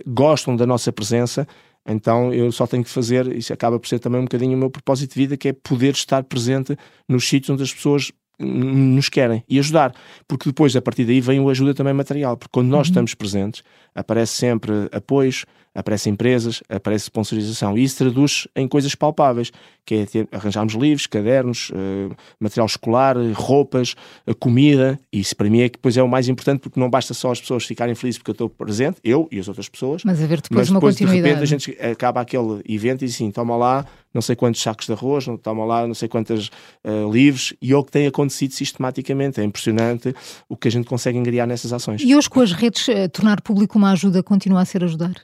gostam 0.07 0.55
da 0.55 0.65
nossa 0.65 0.93
presença, 0.93 1.47
então 1.85 2.33
eu 2.33 2.53
só 2.53 2.67
tenho 2.67 2.85
que 2.85 2.91
fazer, 2.91 3.35
isso 3.37 3.53
acaba 3.53 3.81
por 3.81 3.89
ser 3.89 3.99
também 3.99 4.21
um 4.21 4.25
bocadinho 4.25 4.57
o 4.57 4.61
meu 4.61 4.71
propósito 4.71 5.15
de 5.15 5.21
vida, 5.21 5.37
que 5.37 5.49
é 5.49 5.53
poder 5.53 5.93
estar 5.95 6.23
presente 6.23 6.77
nos 7.09 7.29
sítios 7.29 7.51
onde 7.51 7.65
as 7.65 7.75
pessoas 7.75 8.13
nos 8.39 9.09
querem 9.09 9.45
e 9.49 9.59
ajudar, 9.59 9.95
porque 10.27 10.49
depois 10.49 10.75
a 10.75 10.83
partir 10.83 11.05
daí 11.05 11.21
vem 11.21 11.41
o 11.41 11.49
ajuda 11.49 11.75
também 11.75 11.93
material, 11.93 12.37
porque 12.37 12.51
quando 12.53 12.69
nós 12.69 12.87
uhum. 12.87 12.93
estamos 12.93 13.15
presentes 13.15 13.63
aparece 13.95 14.33
sempre 14.33 14.89
apoios, 14.93 15.45
aparecem 15.75 16.13
empresas, 16.13 16.63
aparece 16.69 17.05
sponsorização. 17.05 17.77
E 17.77 17.85
isso 17.85 17.99
traduz 17.99 18.47
em 18.55 18.69
coisas 18.69 18.95
palpáveis, 18.95 19.51
que 19.85 19.95
é 19.95 20.07
ter, 20.07 20.29
arranjarmos 20.31 20.75
livros, 20.75 21.07
cadernos, 21.07 21.71
uh, 21.71 22.15
material 22.39 22.67
escolar, 22.67 23.17
roupas, 23.35 23.95
uh, 24.27 24.35
comida. 24.35 24.99
E 25.13 25.21
isso 25.21 25.35
para 25.35 25.49
mim 25.49 25.61
é 25.61 25.69
que 25.69 25.79
depois 25.79 25.97
é 25.97 26.03
o 26.03 26.09
mais 26.09 26.29
importante, 26.29 26.61
porque 26.61 26.79
não 26.79 26.91
basta 26.91 27.15
só 27.15 27.33
as 27.33 27.41
pessoas 27.41 27.65
ficarem 27.65 27.95
felizes 27.95 28.19
porque 28.19 28.31
eu 28.31 28.35
estou 28.35 28.49
presente, 28.49 28.99
eu 29.03 29.29
e 29.33 29.39
as 29.39 29.49
outras 29.49 29.69
pessoas. 29.69 30.03
Mas 30.05 30.23
haver 30.23 30.41
depois 30.41 30.61
mas 30.61 30.71
uma 30.71 30.79
depois, 30.79 30.95
continuidade. 30.97 31.23
de 31.23 31.29
repente 31.29 31.43
a 31.43 31.47
gente 31.47 31.93
acaba 31.93 32.21
aquele 32.21 32.63
evento 32.69 33.03
e 33.03 33.07
diz 33.07 33.15
assim, 33.15 33.31
toma 33.31 33.57
lá 33.57 33.87
não 34.15 34.21
sei 34.21 34.37
quantos 34.37 34.61
sacos 34.61 34.85
de 34.85 34.93
arroz, 34.93 35.25
toma 35.43 35.65
lá 35.65 35.87
não 35.87 35.95
sei 35.95 36.07
quantas 36.07 36.49
uh, 36.85 37.11
livros, 37.11 37.55
e 37.63 37.73
é 37.73 37.77
o 37.77 37.83
que 37.83 37.91
tem 37.91 38.07
acontecido 38.07 38.53
sistematicamente. 38.53 39.41
É 39.41 39.45
impressionante 39.45 40.15
o 40.51 40.55
que 40.55 40.69
a 40.69 40.71
gente 40.71 40.87
consegue 40.87 41.17
engriar 41.17 41.47
nessas 41.47 41.73
ações. 41.73 42.03
E 42.03 42.15
hoje 42.15 42.29
com 42.29 42.41
as 42.43 42.53
redes, 42.53 42.87
tornar 43.11 43.41
público 43.41 43.79
uma 43.79 43.93
ajuda 43.93 44.23
continua 44.23 44.61
a 44.61 44.65
ser 44.67 44.85
ajudar? 44.85 45.15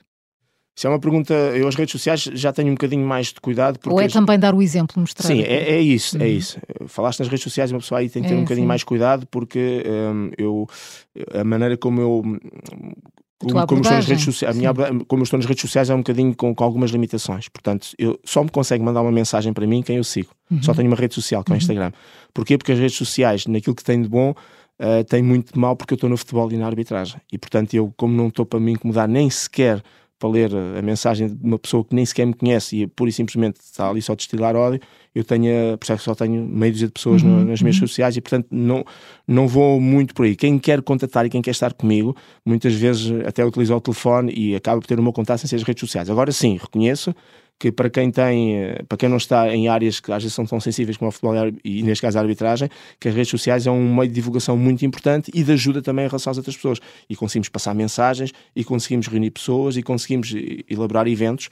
Isso 0.79 0.87
é 0.87 0.89
uma 0.89 0.99
pergunta. 0.99 1.33
Eu, 1.33 1.67
as 1.67 1.75
redes 1.75 1.91
sociais, 1.91 2.21
já 2.21 2.53
tenho 2.53 2.69
um 2.69 2.73
bocadinho 2.73 3.05
mais 3.05 3.33
de 3.33 3.41
cuidado. 3.41 3.77
Ou 3.85 3.99
é 3.99 4.07
também 4.07 4.39
dar 4.39 4.55
o 4.55 4.61
exemplo, 4.61 4.97
mostrar. 4.97 5.27
Sim, 5.27 5.41
é, 5.41 5.71
é, 5.71 5.81
isso, 5.81 6.15
é 6.15 6.21
uhum. 6.21 6.25
é 6.25 6.29
isso. 6.29 6.57
Falaste 6.87 7.19
nas 7.19 7.27
redes 7.27 7.43
sociais, 7.43 7.69
uma 7.69 7.79
pessoa 7.79 7.99
aí 7.99 8.09
tem 8.09 8.21
que 8.21 8.29
ter 8.29 8.33
é, 8.33 8.37
um 8.37 8.43
bocadinho 8.43 8.63
sim. 8.63 8.67
mais 8.69 8.81
cuidado, 8.81 9.27
porque 9.29 9.83
um, 9.85 10.31
eu, 10.37 10.69
a 11.33 11.43
maneira 11.43 11.75
como 11.75 11.99
eu. 11.99 12.21
Como, 13.39 13.67
como, 13.67 13.81
estou 13.81 13.93
nas 13.93 14.05
redes 14.05 14.23
sociais, 14.23 14.55
a 14.55 14.57
minha, 14.57 14.73
como 15.05 15.23
estou 15.23 15.37
nas 15.37 15.45
redes 15.45 15.61
sociais 15.61 15.89
é 15.89 15.93
um 15.93 15.97
bocadinho 15.97 16.33
com, 16.33 16.55
com, 16.55 16.63
algumas 16.63 16.91
limitações. 16.91 17.49
Portanto, 17.49 17.89
eu 17.97 18.17
só 18.23 18.41
me 18.41 18.49
consegue 18.49 18.81
mandar 18.81 19.01
uma 19.01 19.11
mensagem 19.11 19.51
para 19.51 19.67
mim 19.67 19.81
quem 19.81 19.97
eu 19.97 20.03
sigo. 20.05 20.29
Uhum. 20.49 20.63
Só 20.63 20.73
tenho 20.73 20.87
uma 20.87 20.95
rede 20.95 21.13
social, 21.13 21.43
que 21.43 21.51
é 21.51 21.53
o 21.53 21.55
uhum. 21.55 21.57
Instagram. 21.57 21.91
Porquê? 22.33 22.57
Porque 22.57 22.71
as 22.71 22.79
redes 22.79 22.95
sociais, 22.95 23.45
naquilo 23.47 23.75
que 23.75 23.83
tem 23.83 24.01
de 24.01 24.07
bom, 24.07 24.31
uh, 24.31 25.03
tem 25.09 25.21
muito 25.21 25.51
de 25.53 25.59
mal 25.59 25.75
porque 25.75 25.93
eu 25.93 25.95
estou 25.95 26.09
no 26.09 26.15
futebol 26.15 26.49
e 26.53 26.55
na 26.55 26.67
arbitragem. 26.67 27.19
E 27.29 27.37
portanto, 27.37 27.73
eu, 27.73 27.93
como 27.97 28.15
não 28.15 28.29
estou 28.29 28.45
para 28.45 28.61
me 28.61 28.71
incomodar 28.71 29.09
nem 29.09 29.29
sequer 29.29 29.83
para 30.19 30.29
ler 30.29 30.51
a 30.77 30.81
mensagem 30.81 31.27
de 31.27 31.37
uma 31.41 31.57
pessoa 31.57 31.83
que 31.83 31.95
nem 31.95 32.05
sequer 32.05 32.27
me 32.27 32.33
conhece 32.33 32.81
e 32.81 32.87
pura 32.87 33.09
e 33.09 33.13
simplesmente 33.13 33.61
está 33.61 33.89
ali 33.89 34.01
só 34.01 34.11
a 34.11 34.15
destilar 34.15 34.55
ódio, 34.55 34.81
eu 35.15 35.23
tenho, 35.23 35.77
por 35.77 35.91
isso 35.91 36.03
só 36.03 36.13
tenho 36.13 36.45
meio 36.45 36.73
dúzia 36.73 36.87
de 36.87 36.93
pessoas 36.93 37.23
uhum, 37.23 37.45
nas 37.45 37.61
minhas 37.61 37.77
uhum. 37.77 37.87
sociais 37.87 38.15
e 38.17 38.21
portanto 38.21 38.47
não, 38.51 38.83
não 39.25 39.47
vou 39.47 39.79
muito 39.79 40.13
por 40.13 40.25
aí. 40.25 40.35
Quem 40.35 40.59
quer 40.59 40.81
contatar 40.81 41.25
e 41.25 41.29
quem 41.29 41.41
quer 41.41 41.51
estar 41.51 41.73
comigo, 41.73 42.15
muitas 42.45 42.73
vezes 42.75 43.11
até 43.25 43.43
utiliza 43.43 43.75
o 43.75 43.81
telefone 43.81 44.33
e 44.35 44.55
acaba 44.55 44.79
por 44.81 44.87
ter 44.87 44.99
o 44.99 45.03
meu 45.03 45.13
contato 45.13 45.39
sem 45.39 45.47
ser 45.47 45.55
as 45.55 45.63
redes 45.63 45.79
sociais. 45.79 46.09
Agora 46.09 46.31
sim, 46.31 46.57
reconheço 46.61 47.15
que 47.59 47.71
para 47.71 47.89
quem 47.89 48.09
tem, 48.09 48.55
eh, 48.55 48.83
para 48.87 48.97
quem 48.97 49.09
não 49.09 49.17
está 49.17 49.53
em 49.53 49.67
áreas 49.67 49.99
que 49.99 50.11
às 50.11 50.23
vezes 50.23 50.33
são 50.33 50.45
tão 50.45 50.59
sensíveis 50.61 50.95
como 50.95 51.09
o 51.09 51.11
futebol 51.11 51.35
e 51.63 51.83
neste 51.83 52.01
caso 52.01 52.17
a 52.17 52.21
arbitragem, 52.21 52.69
que 52.97 53.09
as 53.09 53.13
redes 53.13 53.29
sociais 53.29 53.67
é 53.67 53.71
um 53.71 53.93
meio 53.93 54.07
de 54.07 54.15
divulgação 54.15 54.57
muito 54.57 54.85
importante 54.85 55.29
e 55.33 55.43
de 55.43 55.51
ajuda 55.51 55.81
também 55.81 56.05
em 56.05 56.07
relação 56.07 56.31
às 56.31 56.37
outras 56.37 56.55
pessoas. 56.55 56.79
E 57.09 57.15
conseguimos 57.15 57.49
passar 57.49 57.75
mensagens 57.75 58.31
e 58.55 58.63
conseguimos 58.63 59.07
reunir 59.07 59.31
pessoas 59.31 59.75
e 59.75 59.83
conseguimos 59.83 60.33
elaborar 60.69 61.07
eventos 61.07 61.49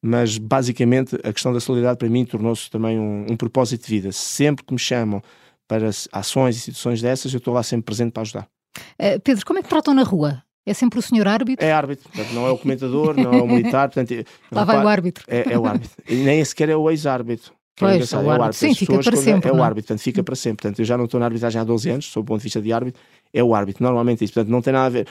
mas 0.00 0.38
basicamente 0.38 1.16
a 1.24 1.32
questão 1.32 1.52
da 1.52 1.58
solidariedade 1.58 1.98
para 1.98 2.08
mim 2.08 2.24
tornou-se 2.24 2.70
também 2.70 2.98
um, 3.00 3.26
um, 3.28 3.36
propósito 3.36 3.84
de 3.84 3.90
vida. 3.90 4.12
Sempre 4.12 4.64
que 4.64 4.72
me 4.72 4.78
chamam 4.78 5.20
para 5.66 5.90
ações 6.12 6.56
e 6.56 6.60
situações 6.60 7.02
dessas, 7.02 7.32
eu 7.34 7.38
estou 7.38 7.52
lá 7.52 7.64
sempre 7.64 7.86
presente 7.86 8.12
para 8.12 8.22
ajudar. 8.22 8.48
Uh, 9.00 9.18
Pedro, 9.24 9.44
como 9.44 9.58
é 9.58 9.62
que 9.62 9.68
tratam 9.68 9.92
na 9.92 10.04
rua? 10.04 10.42
É 10.68 10.74
sempre 10.74 10.98
o 10.98 11.02
senhor 11.02 11.26
árbitro? 11.26 11.64
É 11.64 11.72
árbitro, 11.72 12.08
portanto, 12.08 12.32
não 12.34 12.46
é 12.46 12.50
o 12.50 12.58
comentador, 12.58 13.16
não 13.16 13.32
é 13.32 13.42
o 13.42 13.46
militar. 13.46 13.88
Portanto, 13.88 14.24
Lá 14.52 14.64
vai 14.64 14.84
o 14.84 14.88
árbitro. 14.88 15.24
É, 15.28 15.52
é 15.52 15.58
o 15.58 15.66
árbitro. 15.66 15.96
E 16.08 16.16
nem 16.16 16.44
sequer 16.44 16.68
é 16.68 16.76
o 16.76 16.90
ex-árbitro. 16.90 17.52
É 17.76 17.98
pois, 17.98 18.12
é 18.12 18.16
o 18.16 18.18
árbitro. 18.18 18.18
É 18.18 18.38
o 18.38 18.42
árbitro. 18.42 18.58
Sim, 18.58 18.74
fica 18.74 18.98
para 19.02 19.16
sempre. 19.16 19.50
É, 19.50 19.52
é 19.52 19.56
o 19.56 19.62
árbitro, 19.62 19.86
portanto, 19.86 20.02
fica 20.02 20.22
para 20.22 20.34
sempre. 20.34 20.62
Portanto, 20.62 20.78
eu 20.80 20.84
já 20.84 20.96
não 20.96 21.04
estou 21.04 21.20
na 21.20 21.26
arbitragem 21.26 21.60
há 21.60 21.64
12 21.64 21.90
anos, 21.90 22.06
sob 22.06 22.24
o 22.24 22.26
ponto 22.26 22.38
de 22.38 22.44
vista 22.44 22.60
de 22.60 22.72
árbitro, 22.72 23.00
é 23.32 23.42
o 23.42 23.54
árbitro, 23.54 23.84
normalmente 23.84 24.24
isso. 24.24 24.34
Portanto, 24.34 24.50
não 24.50 24.60
tem 24.60 24.72
nada 24.72 24.86
a 24.86 24.88
ver. 24.88 25.06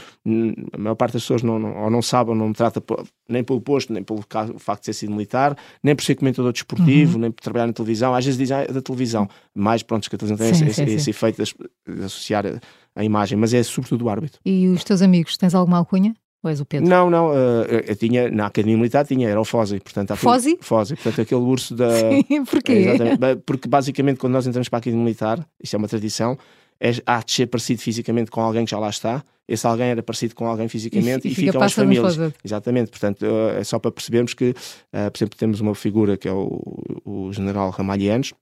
A 0.74 0.78
maior 0.78 0.96
parte 0.96 1.14
das 1.14 1.22
pessoas 1.22 1.44
não, 1.44 1.60
não, 1.60 1.84
ou 1.84 1.90
não 1.90 2.02
sabe 2.02 2.32
ou 2.32 2.36
não 2.36 2.50
me 2.50 2.54
trata 2.54 2.84
nem 3.30 3.44
pelo 3.44 3.62
posto, 3.62 3.94
nem 3.94 4.04
pelo 4.04 4.24
facto 4.58 4.82
de 4.82 4.86
ter 4.88 4.94
sido 4.94 5.12
militar, 5.12 5.56
nem 5.84 5.96
por 5.96 6.04
ser 6.04 6.16
comentador 6.16 6.52
desportivo, 6.52 7.16
uhum. 7.16 7.22
nem 7.22 7.32
por 7.32 7.42
trabalhar 7.42 7.68
na 7.68 7.74
televisão. 7.74 8.14
Às 8.14 8.26
vezes 8.26 8.38
dizem 8.38 8.58
ah, 8.58 8.62
é 8.62 8.72
da 8.72 8.82
televisão, 8.82 9.30
mais 9.56 9.84
pronto, 9.84 10.10
que 10.10 10.16
a 10.16 10.20
televisão 10.20 10.38
tem 10.38 10.50
esse, 10.50 10.74
sim, 10.74 10.84
esse, 10.84 11.00
sim. 11.00 11.10
efeito 11.12 11.42
de 11.42 12.04
associar 12.04 12.46
a, 12.98 13.04
imagem, 13.04 13.38
mas 13.38 13.54
é 13.54 13.62
sobretudo 13.64 14.06
o 14.06 14.10
árbitro. 14.10 14.40
E 14.46 14.68
os 14.68 14.84
teus 14.84 15.02
amigos, 15.02 15.38
tens 15.38 15.54
alguma 15.56 15.78
alcunha? 15.78 16.16
Ou 16.44 16.50
és 16.50 16.60
o 16.60 16.66
Pedro? 16.66 16.88
Não, 16.88 17.10
não, 17.10 17.30
uh, 17.30 17.66
eu 17.88 17.96
tinha, 17.96 18.30
na 18.30 18.48
Academia 18.48 18.78
Militar 18.78 19.06
tinha, 19.06 19.28
era 19.28 19.40
o 19.40 19.46
Fosi, 19.46 19.80
portanto... 19.80 20.16
Fosi? 20.16 20.58
Fosi, 20.62 20.96
portanto 20.96 21.22
aquele 21.22 21.42
urso 21.42 21.76
da... 21.76 21.90
Sim, 22.00 22.46
porquê? 22.46 22.86
É, 23.22 23.36
porque 23.46 23.68
basicamente 23.68 24.18
quando 24.18 24.34
nós 24.34 24.46
entramos 24.46 24.70
para 24.70 24.78
a 24.78 24.80
Academia 24.80 25.04
Militar, 25.04 25.46
isto 25.62 25.76
é 25.76 25.78
uma 25.78 25.88
tradição, 25.88 26.38
é, 26.80 26.92
há 27.06 27.22
de 27.22 27.32
ser 27.32 27.48
parecido 27.48 27.82
fisicamente 27.82 28.30
com 28.30 28.42
alguém 28.42 28.66
que 28.66 28.72
já 28.72 28.80
lá 28.80 28.90
está, 28.90 29.24
esse 29.48 29.66
alguém 29.66 29.88
era 29.88 30.04
parecido 30.04 30.36
com 30.36 30.46
alguém 30.46 30.68
fisicamente 30.68 31.28
e, 31.28 31.30
e, 31.30 31.32
e 31.32 31.36
ficam 31.36 31.62
as 31.62 31.74
famílias. 31.74 32.18
Exatamente, 32.44 32.92
portanto, 32.92 33.24
uh, 33.24 33.58
é 33.58 33.64
só 33.64 33.80
para 33.80 33.92
percebermos 33.92 34.34
que, 34.34 34.50
uh, 34.50 35.12
por 35.12 35.18
exemplo, 35.18 35.38
temos 35.38 35.60
uma 35.62 35.74
figura 35.74 36.18
que 36.18 36.28
é 36.28 36.34
o, 36.34 36.62
o 37.06 37.32
general 37.32 37.70
Ramalhianos, 37.70 38.34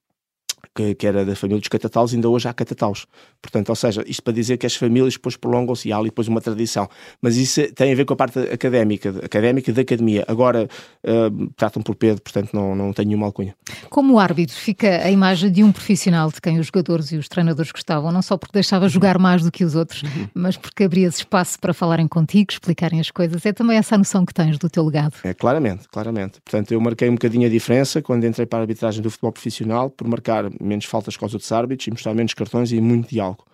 que, 0.75 0.93
que, 0.93 1.07
era 1.07 1.25
da 1.25 1.35
família 1.35 1.59
dos 1.59 1.69
catataus, 1.69 2.13
ainda 2.13 2.29
hoje 2.29 2.47
há 2.47 2.53
catataus. 2.53 3.07
Portanto, 3.41 3.69
ou 3.69 3.75
seja, 3.75 4.03
isto 4.05 4.21
para 4.21 4.33
dizer 4.33 4.57
que 4.57 4.65
as 4.65 4.75
famílias 4.75 5.13
depois 5.13 5.38
prolongam-se 5.38 5.88
e 5.88 5.93
há 5.93 5.97
ali 5.97 6.09
depois 6.09 6.27
uma 6.27 6.41
tradição. 6.41 6.89
Mas 7.21 7.38
isso 7.38 7.61
tem 7.73 7.93
a 7.93 7.95
ver 7.95 8.05
com 8.05 8.13
a 8.13 8.17
parte 8.17 8.39
académica, 8.39 9.09
académica 9.23 9.71
da 9.71 9.81
academia. 9.81 10.25
Agora, 10.27 10.67
uh, 11.03 11.49
tratam 11.55 11.81
por 11.81 11.95
Pedro, 11.95 12.21
portanto 12.21 12.49
não, 12.53 12.75
não 12.75 12.91
tenho 12.91 13.07
nenhuma 13.07 13.25
alcunha. 13.25 13.55
Como 13.89 14.19
árbitro, 14.19 14.55
fica 14.55 15.03
a 15.03 15.09
imagem 15.09 15.51
de 15.51 15.63
um 15.63 15.71
profissional 15.71 16.29
de 16.29 16.41
quem 16.41 16.59
os 16.59 16.67
jogadores 16.67 17.11
e 17.11 17.17
os 17.17 17.27
treinadores 17.27 17.71
gostavam, 17.71 18.11
não 18.11 18.21
só 18.21 18.38
porque 18.38 18.53
deixava 18.53 18.89
jogar 18.89 19.17
mais 19.17 19.43
do 19.43 19.51
que 19.51 19.63
os 19.63 19.75
outros, 19.75 20.03
uhum. 20.03 20.27
mas 20.33 20.57
porque 20.57 20.83
abrias 20.83 21.17
espaço 21.17 21.57
para 21.59 21.73
falarem 21.73 22.07
contigo, 22.07 22.51
explicarem 22.51 22.99
as 22.99 23.09
coisas. 23.11 23.45
É 23.45 23.53
também 23.53 23.77
essa 23.77 23.95
a 23.95 23.97
noção 23.97 24.25
que 24.25 24.33
tens 24.33 24.57
do 24.57 24.69
teu 24.69 24.83
legado. 24.83 25.13
É, 25.23 25.33
claramente, 25.33 25.88
claramente. 25.88 26.41
Portanto, 26.43 26.71
eu 26.71 26.81
marquei 26.81 27.09
um 27.09 27.13
bocadinho 27.13 27.47
a 27.47 27.49
diferença 27.49 28.01
quando 28.01 28.25
entrei 28.25 28.45
para 28.45 28.59
a 28.59 28.61
arbitragem 28.61 29.01
do 29.01 29.09
futebol 29.09 29.31
profissional, 29.31 29.89
por 29.89 30.07
marcar 30.07 30.49
menos 30.65 30.86
faltas 30.86 31.15
com 31.15 31.25
os 31.25 31.34
outros 31.34 31.51
árbitros 31.51 31.88
e 31.88 31.91
mostrar 31.91 32.13
menos 32.13 32.34
cartões 32.34 32.71
e 32.71 32.82
muito 32.82 33.10
diálogo. 33.10 33.45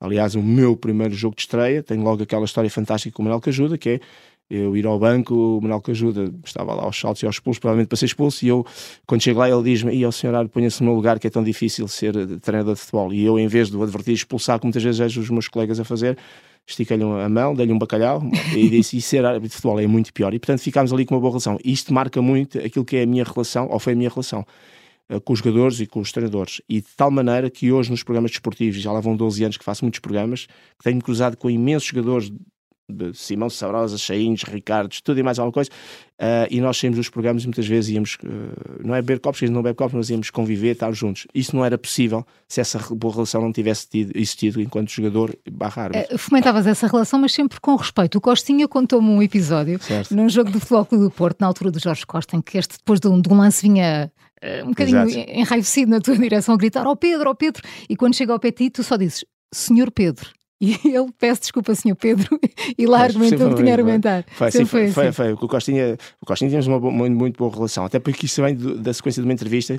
Aliás, 0.00 0.34
o 0.34 0.42
meu 0.42 0.76
primeiro 0.76 1.14
jogo 1.14 1.36
de 1.36 1.42
estreia 1.42 1.82
tem 1.82 1.98
logo 1.98 2.22
aquela 2.22 2.44
história 2.44 2.68
fantástica 2.68 3.14
com 3.14 3.22
o 3.22 3.24
Manuel 3.24 3.40
Cajuda, 3.40 3.78
que 3.78 3.88
é 3.88 4.00
eu 4.50 4.76
ir 4.76 4.84
ao 4.84 4.98
banco, 4.98 5.34
o 5.34 5.60
Manuel 5.62 5.80
Cajuda 5.80 6.30
estava 6.44 6.74
lá 6.74 6.82
aos 6.82 6.98
saltos 6.98 7.22
e 7.22 7.26
aos 7.26 7.36
expulsos, 7.36 7.58
provavelmente 7.58 7.88
para 7.88 7.96
ser 7.96 8.04
expulso, 8.04 8.44
e 8.44 8.48
eu, 8.48 8.66
quando 9.06 9.22
chego 9.22 9.38
lá, 9.38 9.48
ele 9.48 9.62
diz-me: 9.62 9.94
E 9.94 10.04
o 10.04 10.12
senhor 10.12 10.46
ponha-se 10.48 10.82
no 10.84 10.94
lugar 10.94 11.18
que 11.18 11.26
é 11.26 11.30
tão 11.30 11.42
difícil 11.42 11.88
ser 11.88 12.12
treinador 12.40 12.74
de 12.74 12.80
futebol. 12.80 13.14
E 13.14 13.24
eu, 13.24 13.38
em 13.38 13.46
vez 13.46 13.70
de 13.70 13.76
o 13.76 13.82
advertir 13.82 14.12
expulsar, 14.12 14.58
como 14.58 14.68
muitas 14.68 14.82
vezes 14.82 14.98
vejo 14.98 15.20
os 15.22 15.30
meus 15.30 15.48
colegas 15.48 15.80
a 15.80 15.84
fazer, 15.84 16.18
estiquei-lhe 16.66 17.02
a 17.02 17.28
mão, 17.28 17.54
dei-lhe 17.54 17.72
um 17.72 17.78
bacalhau 17.78 18.22
e 18.54 18.68
disse: 18.68 18.96
E 18.98 19.00
ser 19.00 19.24
árbitro 19.24 19.48
de 19.48 19.54
futebol 19.54 19.80
é 19.80 19.86
muito 19.86 20.12
pior. 20.12 20.34
E 20.34 20.38
portanto 20.38 20.60
ficámos 20.60 20.92
ali 20.92 21.06
com 21.06 21.14
uma 21.14 21.20
boa 21.20 21.30
relação. 21.30 21.58
Isto 21.64 21.94
marca 21.94 22.20
muito 22.20 22.58
aquilo 22.58 22.84
que 22.84 22.96
é 22.96 23.04
a 23.04 23.06
minha 23.06 23.24
relação, 23.24 23.68
ou 23.70 23.78
foi 23.78 23.94
a 23.94 23.96
minha 23.96 24.10
relação 24.10 24.40
eh, 24.40 24.81
com 25.24 25.32
os 25.32 25.40
jogadores 25.40 25.80
e 25.80 25.86
com 25.86 26.00
os 26.00 26.12
treinadores. 26.12 26.60
E 26.68 26.80
de 26.80 26.86
tal 26.96 27.10
maneira 27.10 27.50
que 27.50 27.70
hoje 27.70 27.90
nos 27.90 28.02
programas 28.02 28.30
desportivos, 28.30 28.80
já 28.80 28.92
lá 28.92 29.00
vão 29.00 29.16
12 29.16 29.44
anos 29.44 29.56
que 29.56 29.64
faço 29.64 29.84
muitos 29.84 30.00
programas, 30.00 30.46
que 30.46 30.84
tenho 30.84 31.00
cruzado 31.00 31.36
com 31.36 31.50
imensos 31.50 31.88
jogadores 31.88 32.32
de 32.92 33.14
Simão 33.14 33.48
Sabrosa, 33.48 33.96
Chainhos, 33.96 34.42
Ricardo, 34.42 34.94
tudo 35.02 35.18
e 35.18 35.22
mais 35.22 35.38
alguma 35.38 35.52
coisa, 35.52 35.70
uh, 36.20 36.46
e 36.50 36.60
nós 36.60 36.76
saímos 36.76 36.98
dos 36.98 37.08
programas 37.08 37.42
e 37.42 37.46
muitas 37.46 37.66
vezes 37.66 37.90
íamos, 37.90 38.16
uh, 38.22 38.86
não 38.86 38.94
é 38.94 39.00
beber 39.00 39.20
copos, 39.20 39.40
não 39.42 39.62
beber 39.62 39.74
copos, 39.74 39.94
mas 39.94 40.10
íamos 40.10 40.30
conviver, 40.30 40.72
estar 40.72 40.92
juntos. 40.92 41.26
Isso 41.34 41.56
não 41.56 41.64
era 41.64 41.78
possível 41.78 42.24
se 42.46 42.60
essa 42.60 42.78
boa 42.94 43.14
relação 43.14 43.40
não 43.40 43.52
tivesse 43.52 43.88
tido, 43.88 44.12
existido 44.14 44.60
enquanto 44.60 44.90
jogador 44.90 45.36
barra 45.50 45.84
árbitro. 45.84 46.14
Uh, 46.14 46.18
fomentavas 46.18 46.66
essa 46.66 46.86
relação, 46.86 47.20
mas 47.20 47.32
sempre 47.32 47.58
com 47.60 47.74
respeito. 47.76 48.18
O 48.18 48.20
Costinha 48.20 48.68
contou-me 48.68 49.08
um 49.08 49.22
episódio 49.22 49.82
certo. 49.82 50.14
num 50.14 50.28
jogo 50.28 50.50
do 50.50 50.60
Futebol 50.60 50.86
do 50.90 51.10
Porto, 51.10 51.40
na 51.40 51.46
altura 51.46 51.70
do 51.70 51.80
Jorge 51.80 52.06
Costa, 52.06 52.36
em 52.36 52.42
que 52.42 52.58
este 52.58 52.76
depois 52.78 53.00
de 53.00 53.08
um, 53.08 53.20
de 53.20 53.28
um 53.28 53.36
lance 53.36 53.62
vinha 53.62 54.10
um 54.64 54.68
bocadinho 54.68 55.02
Exato. 55.02 55.30
enraivecido 55.30 55.90
na 55.90 56.00
tua 56.00 56.16
direção 56.18 56.54
a 56.54 56.58
gritar, 56.58 56.86
ó 56.86 56.92
oh 56.92 56.96
Pedro, 56.96 57.28
ó 57.28 57.32
oh 57.32 57.34
Pedro, 57.34 57.62
e 57.88 57.96
quando 57.96 58.14
chega 58.14 58.32
ao 58.32 58.40
pé 58.40 58.50
de 58.50 58.56
ti, 58.56 58.70
tu 58.70 58.82
só 58.82 58.96
dizes, 58.96 59.24
Senhor 59.52 59.90
Pedro. 59.90 60.30
E 60.62 60.78
ele 60.86 61.10
peço 61.18 61.40
desculpa, 61.40 61.74
senhor 61.74 61.96
Pedro, 61.96 62.38
e 62.78 62.86
lá 62.86 63.00
argumentou 63.00 63.48
o 63.48 63.50
que 63.50 63.62
tinha 63.62 63.72
a 63.72 63.76
argumentar. 63.76 64.24
Foi, 64.28 64.50
sim, 64.52 64.64
foi, 64.64 64.92
foi, 64.92 65.08
assim. 65.08 65.16
foi, 65.16 65.32
O 65.32 65.48
Costinha, 65.48 65.98
o 66.20 66.24
Costinha 66.24 66.50
tínhamos 66.50 66.68
uma 66.68 66.78
muito, 66.78 67.16
muito 67.16 67.36
boa 67.36 67.52
relação, 67.52 67.84
até 67.84 67.98
porque 67.98 68.26
isso 68.26 68.40
vem 68.40 68.54
da 68.54 68.94
sequência 68.94 69.20
de 69.20 69.26
uma 69.26 69.32
entrevista, 69.32 69.76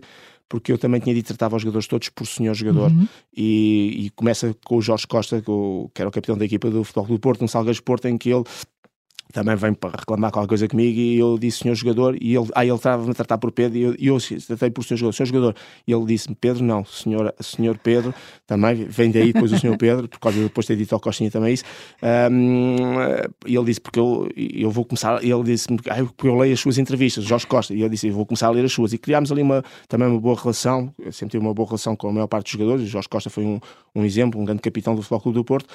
porque 0.49 0.73
eu 0.73 0.77
também 0.77 0.99
tinha 0.99 1.15
dito 1.15 1.27
tratava 1.27 1.55
os 1.55 1.61
jogadores 1.61 1.87
todos 1.87 2.09
por 2.09 2.27
senhor 2.27 2.53
jogador, 2.53 2.91
uhum. 2.91 3.07
e, 3.33 4.07
e, 4.07 4.09
começa 4.09 4.53
com 4.65 4.75
o 4.75 4.81
Jorge 4.81 5.07
Costa, 5.07 5.41
que, 5.41 5.49
o, 5.49 5.89
que 5.93 6.01
era 6.01 6.09
o 6.09 6.11
capitão 6.11 6.37
da 6.37 6.43
equipa 6.43 6.69
do 6.69 6.83
Futebol 6.83 7.07
do 7.07 7.19
Porto, 7.19 7.45
um 7.45 7.47
Salgas 7.47 7.79
Porto, 7.79 8.09
em 8.09 8.17
que 8.17 8.29
ele 8.29 8.43
também 9.33 9.55
vem 9.55 9.73
para 9.73 9.97
reclamar 9.97 10.31
qualquer 10.31 10.47
coisa 10.47 10.67
comigo 10.67 10.97
e 10.97 11.17
eu 11.17 11.37
disse 11.39 11.59
senhor 11.59 11.73
jogador 11.73 12.15
e 12.21 12.35
ele, 12.35 12.47
aí 12.53 12.69
ele 12.69 12.75
estava-me 12.75 13.09
a 13.09 13.13
tratar 13.15 13.39
por 13.39 13.51
Pedro 13.51 13.77
e 13.77 13.81
eu, 13.81 13.95
e 13.97 14.07
eu 14.07 14.17
tratei 14.45 14.69
por 14.69 14.83
senhor 14.83 14.97
jogador, 14.97 15.13
senhor 15.13 15.27
jogador 15.27 15.55
e 15.87 15.91
ele 15.91 16.05
disse-me 16.05 16.35
Pedro 16.35 16.63
não, 16.63 16.85
senhor, 16.85 17.33
senhor 17.41 17.77
Pedro 17.79 18.13
também, 18.45 18.85
vem 18.85 19.09
daí 19.09 19.33
depois 19.33 19.51
o 19.51 19.59
senhor 19.59 19.75
Pedro 19.75 20.07
por 20.07 20.19
causa 20.19 20.37
de 20.37 20.43
depois 20.43 20.67
ter 20.67 20.77
dito 20.77 20.93
ao 20.93 21.01
Costinha 21.01 21.31
também 21.31 21.55
isso. 21.55 21.63
Um, 22.31 22.75
e 23.47 23.55
ele 23.55 23.65
disse 23.65 23.81
porque 23.81 23.99
eu, 23.99 24.29
eu 24.37 24.69
vou 24.69 24.85
começar, 24.85 25.23
ele 25.23 25.43
disse-me 25.43 25.79
ah, 25.89 25.95
porque 26.15 26.27
eu 26.27 26.37
leio 26.37 26.53
as 26.53 26.59
suas 26.59 26.77
entrevistas, 26.77 27.23
Jorge 27.23 27.47
Costa 27.47 27.73
e 27.73 27.81
eu 27.81 27.89
disse 27.89 28.07
eu 28.07 28.13
vou 28.13 28.27
começar 28.27 28.47
a 28.47 28.51
ler 28.51 28.63
as 28.63 28.71
suas 28.71 28.93
e 28.93 28.99
criámos 28.99 29.31
ali 29.31 29.41
uma, 29.41 29.63
também 29.87 30.07
uma 30.07 30.19
boa 30.19 30.39
relação, 30.39 30.93
eu 30.99 31.11
sempre 31.11 31.31
tive 31.31 31.43
uma 31.43 31.55
boa 31.55 31.67
relação 31.67 31.95
com 31.95 32.07
a 32.07 32.13
maior 32.13 32.27
parte 32.27 32.45
dos 32.45 32.51
jogadores, 32.51 32.87
Jorge 32.87 33.09
Costa 33.09 33.31
foi 33.31 33.43
um, 33.43 33.59
um 33.95 34.05
exemplo, 34.05 34.39
um 34.39 34.45
grande 34.45 34.61
capitão 34.61 34.93
do 34.93 35.01
Futebol 35.01 35.21
Clube 35.21 35.35
do 35.39 35.43
Porto. 35.43 35.67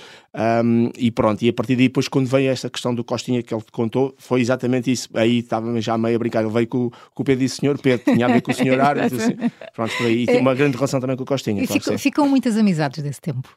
Um, 0.64 0.90
e 0.96 1.10
pronto, 1.10 1.42
e 1.42 1.48
a 1.48 1.52
partir 1.52 1.74
daí 1.74 1.88
depois 1.88 2.06
quando 2.06 2.28
veio 2.28 2.50
esta 2.50 2.70
questão 2.70 2.94
do 2.94 3.02
Costinha 3.02 3.42
que 3.48 3.54
ele 3.54 3.62
te 3.62 3.72
contou 3.72 4.14
foi 4.18 4.40
exatamente 4.40 4.92
isso. 4.92 5.08
Aí 5.14 5.38
estava 5.38 5.80
já 5.80 5.96
meio 5.96 6.16
a 6.16 6.18
brincar. 6.18 6.42
Ele 6.42 6.52
veio 6.52 6.68
com, 6.68 6.90
com 6.90 7.22
o 7.22 7.24
Pedro 7.24 7.42
e 7.42 7.46
disse 7.46 7.56
Senhor 7.56 7.78
Pedro, 7.78 8.12
tinha 8.12 8.26
a 8.26 8.28
ver 8.28 8.42
com 8.42 8.52
o 8.52 8.54
Senhor 8.54 8.78
árbitro. 8.80 9.16
Assim. 9.16 9.36
Pronto, 9.74 9.96
por 9.96 10.06
aí. 10.06 10.22
E 10.22 10.26
tem 10.26 10.40
uma 10.40 10.54
grande 10.54 10.76
relação 10.76 11.00
também 11.00 11.16
com 11.16 11.22
o 11.22 11.26
Costinha. 11.26 11.66
Claro, 11.66 11.80
ficam, 11.80 11.98
ficam 11.98 12.28
muitas 12.28 12.56
amizades 12.56 13.02
desse 13.02 13.20
tempo. 13.20 13.48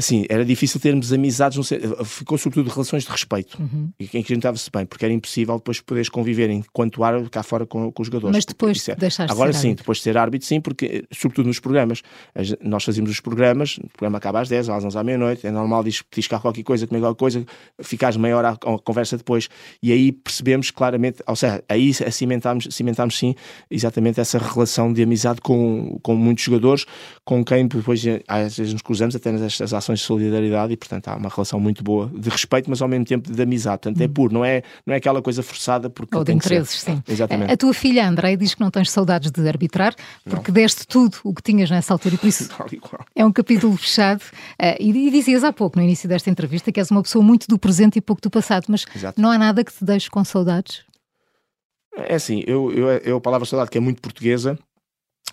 Assim, 0.00 0.24
era 0.30 0.46
difícil 0.46 0.80
termos 0.80 1.12
amizades, 1.12 1.58
não 1.58 1.62
sei, 1.62 1.78
ficou 2.06 2.38
sobretudo 2.38 2.70
relações 2.70 3.04
de 3.04 3.10
respeito, 3.10 3.60
uhum. 3.60 3.90
em 4.00 4.06
que 4.06 4.16
a 4.16 4.20
gente 4.20 4.36
estava-se 4.38 4.70
bem, 4.70 4.86
porque 4.86 5.04
era 5.04 5.12
impossível 5.12 5.56
depois 5.56 5.78
poderes 5.82 6.08
conviver 6.08 6.48
enquanto 6.48 7.04
árbitro 7.04 7.30
cá 7.30 7.42
fora 7.42 7.66
com, 7.66 7.92
com 7.92 8.00
os 8.02 8.06
jogadores. 8.06 8.34
Mas 8.34 8.46
depois 8.46 8.88
é, 8.88 8.94
deixaste 8.94 9.30
Agora 9.30 9.52
sim, 9.52 9.74
depois 9.74 9.98
de 9.98 10.04
ser 10.04 10.16
árbitro, 10.16 10.48
sim, 10.48 10.58
porque, 10.58 11.04
sobretudo 11.12 11.48
nos 11.48 11.60
programas, 11.60 12.00
nós 12.62 12.82
fazíamos 12.82 13.10
os 13.10 13.20
programas, 13.20 13.76
o 13.76 13.88
programa 13.90 14.16
acaba 14.16 14.40
às 14.40 14.48
10, 14.48 14.70
às 14.70 14.84
11 14.86 14.96
à 14.96 15.04
meia-noite, 15.04 15.46
é 15.46 15.50
normal 15.50 15.84
discar 15.84 16.40
qualquer 16.40 16.62
coisa, 16.62 16.86
comer 16.86 17.00
qualquer 17.00 17.18
coisa, 17.18 17.44
ficares 17.82 18.16
meia 18.16 18.38
hora 18.38 18.48
à, 18.52 18.56
conversa 18.56 19.18
depois, 19.18 19.50
e 19.82 19.92
aí 19.92 20.12
percebemos 20.12 20.70
claramente, 20.70 21.22
ou 21.26 21.36
seja, 21.36 21.62
aí 21.68 21.92
cimentámos, 21.92 22.68
cimentámos 22.70 23.18
sim, 23.18 23.34
exatamente 23.70 24.18
essa 24.18 24.38
relação 24.38 24.90
de 24.94 25.02
amizade 25.02 25.42
com, 25.42 25.98
com 26.02 26.14
muitos 26.14 26.42
jogadores, 26.42 26.86
com 27.22 27.44
quem 27.44 27.68
depois 27.68 28.02
às 28.26 28.56
vezes 28.56 28.72
nos 28.72 28.80
cruzamos 28.80 29.14
até 29.14 29.30
nestas 29.30 29.74
ações 29.74 29.89
de 29.98 30.04
solidariedade 30.06 30.72
e, 30.72 30.76
portanto, 30.76 31.08
há 31.08 31.16
uma 31.16 31.28
relação 31.28 31.58
muito 31.58 31.82
boa 31.82 32.10
de 32.14 32.28
respeito, 32.28 32.70
mas 32.70 32.80
ao 32.80 32.88
mesmo 32.88 33.04
tempo 33.04 33.30
de 33.30 33.42
amizade. 33.42 33.82
Portanto, 33.82 34.00
é 34.00 34.08
puro, 34.08 34.32
não 34.32 34.44
é, 34.44 34.62
não 34.86 34.94
é 34.94 34.98
aquela 34.98 35.20
coisa 35.20 35.42
forçada 35.42 35.90
porque. 35.90 36.16
Ou 36.16 36.24
de 36.24 36.32
interesses, 36.32 36.80
sim. 36.80 37.02
Exatamente. 37.08 37.52
A, 37.52 37.56
tua 37.56 37.74
filha 37.74 38.08
André 38.08 38.36
diz 38.36 38.54
que 38.54 38.60
não 38.60 38.70
tens 38.70 38.90
saudades 38.90 39.30
de 39.30 39.48
arbitrar, 39.48 39.94
porque 40.24 40.50
não. 40.50 40.54
deste 40.54 40.86
tudo 40.86 41.16
o 41.24 41.34
que 41.34 41.42
tinhas 41.42 41.70
nessa 41.70 41.92
altura 41.92 42.14
e 42.14 42.18
por 42.18 42.26
isso 42.26 42.48
é 43.14 43.24
um 43.24 43.32
capítulo 43.32 43.76
fechado. 43.76 44.22
Uh, 44.60 44.76
e, 44.78 45.08
e, 45.08 45.10
dizias 45.10 45.44
há 45.44 45.52
pouco, 45.52 45.78
no 45.78 45.84
início 45.84 46.08
desta 46.08 46.30
entrevista, 46.30 46.70
que 46.70 46.80
és 46.80 46.90
uma 46.90 47.02
pessoa 47.02 47.24
muito 47.24 47.46
do 47.48 47.58
presente 47.58 47.96
e 47.96 48.00
pouco 48.00 48.22
do 48.22 48.30
passado, 48.30 48.66
mas 48.68 48.84
Exato. 48.94 49.20
não 49.20 49.30
há 49.30 49.38
nada 49.38 49.64
que 49.64 49.72
te 49.72 49.84
deixe 49.84 50.10
com 50.10 50.24
saudades? 50.24 50.82
É 51.96 52.14
assim, 52.14 52.42
eu, 52.46 52.72
eu, 52.72 52.88
eu 52.88 53.16
a 53.16 53.20
palavra 53.20 53.46
saudade 53.46 53.70
que 53.70 53.78
é 53.78 53.80
muito 53.80 54.00
portuguesa, 54.00 54.58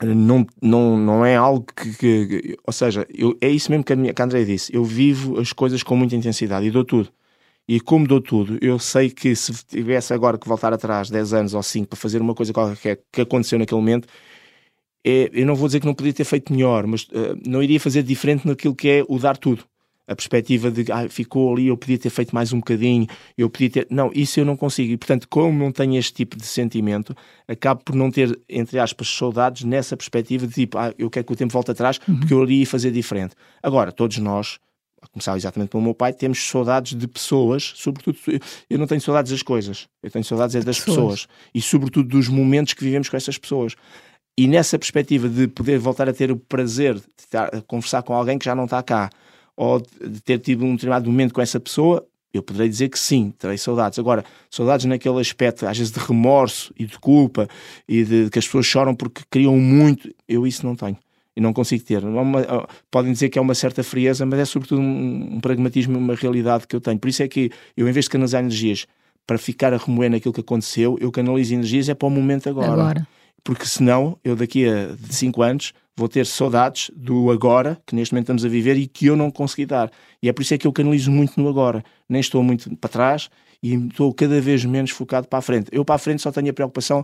não, 0.02 0.46
não, 0.62 0.98
não 0.98 1.26
é 1.26 1.36
algo 1.36 1.66
que, 1.76 1.96
que 1.96 2.58
ou 2.66 2.74
seja, 2.74 3.08
eu, 3.14 3.38
é 3.42 3.50
isso 3.50 3.72
mesmo 3.72 3.84
que 3.84 3.94
a, 3.94 3.96
minha, 3.96 4.14
que 4.14 4.22
a 4.22 4.26
André 4.26 4.44
disse, 4.44 4.74
eu 4.76 4.84
vivo 4.84 5.40
as 5.40 5.52
coisas 5.54 5.82
com 5.84 5.96
muita 5.96 6.16
intensidade 6.16 6.66
e 6.66 6.72
dou 6.72 6.86
tudo. 6.86 7.10
E 7.68 7.80
como 7.82 8.08
dou 8.08 8.22
tudo, 8.22 8.58
eu 8.62 8.80
sei 8.80 9.10
que 9.10 9.36
se 9.36 9.54
tivesse 9.66 10.14
agora 10.14 10.38
que 10.38 10.48
voltar 10.48 10.72
atrás 10.74 11.10
10 11.10 11.34
anos 11.34 11.54
ou 11.54 11.62
5 11.62 11.88
para 11.88 11.98
fazer 11.98 12.22
uma 12.22 12.34
coisa 12.34 12.54
qualquer 12.54 13.02
que 13.12 13.22
aconteceu 13.22 13.60
naquele 13.60 13.80
momento, 13.80 14.08
é, 15.06 15.30
eu 15.34 15.46
não 15.46 15.56
vou 15.56 15.68
dizer 15.68 15.80
que 15.80 15.86
não 15.86 15.94
podia 15.94 16.14
ter 16.14 16.24
feito 16.24 16.54
melhor, 16.54 16.88
mas 16.88 17.04
uh, 17.04 17.38
não 17.46 17.62
iria 17.62 17.80
fazer 17.80 18.04
diferente 18.04 18.48
naquilo 18.48 18.76
que 18.76 18.90
é 18.90 19.06
o 19.08 19.20
dar 19.20 19.38
tudo 19.38 19.66
a 20.08 20.16
perspectiva 20.16 20.72
de 20.72 20.90
ah, 20.92 21.10
ficou 21.10 21.54
ali, 21.54 21.68
eu 21.68 21.76
podia 21.76 21.98
ter 21.98 22.10
feito 22.10 22.34
mais 22.34 22.54
um 22.54 22.60
bocadinho, 22.60 23.06
eu 23.38 23.50
podia 23.50 23.70
ter. 23.70 23.88
Não, 23.90 24.10
isso 24.14 24.40
eu 24.40 24.46
não 24.46 24.56
consigo. 24.56 24.94
E 24.94 24.98
portanto, 24.98 25.28
como 25.30 25.60
não 25.60 25.72
tenho 25.72 25.98
este 25.98 26.14
tipo 26.14 26.38
de 26.38 26.46
sentimento, 26.46 27.14
acabo 27.48 27.84
por 27.84 27.94
não 27.94 28.10
ter, 28.10 28.40
entre 28.48 28.80
aspas, 28.80 29.10
saudades 29.10 29.66
nessa 29.66 29.98
perspectiva 29.98 30.48
de 30.48 30.54
tipo, 30.54 30.78
ah, 30.78 30.94
eu 30.98 31.10
quero 31.10 31.26
que 31.26 31.34
o 31.34 31.36
tempo 31.36 31.52
volte 31.52 31.72
atrás 31.72 32.00
uhum. 32.08 32.20
porque 32.20 32.34
eu 32.34 32.42
iria 32.44 32.66
fazer 32.66 32.92
diferente. 32.92 33.36
Agora, 33.62 33.92
todos 33.92 34.18
nós, 34.18 34.60
a 35.02 35.08
começar 35.08 35.36
exatamente 35.36 35.70
pelo 35.70 35.84
meu 35.84 35.94
pai, 35.94 36.14
temos 36.14 36.40
saudades 36.40 36.98
de 36.98 37.08
pessoas, 37.08 37.74
sobretudo, 37.76 38.18
eu 38.70 38.80
não 38.80 38.88
tenho 38.88 39.02
saudades 39.02 39.34
das 39.34 39.44
coisas, 39.44 39.90
eu 40.02 40.10
tenho 40.10 40.24
saudades 40.24 40.56
é 40.56 40.62
das 40.62 40.80
pessoas. 40.80 41.26
pessoas 41.26 41.28
e 41.54 41.62
sobretudo 41.62 42.08
dos 42.08 42.30
momentos 42.30 42.74
que 42.74 42.84
vivemos 42.84 43.10
com 43.10 43.18
essas 43.18 43.38
pessoas. 43.38 43.76
E 44.40 44.48
nessa 44.48 44.78
perspectiva 44.78 45.28
de 45.28 45.48
poder 45.48 45.80
voltar 45.80 46.08
a 46.08 46.14
ter 46.14 46.32
o 46.32 46.38
prazer 46.38 46.94
de 46.94 47.02
estar 47.18 47.54
a 47.54 47.62
conversar 47.62 48.04
com 48.04 48.14
alguém 48.14 48.38
que 48.38 48.46
já 48.46 48.54
não 48.54 48.66
está 48.66 48.82
cá, 48.84 49.10
ou 49.58 49.82
de 49.82 50.22
ter 50.22 50.38
tido 50.38 50.64
um 50.64 50.76
determinado 50.76 51.10
momento 51.10 51.34
com 51.34 51.42
essa 51.42 51.60
pessoa, 51.60 52.08
eu 52.32 52.44
poderei 52.44 52.70
dizer 52.70 52.90
que 52.90 53.00
sim, 53.00 53.34
terei 53.38 53.58
saudades. 53.58 53.98
Agora, 53.98 54.24
saudades 54.52 54.86
naquele 54.86 55.20
aspecto, 55.20 55.66
às 55.66 55.78
vezes 55.78 55.92
de 55.92 56.00
remorso 56.00 56.72
e 56.78 56.86
de 56.86 57.00
culpa 57.00 57.48
e 57.88 58.04
de 58.04 58.30
que 58.30 58.38
as 58.38 58.46
pessoas 58.46 58.68
choram 58.68 58.94
porque 58.94 59.24
queriam 59.32 59.58
muito, 59.58 60.14
eu 60.28 60.46
isso 60.46 60.66
não 60.66 60.76
tenho. 60.76 60.98
E 61.36 61.42
não 61.42 61.54
consigo 61.54 61.84
ter. 61.84 62.04
Uma, 62.04 62.68
podem 62.90 63.12
dizer 63.12 63.30
que 63.30 63.38
é 63.38 63.42
uma 63.42 63.54
certa 63.54 63.84
frieza, 63.84 64.26
mas 64.26 64.40
é 64.40 64.46
sobretudo 64.46 64.82
um, 64.82 65.36
um 65.36 65.40
pragmatismo, 65.40 65.98
uma 65.98 66.16
realidade 66.16 66.68
que 66.68 66.76
eu 66.76 66.82
tenho. 66.82 66.98
Por 66.98 67.10
isso 67.10 67.22
é 67.22 67.28
que 67.28 67.52
eu, 67.76 67.88
em 67.88 67.92
vez 67.92 68.06
de 68.06 68.12
canalizar 68.12 68.42
energias 68.42 68.88
para 69.26 69.38
ficar 69.38 69.74
a 69.74 69.78
remoer 69.78 70.10
naquilo 70.10 70.34
que 70.34 70.42
aconteceu, 70.42 70.98
eu 71.00 71.12
canalizo 71.12 71.54
energias 71.54 71.90
é 71.90 71.94
para 71.94 72.08
o 72.08 72.12
momento 72.12 72.50
agora. 72.50 72.72
agora. 72.72 73.08
Porque 73.44 73.66
senão, 73.66 74.18
eu 74.24 74.36
daqui 74.36 74.68
a 74.68 74.96
5 75.10 75.42
anos 75.42 75.74
vou 75.96 76.08
ter 76.08 76.26
saudades 76.26 76.92
do 76.96 77.32
agora, 77.32 77.82
que 77.86 77.96
neste 77.96 78.14
momento 78.14 78.26
estamos 78.26 78.46
a 78.46 78.48
viver 78.48 78.78
e 78.78 78.88
que 78.88 79.08
eu 79.08 79.16
não 79.16 79.32
consegui 79.32 79.66
dar. 79.66 79.92
E 80.22 80.30
é 80.30 80.34
por 80.34 80.44
isso 80.44 80.54
é 80.54 80.58
que 80.58 80.68
eu 80.68 80.72
canalizo 80.72 81.10
muito 81.10 81.42
no 81.42 81.50
agora. 81.50 81.84
Nem 82.08 82.22
estou 82.22 82.44
muito 82.44 82.76
para 82.78 82.90
trás 82.90 83.30
e 83.64 83.74
estou 83.74 84.14
cada 84.14 84.40
vez 84.40 84.64
menos 84.64 84.92
focado 84.92 85.28
para 85.28 85.40
a 85.40 85.42
frente. 85.42 85.70
Eu 85.72 85.84
para 85.84 85.96
a 85.96 85.98
frente 85.98 86.22
só 86.22 86.32
tenho 86.32 86.50
a 86.50 86.54
preocupação 86.54 87.04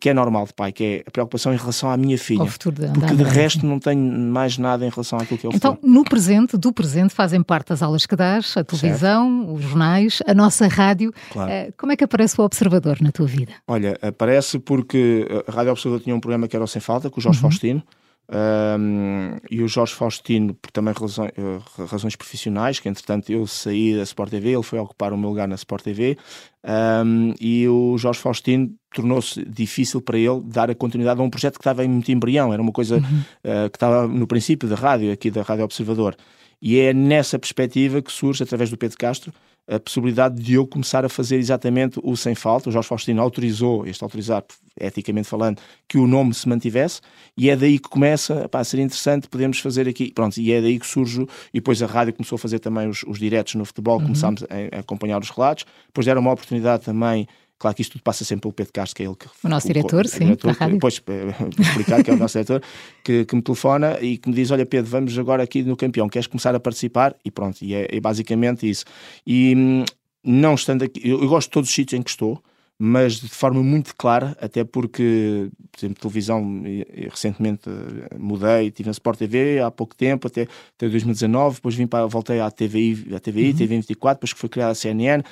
que 0.00 0.08
é 0.08 0.14
normal 0.14 0.46
de 0.46 0.54
pai, 0.54 0.72
que 0.72 0.84
é 0.84 1.04
a 1.06 1.10
preocupação 1.10 1.52
em 1.52 1.56
relação 1.56 1.90
à 1.90 1.96
minha 1.96 2.16
filha. 2.16 2.44
De 2.44 2.58
porque 2.92 3.14
de 3.14 3.22
resto 3.22 3.66
não 3.66 3.78
tenho 3.78 4.00
mais 4.00 4.58
nada 4.58 4.86
em 4.86 4.88
relação 4.88 5.18
àquilo 5.18 5.38
que 5.38 5.46
é 5.46 5.50
o 5.50 5.54
então, 5.54 5.74
futuro. 5.74 5.92
no 5.92 6.04
presente, 6.04 6.56
do 6.56 6.72
presente, 6.72 7.14
fazem 7.14 7.42
parte 7.42 7.72
as 7.72 7.82
aulas 7.82 8.06
que 8.06 8.16
dás, 8.16 8.56
a 8.56 8.64
televisão, 8.64 9.38
certo. 9.38 9.54
os 9.54 9.62
jornais, 9.62 10.22
a 10.26 10.34
nossa 10.34 10.66
rádio. 10.66 11.12
Claro. 11.30 11.50
Uh, 11.50 11.74
como 11.76 11.92
é 11.92 11.96
que 11.96 12.04
aparece 12.04 12.40
o 12.40 12.44
Observador 12.44 12.98
na 13.00 13.12
tua 13.12 13.26
vida? 13.26 13.52
Olha, 13.66 13.98
aparece 14.00 14.58
porque 14.58 15.26
a 15.46 15.52
Rádio 15.52 15.72
Observador 15.72 16.02
tinha 16.02 16.16
um 16.16 16.20
programa 16.20 16.48
que 16.48 16.56
era 16.56 16.64
o 16.64 16.68
Sem 16.68 16.80
Falta, 16.80 17.10
com 17.10 17.20
o 17.20 17.22
Jorge 17.22 17.38
uhum. 17.38 17.50
Faustino. 17.50 17.82
Um, 18.28 19.36
e 19.50 19.62
o 19.62 19.68
Jorge 19.68 19.94
Faustino, 19.94 20.54
por 20.54 20.70
também 20.70 20.94
razões, 20.94 21.32
eh, 21.36 21.84
razões, 21.86 22.16
profissionais, 22.16 22.80
que 22.80 22.88
entretanto 22.88 23.30
eu 23.30 23.46
saí 23.46 23.94
da 23.94 24.02
Sport 24.04 24.30
TV, 24.30 24.54
ele 24.54 24.62
foi 24.62 24.78
ocupar 24.78 25.12
o 25.12 25.18
meu 25.18 25.28
lugar 25.28 25.46
na 25.46 25.54
Sport 25.56 25.82
TV, 25.82 26.16
um, 27.04 27.34
e 27.38 27.68
o 27.68 27.98
Jorge 27.98 28.20
Faustino 28.20 28.70
tornou-se 28.94 29.44
difícil 29.44 30.00
para 30.00 30.16
ele 30.16 30.40
dar 30.44 30.70
a 30.70 30.74
continuidade 30.74 31.20
a 31.20 31.22
um 31.22 31.28
projeto 31.28 31.54
que 31.54 31.60
estava 31.60 31.84
em 31.84 31.88
muito 31.88 32.10
embrião, 32.10 32.52
era 32.52 32.62
uma 32.62 32.72
coisa 32.72 32.96
uhum. 32.96 33.02
uh, 33.02 33.68
que 33.68 33.76
estava 33.76 34.06
no 34.06 34.26
princípio 34.26 34.68
da 34.68 34.76
rádio, 34.76 35.12
aqui 35.12 35.30
da 35.30 35.42
Rádio 35.42 35.64
Observador. 35.64 36.16
E 36.60 36.78
é 36.78 36.94
nessa 36.94 37.38
perspectiva 37.38 38.00
que 38.00 38.12
surge, 38.12 38.44
através 38.44 38.70
do 38.70 38.76
Pedro 38.76 38.96
Castro, 38.96 39.32
a 39.68 39.78
possibilidade 39.78 40.42
de 40.42 40.54
eu 40.54 40.66
começar 40.66 41.04
a 41.04 41.08
fazer 41.08 41.36
exatamente 41.36 42.00
o 42.02 42.16
sem 42.16 42.34
falta. 42.34 42.68
O 42.68 42.72
Jorge 42.72 42.88
Faustino 42.88 43.22
autorizou, 43.22 43.86
este 43.86 44.02
autorizar, 44.02 44.44
eticamente 44.78 45.28
falando, 45.28 45.60
que 45.88 45.98
o 45.98 46.06
nome 46.06 46.34
se 46.34 46.48
mantivesse, 46.48 47.00
e 47.36 47.48
é 47.48 47.56
daí 47.56 47.78
que 47.78 47.88
começa 47.88 48.48
pá, 48.48 48.60
a 48.60 48.64
ser 48.64 48.80
interessante, 48.80 49.28
podemos 49.28 49.58
fazer 49.60 49.88
aqui. 49.88 50.12
Pronto, 50.12 50.38
e 50.38 50.52
é 50.52 50.60
daí 50.60 50.78
que 50.78 50.86
surge, 50.86 51.22
e 51.52 51.60
depois 51.60 51.82
a 51.82 51.86
rádio 51.86 52.12
começou 52.12 52.36
a 52.36 52.38
fazer 52.38 52.58
também 52.58 52.88
os, 52.88 53.02
os 53.04 53.18
diretos 53.18 53.54
no 53.54 53.64
futebol, 53.64 53.98
uhum. 53.98 54.06
começámos 54.06 54.42
a, 54.44 54.76
a, 54.76 54.80
acompanhar 54.80 55.20
os 55.20 55.30
relatos, 55.30 55.64
depois 55.86 56.06
era 56.06 56.18
uma 56.18 56.32
oportunidade 56.32 56.84
também 56.84 57.26
Claro 57.62 57.76
que 57.76 57.82
isto 57.82 57.92
tudo 57.92 58.02
passa 58.02 58.24
sempre 58.24 58.42
pelo 58.42 58.52
Pedro 58.52 58.72
Castro, 58.72 58.96
que 58.96 59.04
é 59.04 59.06
ele 59.06 59.14
que. 59.14 59.26
O 59.44 59.48
nosso 59.48 59.68
diretor, 59.68 60.04
sim, 60.08 60.24
diretor, 60.24 60.48
da 60.48 60.58
rádio. 60.58 60.74
Depois, 60.74 61.00
eh, 61.06 61.60
explicar 61.60 62.02
que 62.02 62.10
é 62.10 62.14
o 62.14 62.16
nosso 62.16 62.32
diretor, 62.32 62.60
que, 63.04 63.24
que, 63.24 63.36
me 63.36 63.40
telefona 63.40 64.00
e 64.00 64.18
que 64.18 64.28
me 64.28 64.34
diz: 64.34 64.50
Olha, 64.50 64.66
Pedro, 64.66 64.90
vamos 64.90 65.16
agora 65.16 65.44
aqui 65.44 65.62
no 65.62 65.76
campeão, 65.76 66.08
queres 66.08 66.26
começar 66.26 66.52
a 66.56 66.58
participar? 66.58 67.14
E 67.24 67.30
pronto, 67.30 67.62
e 67.62 67.72
é, 67.72 67.86
é 67.88 68.00
basicamente 68.00 68.68
isso. 68.68 68.84
E 69.24 69.54
hum, 69.56 69.84
não 70.24 70.54
estando 70.54 70.82
aqui, 70.82 71.08
eu, 71.08 71.22
eu, 71.22 71.28
gosto 71.28 71.50
de 71.50 71.52
todos 71.52 71.68
os 71.68 71.74
sítios 71.74 72.00
em 72.00 72.02
que 72.02 72.10
estou, 72.10 72.42
mas 72.76 73.20
de 73.20 73.28
forma 73.28 73.62
muito 73.62 73.94
clara, 73.94 74.36
até 74.40 74.64
porque, 74.64 75.48
por 75.70 75.78
exemplo, 75.78 76.00
televisão, 76.00 76.64
recentemente 77.08 77.70
eh, 77.70 78.18
mudei, 78.18 78.66
estive 78.66 78.88
na 78.88 78.90
Sport 78.90 79.20
TV 79.20 79.60
há 79.60 79.70
pouco 79.70 79.94
tempo, 79.94 80.26
até, 80.26 80.48
até 80.76 80.88
2019, 80.88 81.54
depois 81.54 81.76
vim 81.76 81.86
para, 81.86 82.06
voltei 82.06 82.40
à 82.40 82.50
TVI, 82.50 83.14
à 83.14 83.20
TVI, 83.20 83.50
uhum. 83.50 83.56
TV24, 83.56 84.14
depois 84.14 84.32
que 84.32 84.40
foi 84.40 84.48
criada 84.48 84.72
a 84.72 84.74
CNN 84.74 85.22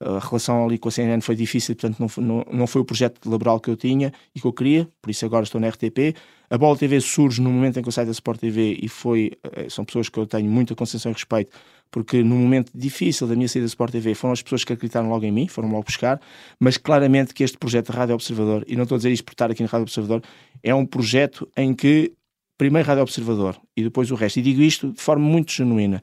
a 0.00 0.18
relação 0.18 0.64
ali 0.64 0.78
com 0.78 0.88
a 0.88 0.92
CNN 0.92 1.20
foi 1.22 1.34
difícil, 1.34 1.74
portanto 1.74 1.98
não 1.98 2.24
não, 2.24 2.46
não 2.52 2.66
foi 2.66 2.82
o 2.82 2.84
projeto 2.84 3.28
laboral 3.28 3.58
que 3.58 3.70
eu 3.70 3.76
tinha 3.76 4.12
e 4.34 4.40
que 4.40 4.46
eu 4.46 4.52
queria, 4.52 4.88
por 5.00 5.10
isso 5.10 5.24
agora 5.24 5.44
estou 5.44 5.60
na 5.60 5.68
RTP. 5.68 6.14
A 6.50 6.58
Bola 6.58 6.76
TV 6.76 7.00
surge 7.00 7.40
no 7.40 7.50
momento 7.50 7.78
em 7.78 7.82
que 7.82 7.88
eu 7.88 7.92
saio 7.92 8.06
da 8.06 8.12
Sport 8.12 8.40
TV 8.40 8.78
e 8.80 8.88
foi, 8.88 9.32
eh, 9.42 9.68
são 9.68 9.84
pessoas 9.84 10.08
que 10.08 10.18
eu 10.18 10.26
tenho 10.26 10.48
muita 10.48 10.74
consideração 10.74 11.10
e 11.10 11.14
respeito, 11.14 11.56
porque 11.90 12.22
no 12.22 12.36
momento 12.36 12.70
difícil 12.74 13.26
da 13.26 13.34
minha 13.34 13.48
saída 13.48 13.64
da 13.64 13.68
Sport 13.68 13.90
TV 13.92 14.14
foram 14.14 14.32
as 14.32 14.42
pessoas 14.42 14.62
que 14.62 14.72
acreditaram 14.72 15.08
logo 15.08 15.24
em 15.24 15.32
mim, 15.32 15.48
foram 15.48 15.68
logo 15.70 15.84
buscar, 15.84 16.20
mas 16.60 16.76
claramente 16.76 17.34
que 17.34 17.42
este 17.42 17.56
projeto 17.58 17.90
Rádio 17.90 18.14
Observador, 18.14 18.64
e 18.68 18.76
não 18.76 18.84
estou 18.84 18.96
a 18.96 18.98
dizer 18.98 19.10
isto 19.10 19.24
por 19.24 19.32
estar 19.32 19.50
aqui 19.50 19.62
na 19.62 19.68
Rádio 19.68 19.84
Observador, 19.84 20.22
é 20.62 20.74
um 20.74 20.86
projeto 20.86 21.48
em 21.56 21.74
que 21.74 22.12
primeiro 22.58 22.86
Rádio 22.86 23.02
Observador 23.02 23.58
e 23.76 23.82
depois 23.82 24.10
o 24.10 24.14
resto, 24.14 24.38
e 24.38 24.42
digo 24.42 24.60
isto 24.62 24.92
de 24.92 25.00
forma 25.00 25.24
muito 25.24 25.52
genuína, 25.52 26.02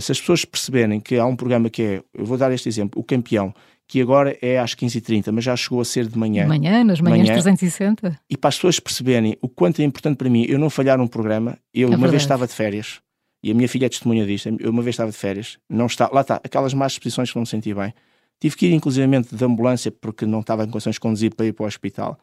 se 0.00 0.12
as 0.12 0.20
pessoas 0.20 0.44
perceberem 0.44 1.00
que 1.00 1.16
há 1.16 1.26
um 1.26 1.36
programa 1.36 1.70
que 1.70 1.82
é, 1.82 2.02
eu 2.12 2.24
vou 2.24 2.36
dar 2.36 2.52
este 2.52 2.68
exemplo, 2.68 3.00
o 3.00 3.04
Campeão, 3.04 3.54
que 3.86 4.00
agora 4.00 4.36
é 4.40 4.58
às 4.58 4.74
15h30, 4.74 5.30
mas 5.30 5.44
já 5.44 5.54
chegou 5.56 5.80
a 5.80 5.84
ser 5.84 6.06
de 6.06 6.18
manhã. 6.18 6.42
De 6.42 6.48
manhã, 6.48 6.82
nas 6.84 7.00
manhãs 7.00 7.28
manhã, 7.28 7.32
360. 7.34 8.18
E 8.28 8.36
para 8.36 8.48
as 8.48 8.56
pessoas 8.56 8.80
perceberem 8.80 9.36
o 9.40 9.48
quanto 9.48 9.80
é 9.80 9.84
importante 9.84 10.16
para 10.16 10.30
mim 10.30 10.44
eu 10.48 10.58
não 10.58 10.70
falhar 10.70 11.00
um 11.00 11.06
programa, 11.06 11.58
eu 11.72 11.88
é 11.88 11.90
uma 11.90 11.96
verdade. 11.96 12.10
vez 12.12 12.22
estava 12.22 12.46
de 12.46 12.54
férias, 12.54 13.00
e 13.42 13.50
a 13.50 13.54
minha 13.54 13.68
filha 13.68 13.86
é 13.86 13.88
testemunha 13.88 14.24
disto, 14.26 14.48
eu 14.58 14.70
uma 14.70 14.82
vez 14.82 14.94
estava 14.94 15.10
de 15.10 15.16
férias, 15.18 15.58
não 15.68 15.86
está, 15.86 16.08
lá 16.12 16.22
está, 16.22 16.36
aquelas 16.42 16.72
más 16.72 16.92
exposições 16.92 17.30
que 17.30 17.36
não 17.36 17.42
me 17.42 17.46
senti 17.46 17.74
bem. 17.74 17.92
Tive 18.40 18.56
que 18.56 18.66
ir 18.66 18.72
inclusivamente 18.72 19.34
de 19.34 19.44
ambulância 19.44 19.90
porque 19.90 20.26
não 20.26 20.40
estava 20.40 20.64
em 20.64 20.68
condições 20.68 20.94
de 20.94 21.00
conduzir 21.00 21.34
para 21.34 21.46
ir 21.46 21.52
para 21.52 21.64
o 21.64 21.66
hospital. 21.66 22.18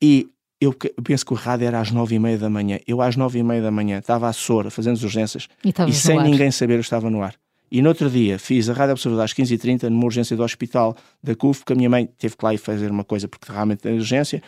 E 0.00 0.28
eu 0.62 0.72
penso 1.02 1.26
que 1.26 1.32
o 1.32 1.36
rádio 1.36 1.66
era 1.66 1.80
às 1.80 1.90
nove 1.90 2.14
e 2.14 2.18
meia 2.20 2.38
da 2.38 2.48
manhã. 2.48 2.78
Eu 2.86 3.02
às 3.02 3.16
nove 3.16 3.40
e 3.40 3.42
meia 3.42 3.60
da 3.60 3.70
manhã 3.70 3.98
estava 3.98 4.28
à 4.28 4.32
Sora, 4.32 4.70
fazendo 4.70 4.94
as 4.94 5.02
urgências, 5.02 5.48
e, 5.64 5.72
e 5.88 5.92
sem 5.92 6.22
ninguém 6.22 6.52
saber 6.52 6.74
eu 6.74 6.80
estava 6.80 7.10
no 7.10 7.20
ar. 7.20 7.34
E 7.70 7.82
no 7.82 7.88
outro 7.88 8.08
dia 8.08 8.38
fiz 8.38 8.68
a 8.68 8.72
Rádio 8.72 8.92
Observador 8.92 9.24
às 9.24 9.32
15h30 9.32 9.84
numa 9.88 10.04
urgência 10.04 10.36
do 10.36 10.42
hospital 10.44 10.94
da 11.22 11.34
CUF, 11.34 11.60
porque 11.60 11.72
a 11.72 11.76
minha 11.76 11.90
mãe 11.90 12.08
teve 12.18 12.36
que 12.36 12.44
lá 12.44 12.54
ir 12.54 12.58
fazer 12.58 12.90
uma 12.90 13.02
coisa 13.02 13.26
porque 13.26 13.50
realmente 13.50 13.80
tem 13.80 13.94
urgência. 13.94 14.42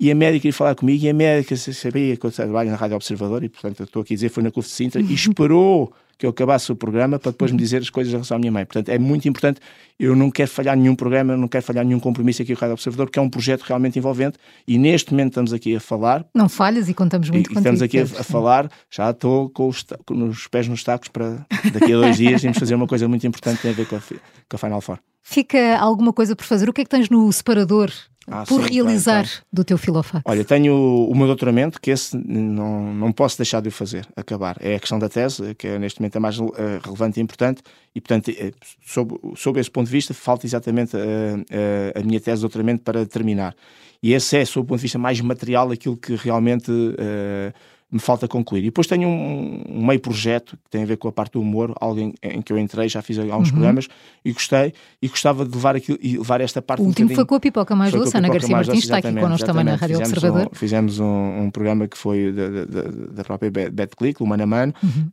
E 0.00 0.10
a 0.10 0.14
médica 0.14 0.48
ia 0.48 0.52
falar 0.52 0.74
comigo 0.74 1.04
e 1.04 1.10
a 1.10 1.12
médica 1.12 1.54
sabia 1.58 2.16
que 2.16 2.24
eu 2.24 2.32
trabalho 2.32 2.70
na 2.70 2.76
Rádio 2.76 2.96
Observador 2.96 3.44
e, 3.44 3.50
portanto, 3.50 3.82
estou 3.82 4.00
aqui 4.00 4.14
a 4.14 4.16
dizer, 4.16 4.30
foi 4.30 4.42
na 4.42 4.50
CUF 4.50 4.66
de 4.66 4.74
Sintra 4.74 5.02
e 5.02 5.12
esperou 5.12 5.92
que 6.16 6.24
eu 6.24 6.30
acabasse 6.30 6.72
o 6.72 6.76
programa 6.76 7.18
para 7.18 7.32
depois 7.32 7.52
me 7.52 7.58
dizer 7.58 7.82
as 7.82 7.90
coisas 7.90 8.10
em 8.10 8.16
relação 8.16 8.36
à 8.36 8.40
minha 8.40 8.50
mãe. 8.50 8.64
Portanto, 8.64 8.88
é 8.88 8.98
muito 8.98 9.28
importante. 9.28 9.60
Eu 9.98 10.16
não 10.16 10.30
quero 10.30 10.50
falhar 10.50 10.74
nenhum 10.74 10.94
programa, 10.94 11.36
não 11.36 11.48
quero 11.48 11.64
falhar 11.64 11.84
nenhum 11.84 12.00
compromisso 12.00 12.40
aqui 12.40 12.54
com 12.54 12.58
o 12.58 12.60
Rádio 12.60 12.74
Observador, 12.74 13.06
porque 13.06 13.18
é 13.18 13.22
um 13.22 13.28
projeto 13.28 13.60
realmente 13.62 13.98
envolvente 13.98 14.38
e 14.66 14.78
neste 14.78 15.12
momento 15.12 15.32
estamos 15.32 15.52
aqui 15.52 15.76
a 15.76 15.80
falar. 15.80 16.24
Não 16.34 16.48
falhas 16.48 16.88
e 16.88 16.94
contamos 16.94 17.28
muito 17.28 17.50
e, 17.50 17.54
contigo. 17.54 17.60
Estamos 17.60 17.82
aqui 17.82 17.98
a, 17.98 18.02
a, 18.02 18.24
falar, 18.24 18.70
já 18.90 19.10
estou 19.10 19.50
com 19.50 19.68
os, 19.68 19.84
com 20.06 20.28
os 20.28 20.46
pés 20.46 20.66
nos 20.66 20.82
tacos 20.82 21.08
para 21.08 21.46
daqui 21.72 21.92
a 21.92 21.96
dois 21.96 22.16
dias 22.16 22.42
irmos 22.42 22.58
fazer 22.58 22.74
uma 22.74 22.86
coisa 22.86 23.06
muito 23.06 23.26
importante 23.26 23.56
que 23.56 23.62
tem 23.62 23.70
a 23.72 23.74
ver 23.74 23.86
com 23.86 23.96
a, 23.96 24.00
com 24.00 24.56
a 24.56 24.58
Final 24.58 24.80
Four. 24.80 24.98
Fica 25.22 25.78
alguma 25.78 26.12
coisa 26.12 26.34
por 26.34 26.44
fazer? 26.44 26.70
O 26.70 26.72
que 26.72 26.80
é 26.80 26.84
que 26.84 26.90
tens 26.90 27.10
no 27.10 27.30
separador 27.30 27.90
ah, 28.26 28.44
por 28.46 28.62
sim, 28.62 28.74
realizar 28.74 29.12
claro, 29.12 29.28
claro. 29.28 29.44
do 29.52 29.64
teu 29.64 29.78
filofax? 29.78 30.22
Olha, 30.24 30.44
tenho 30.44 30.74
o, 30.74 31.14
meu 31.14 31.26
doutoramento, 31.26 31.80
que 31.80 31.90
esse 31.90 32.16
não, 32.16 32.92
não 32.92 33.12
posso 33.12 33.38
deixar 33.38 33.60
de 33.60 33.68
o 33.68 33.72
fazer, 33.72 34.06
acabar. 34.16 34.56
É 34.60 34.74
a 34.74 34.80
questão 34.80 34.98
da 34.98 35.08
tese, 35.08 35.54
que 35.54 35.66
é, 35.66 35.78
neste 35.78 36.00
momento 36.00 36.16
é 36.16 36.18
mais 36.18 36.38
uh, 36.38 36.52
relevante 36.84 37.18
e 37.18 37.22
importante, 37.22 37.62
e 37.94 38.00
portanto, 38.00 38.30
uh, 38.30 38.52
sob, 38.84 39.18
sob 39.36 39.58
esse 39.58 39.70
ponto 39.70 39.86
de 39.86 39.92
vista, 39.92 40.12
falta 40.12 40.46
exatamente 40.46 40.96
uh, 40.96 41.98
a 41.98 42.02
minha 42.02 42.20
tese 42.20 42.36
de 42.36 42.42
doutoramento 42.42 42.82
para 42.82 43.06
terminar. 43.06 43.54
E 44.02 44.12
esse 44.12 44.36
é, 44.36 44.44
sob 44.44 44.64
o 44.64 44.68
ponto 44.68 44.78
de 44.78 44.82
vista 44.82 44.98
mais 44.98 45.20
material, 45.20 45.70
aquilo 45.70 45.96
que 45.96 46.14
realmente 46.14 46.70
me 47.90 47.98
falta 47.98 48.28
concluir. 48.28 48.60
E 48.60 48.64
depois 48.66 48.86
tenho 48.86 49.08
um, 49.08 49.64
um, 49.68 49.86
meio 49.86 49.98
projeto 49.98 50.56
que 50.56 50.70
tem 50.70 50.82
a 50.82 50.86
ver 50.86 50.96
com 50.96 51.08
a 51.08 51.12
parte 51.12 51.32
do 51.32 51.40
humor, 51.40 51.74
algo 51.80 52.00
em, 52.22 52.42
que 52.42 52.52
eu 52.52 52.58
entrei, 52.58 52.88
já 52.88 53.02
fiz 53.02 53.18
alguns 53.18 53.48
uhum. 53.48 53.54
programas 53.54 53.88
e 54.24 54.32
gostei 54.32 54.72
e 55.02 55.08
gostava 55.08 55.44
de 55.44 55.54
levar, 55.54 55.74
aquilo, 55.76 55.98
e 56.00 56.16
levar 56.16 56.40
esta 56.40 56.62
parte. 56.62 56.80
O 56.80 56.86
último 56.86 57.10
um 57.10 57.14
foi 57.14 57.24
com 57.24 57.34
a 57.34 57.40
Pipoca 57.40 57.74
Mais 57.74 57.92
Doce, 57.92 58.16
Ana 58.16 58.28
Garcia 58.28 58.48
Martins 58.48 58.84
está 58.84 58.98
aqui 58.98 59.12
connosco 59.12 59.46
também 59.46 59.64
na 59.64 59.74
Rádio 59.74 59.96
fizemos 59.96 60.12
Observador. 60.12 60.48
Um, 60.52 60.54
fizemos 60.54 61.00
um, 61.00 61.50
programa 61.50 61.88
que 61.88 61.98
foi 61.98 62.32
da, 62.32 62.48
da, 62.64 62.82
da 63.12 63.24
própria 63.24 63.50
BetClick, 63.50 64.22
o 64.22 64.26
Mano 64.26 64.44
a 64.44 64.46
Mano, 64.46 64.74
uhum. 64.82 65.10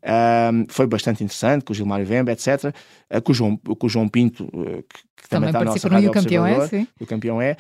um, 0.60 0.66
foi 0.70 0.86
bastante 0.86 1.24
interessante, 1.24 1.66
com 1.66 1.74
o 1.74 1.76
Gilmário 1.76 2.06
Vemba, 2.06 2.32
etc. 2.32 2.74
Uh, 3.10 3.22
com, 3.22 3.32
o 3.32 3.36
João, 3.36 3.58
com 3.58 3.88
o 3.88 3.90
João 3.90 4.08
Pinto, 4.08 4.46
uh, 4.46 4.84
que 4.84 5.08
que 5.28 5.30
também, 5.30 5.52
também 5.52 5.66
participa 5.66 6.00
no 6.00 6.12
Campeão 6.12 6.46
É, 6.46 6.68
sim. 6.68 6.88
O 7.00 7.06
Campeão 7.06 7.42
É, 7.42 7.58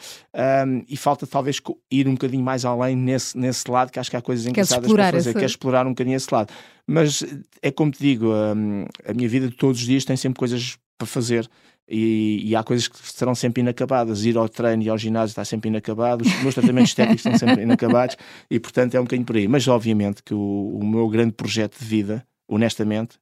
um, 0.65 0.83
e 0.87 0.95
falta 0.95 1.27
talvez 1.27 1.59
ir 1.91 2.07
um 2.07 2.13
bocadinho 2.13 2.43
mais 2.43 2.63
além 2.63 2.95
nesse, 2.95 3.37
nesse 3.37 3.69
lado, 3.69 3.91
que 3.91 3.99
acho 3.99 4.09
que 4.09 4.15
há 4.15 4.21
coisas 4.21 4.45
engraçadas 4.45 4.87
para 5.09 5.17
fazer, 5.17 5.29
essa... 5.31 5.39
quer 5.39 5.45
explorar 5.45 5.85
um 5.85 5.91
bocadinho 5.91 6.15
esse 6.15 6.33
lado. 6.33 6.53
Mas 6.85 7.23
é 7.61 7.71
como 7.71 7.91
te 7.91 7.99
digo, 7.99 8.27
um, 8.27 8.85
a 9.05 9.13
minha 9.13 9.27
vida 9.27 9.47
de 9.47 9.55
todos 9.55 9.79
os 9.79 9.85
dias 9.85 10.05
tem 10.05 10.15
sempre 10.15 10.39
coisas 10.39 10.77
para 10.97 11.07
fazer. 11.07 11.49
E, 11.89 12.41
e, 12.43 12.55
há 12.55 12.63
coisas 12.63 12.87
que 12.87 12.97
serão 13.13 13.33
sempre 13.33 13.61
inacabadas. 13.61 14.25
Ir 14.25 14.37
ao 14.37 14.49
treino 14.49 14.83
e 14.83 14.89
ao 14.89 14.97
ginásio 14.97 15.31
está 15.31 15.45
sempre 15.45 15.69
inacabado, 15.69 16.25
os 16.25 16.41
meus 16.41 16.53
tratamentos 16.53 16.89
estéticos 16.91 17.25
estão 17.25 17.37
sempre 17.37 17.63
inacabados, 17.63 18.17
e 18.51 18.59
portanto 18.59 18.95
é 18.95 18.99
um 18.99 19.03
bocadinho 19.03 19.25
por 19.25 19.37
aí. 19.37 19.47
Mas 19.47 19.67
obviamente 19.69 20.21
que 20.21 20.33
o, 20.33 20.79
o 20.81 20.85
meu 20.85 21.07
grande 21.07 21.31
projeto 21.31 21.79
de 21.79 21.85
vida, 21.85 22.25
honestamente, 22.45 23.17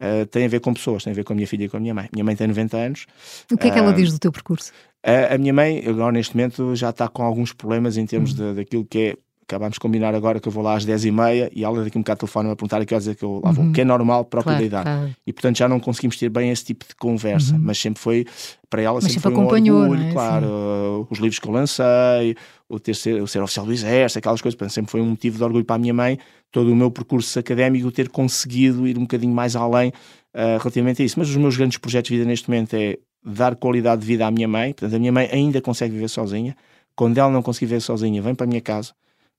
uh, 0.00 0.24
tem 0.26 0.46
a 0.46 0.48
ver 0.48 0.60
com 0.60 0.72
pessoas, 0.72 1.04
tem 1.04 1.10
a 1.10 1.16
ver 1.16 1.24
com 1.24 1.34
a 1.34 1.36
minha 1.36 1.46
filha 1.46 1.64
e 1.64 1.68
com 1.68 1.76
a 1.76 1.80
minha 1.80 1.92
mãe. 1.92 2.08
Minha 2.10 2.24
mãe 2.24 2.34
tem 2.34 2.46
90 2.46 2.76
anos. 2.76 3.06
O 3.52 3.56
que 3.58 3.68
é 3.68 3.70
que 3.70 3.78
ela 3.78 3.90
uh, 3.90 3.94
diz 3.94 4.10
do 4.10 4.18
teu 4.18 4.32
percurso? 4.32 4.72
A, 5.04 5.34
a 5.34 5.38
minha 5.38 5.52
mãe, 5.52 5.84
agora 5.86 6.12
neste 6.12 6.34
momento, 6.34 6.74
já 6.74 6.90
está 6.90 7.08
com 7.08 7.22
alguns 7.22 7.52
problemas 7.52 7.98
em 7.98 8.06
termos 8.06 8.32
uhum. 8.32 8.54
de, 8.54 8.54
daquilo 8.54 8.84
que 8.86 8.98
é 8.98 9.16
acabámos 9.48 9.74
de 9.74 9.80
combinar 9.80 10.14
agora 10.14 10.40
que 10.40 10.48
eu 10.48 10.52
vou 10.52 10.62
lá 10.62 10.74
às 10.74 10.84
10h30 10.84 11.50
e, 11.54 11.62
ela 11.62 11.84
daqui 11.84 11.96
um 11.96 12.00
bocado 12.00 12.20
telefone 12.20 12.50
a 12.50 12.56
perguntar 12.56 12.82
a 12.82 12.84
que 12.84 12.92
horas 12.92 13.06
é 13.06 13.14
que 13.14 13.24
eu 13.24 13.40
lá 13.44 13.52
vou, 13.52 13.64
uhum. 13.64 13.72
que 13.72 13.80
é 13.80 13.84
normal 13.84 14.24
para 14.24 14.42
claro, 14.42 14.58
a 14.58 14.62
idade. 14.62 14.84
Claro. 14.84 15.16
E 15.24 15.32
portanto 15.32 15.56
já 15.56 15.68
não 15.68 15.78
conseguimos 15.78 16.16
ter 16.16 16.28
bem 16.28 16.50
esse 16.50 16.64
tipo 16.64 16.84
de 16.86 16.96
conversa, 16.96 17.54
uhum. 17.54 17.60
mas 17.62 17.78
sempre 17.78 18.02
foi, 18.02 18.26
para 18.68 18.82
ela 18.82 19.00
sempre, 19.00 19.14
sempre, 19.14 19.32
foi 19.32 19.40
um 19.40 19.74
orgulho, 19.74 20.02
é? 20.02 20.12
claro, 20.12 20.46
uh, 20.46 21.06
os 21.08 21.18
livros 21.18 21.38
que 21.38 21.48
eu 21.48 21.52
lancei, 21.52 22.36
o, 22.68 22.80
ter 22.80 22.94
ser, 22.94 23.22
o 23.22 23.26
ser 23.28 23.40
oficial 23.40 23.64
do 23.64 23.72
exército, 23.72 24.18
aquelas 24.18 24.42
coisas, 24.42 24.56
portanto, 24.56 24.74
sempre 24.74 24.90
foi 24.90 25.00
um 25.00 25.10
motivo 25.10 25.38
de 25.38 25.44
orgulho 25.44 25.64
para 25.64 25.76
a 25.76 25.78
minha 25.78 25.94
mãe, 25.94 26.18
todo 26.50 26.72
o 26.72 26.74
meu 26.74 26.90
percurso 26.90 27.38
académico, 27.38 27.90
ter 27.92 28.08
conseguido 28.08 28.86
ir 28.86 28.98
um 28.98 29.02
bocadinho 29.02 29.32
mais 29.32 29.54
além 29.54 29.90
uh, 29.90 30.58
relativamente 30.58 31.02
a 31.02 31.04
isso. 31.04 31.18
Mas 31.20 31.28
os 31.28 31.36
meus 31.36 31.56
grandes 31.56 31.78
projetos 31.78 32.10
de 32.10 32.16
vida 32.16 32.28
neste 32.28 32.50
momento 32.50 32.74
é 32.74 32.98
dar 33.24 33.54
qualidade 33.54 34.00
de 34.00 34.06
vida 34.06 34.26
à 34.26 34.30
minha 34.30 34.48
mãe, 34.48 34.72
portanto 34.72 34.94
a 34.94 34.98
minha 34.98 35.12
mãe 35.12 35.28
ainda 35.32 35.60
consegue 35.60 35.94
viver 35.94 36.08
sozinha, 36.08 36.56
quando 36.96 37.18
ela 37.18 37.30
não 37.30 37.42
conseguir 37.42 37.66
viver 37.66 37.80
sozinha, 37.80 38.20
vem 38.22 38.34
para 38.34 38.44
a 38.44 38.48
minha 38.48 38.60
casa, 38.60 38.92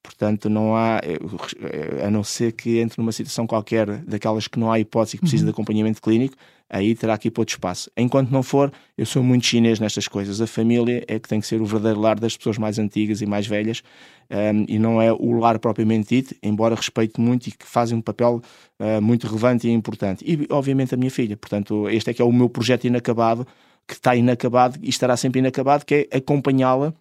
Portanto, 0.07 0.49
não 0.49 0.73
há, 0.73 1.01
eh, 1.03 1.19
eh, 1.59 2.05
a 2.05 2.09
não 2.09 2.23
ser 2.23 2.53
que 2.53 2.79
entre 2.79 2.97
numa 2.97 3.11
situação 3.11 3.45
qualquer 3.45 3.97
daquelas 4.05 4.47
que 4.47 4.57
não 4.57 4.71
há 4.71 4.79
hipótese 4.79 5.17
que 5.17 5.21
precisa 5.21 5.43
uhum. 5.43 5.47
de 5.47 5.51
acompanhamento 5.51 6.01
clínico, 6.01 6.33
aí 6.69 6.95
terá 6.95 7.17
que 7.17 7.27
ir 7.27 7.31
para 7.31 7.41
outro 7.41 7.55
espaço. 7.55 7.91
Enquanto 7.97 8.31
não 8.31 8.41
for, 8.41 8.71
eu 8.97 9.05
sou 9.05 9.21
muito 9.21 9.45
chinês 9.45 9.81
nestas 9.81 10.07
coisas. 10.07 10.39
A 10.39 10.47
família 10.47 11.03
é 11.09 11.19
que 11.19 11.27
tem 11.27 11.41
que 11.41 11.45
ser 11.45 11.61
o 11.61 11.65
verdadeiro 11.65 11.99
lar 11.99 12.17
das 12.17 12.37
pessoas 12.37 12.57
mais 12.57 12.79
antigas 12.79 13.21
e 13.21 13.25
mais 13.25 13.45
velhas 13.45 13.83
um, 14.31 14.65
e 14.69 14.79
não 14.79 15.01
é 15.01 15.11
o 15.11 15.37
lar 15.37 15.59
propriamente 15.59 16.15
dito, 16.15 16.33
embora 16.41 16.73
respeite 16.73 17.19
muito 17.19 17.47
e 17.47 17.51
que 17.51 17.65
fazem 17.65 17.97
um 17.97 18.01
papel 18.01 18.41
uh, 18.79 19.01
muito 19.01 19.27
relevante 19.27 19.67
e 19.67 19.71
importante. 19.71 20.23
E, 20.25 20.47
obviamente, 20.49 20.95
a 20.95 20.97
minha 20.97 21.11
filha. 21.11 21.35
Portanto, 21.35 21.89
este 21.89 22.11
é 22.11 22.13
que 22.13 22.21
é 22.21 22.25
o 22.25 22.31
meu 22.31 22.47
projeto 22.47 22.87
inacabado, 22.87 23.45
que 23.85 23.95
está 23.95 24.15
inacabado 24.15 24.79
e 24.81 24.87
estará 24.87 25.17
sempre 25.17 25.39
inacabado, 25.39 25.85
que 25.85 26.07
é 26.09 26.17
acompanhá-la 26.17 26.93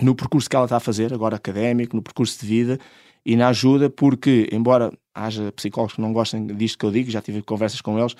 no 0.00 0.14
percurso 0.14 0.48
que 0.48 0.56
ela 0.56 0.64
está 0.64 0.76
a 0.76 0.80
fazer, 0.80 1.12
agora 1.12 1.36
académico, 1.36 1.94
no 1.94 2.02
percurso 2.02 2.40
de 2.40 2.46
vida 2.46 2.78
e 3.24 3.36
na 3.36 3.48
ajuda, 3.48 3.90
porque, 3.90 4.48
embora 4.50 4.92
haja 5.14 5.52
psicólogos 5.52 5.94
que 5.94 6.00
não 6.00 6.12
gostem 6.12 6.46
disto 6.46 6.78
que 6.78 6.84
eu 6.84 6.90
digo, 6.90 7.10
já 7.10 7.20
tive 7.20 7.42
conversas 7.42 7.80
com 7.80 7.98
eles, 7.98 8.14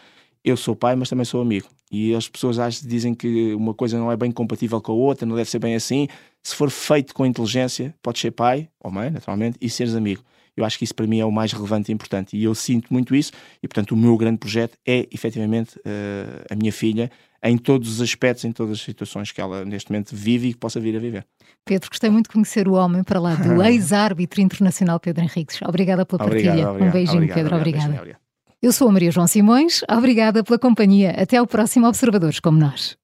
eu 0.44 0.56
sou 0.56 0.74
pai, 0.74 0.96
mas 0.96 1.08
também 1.08 1.24
sou 1.24 1.40
amigo. 1.40 1.68
E 1.90 2.14
as 2.14 2.28
pessoas 2.28 2.58
às 2.58 2.80
dizem 2.80 3.14
que 3.14 3.52
uma 3.54 3.74
coisa 3.74 3.98
não 3.98 4.10
é 4.10 4.16
bem 4.16 4.30
compatível 4.30 4.80
com 4.80 4.92
a 4.92 4.94
outra, 4.94 5.26
não 5.26 5.36
deve 5.36 5.50
ser 5.50 5.58
bem 5.58 5.74
assim. 5.74 6.06
Se 6.42 6.54
for 6.54 6.70
feito 6.70 7.14
com 7.14 7.26
inteligência, 7.26 7.94
podes 8.02 8.20
ser 8.22 8.30
pai 8.30 8.68
ou 8.78 8.90
mãe, 8.90 9.10
naturalmente, 9.10 9.58
e 9.60 9.68
seres 9.68 9.94
amigo. 9.94 10.22
Eu 10.56 10.64
acho 10.64 10.78
que 10.78 10.84
isso 10.84 10.94
para 10.94 11.06
mim 11.06 11.18
é 11.18 11.24
o 11.24 11.32
mais 11.32 11.52
relevante 11.52 11.90
e 11.90 11.94
importante. 11.94 12.36
E 12.36 12.44
eu 12.44 12.54
sinto 12.54 12.92
muito 12.92 13.14
isso. 13.14 13.32
E 13.62 13.68
portanto, 13.68 13.92
o 13.92 13.96
meu 13.96 14.16
grande 14.16 14.38
projeto 14.38 14.76
é 14.86 15.06
efetivamente 15.10 15.78
uh, 15.78 16.44
a 16.50 16.54
minha 16.54 16.72
filha, 16.72 17.10
em 17.42 17.56
todos 17.56 17.88
os 17.88 18.00
aspectos, 18.00 18.44
em 18.44 18.52
todas 18.52 18.74
as 18.74 18.80
situações 18.80 19.32
que 19.32 19.40
ela 19.40 19.64
neste 19.64 19.90
momento 19.90 20.14
vive 20.14 20.48
e 20.48 20.52
que 20.52 20.58
possa 20.58 20.78
vir 20.78 20.96
a 20.96 20.98
viver. 20.98 21.26
Pedro, 21.64 21.88
gostei 21.88 22.10
muito 22.10 22.26
de 22.26 22.32
conhecer 22.32 22.68
o 22.68 22.72
homem 22.72 23.02
para 23.02 23.20
lá 23.20 23.34
do 23.34 23.62
ex-árbitro 23.64 24.40
internacional 24.40 25.00
Pedro 25.00 25.24
Henriques. 25.24 25.60
Obrigada 25.62 26.04
pela 26.04 26.18
partilha. 26.18 26.50
Obrigado, 26.50 26.70
obrigado, 26.70 26.88
um 26.88 26.92
beijinho, 26.92 27.16
obrigado, 27.16 27.36
Pedro. 27.36 27.56
Obrigada. 27.56 28.20
Eu 28.62 28.72
sou 28.72 28.88
a 28.88 28.92
Maria 28.92 29.10
João 29.10 29.26
Simões. 29.26 29.80
Obrigada 29.90 30.44
pela 30.44 30.58
companhia. 30.58 31.12
Até 31.12 31.38
ao 31.38 31.46
próximo 31.46 31.86
Observadores 31.86 32.40
como 32.40 32.58
nós. 32.58 32.96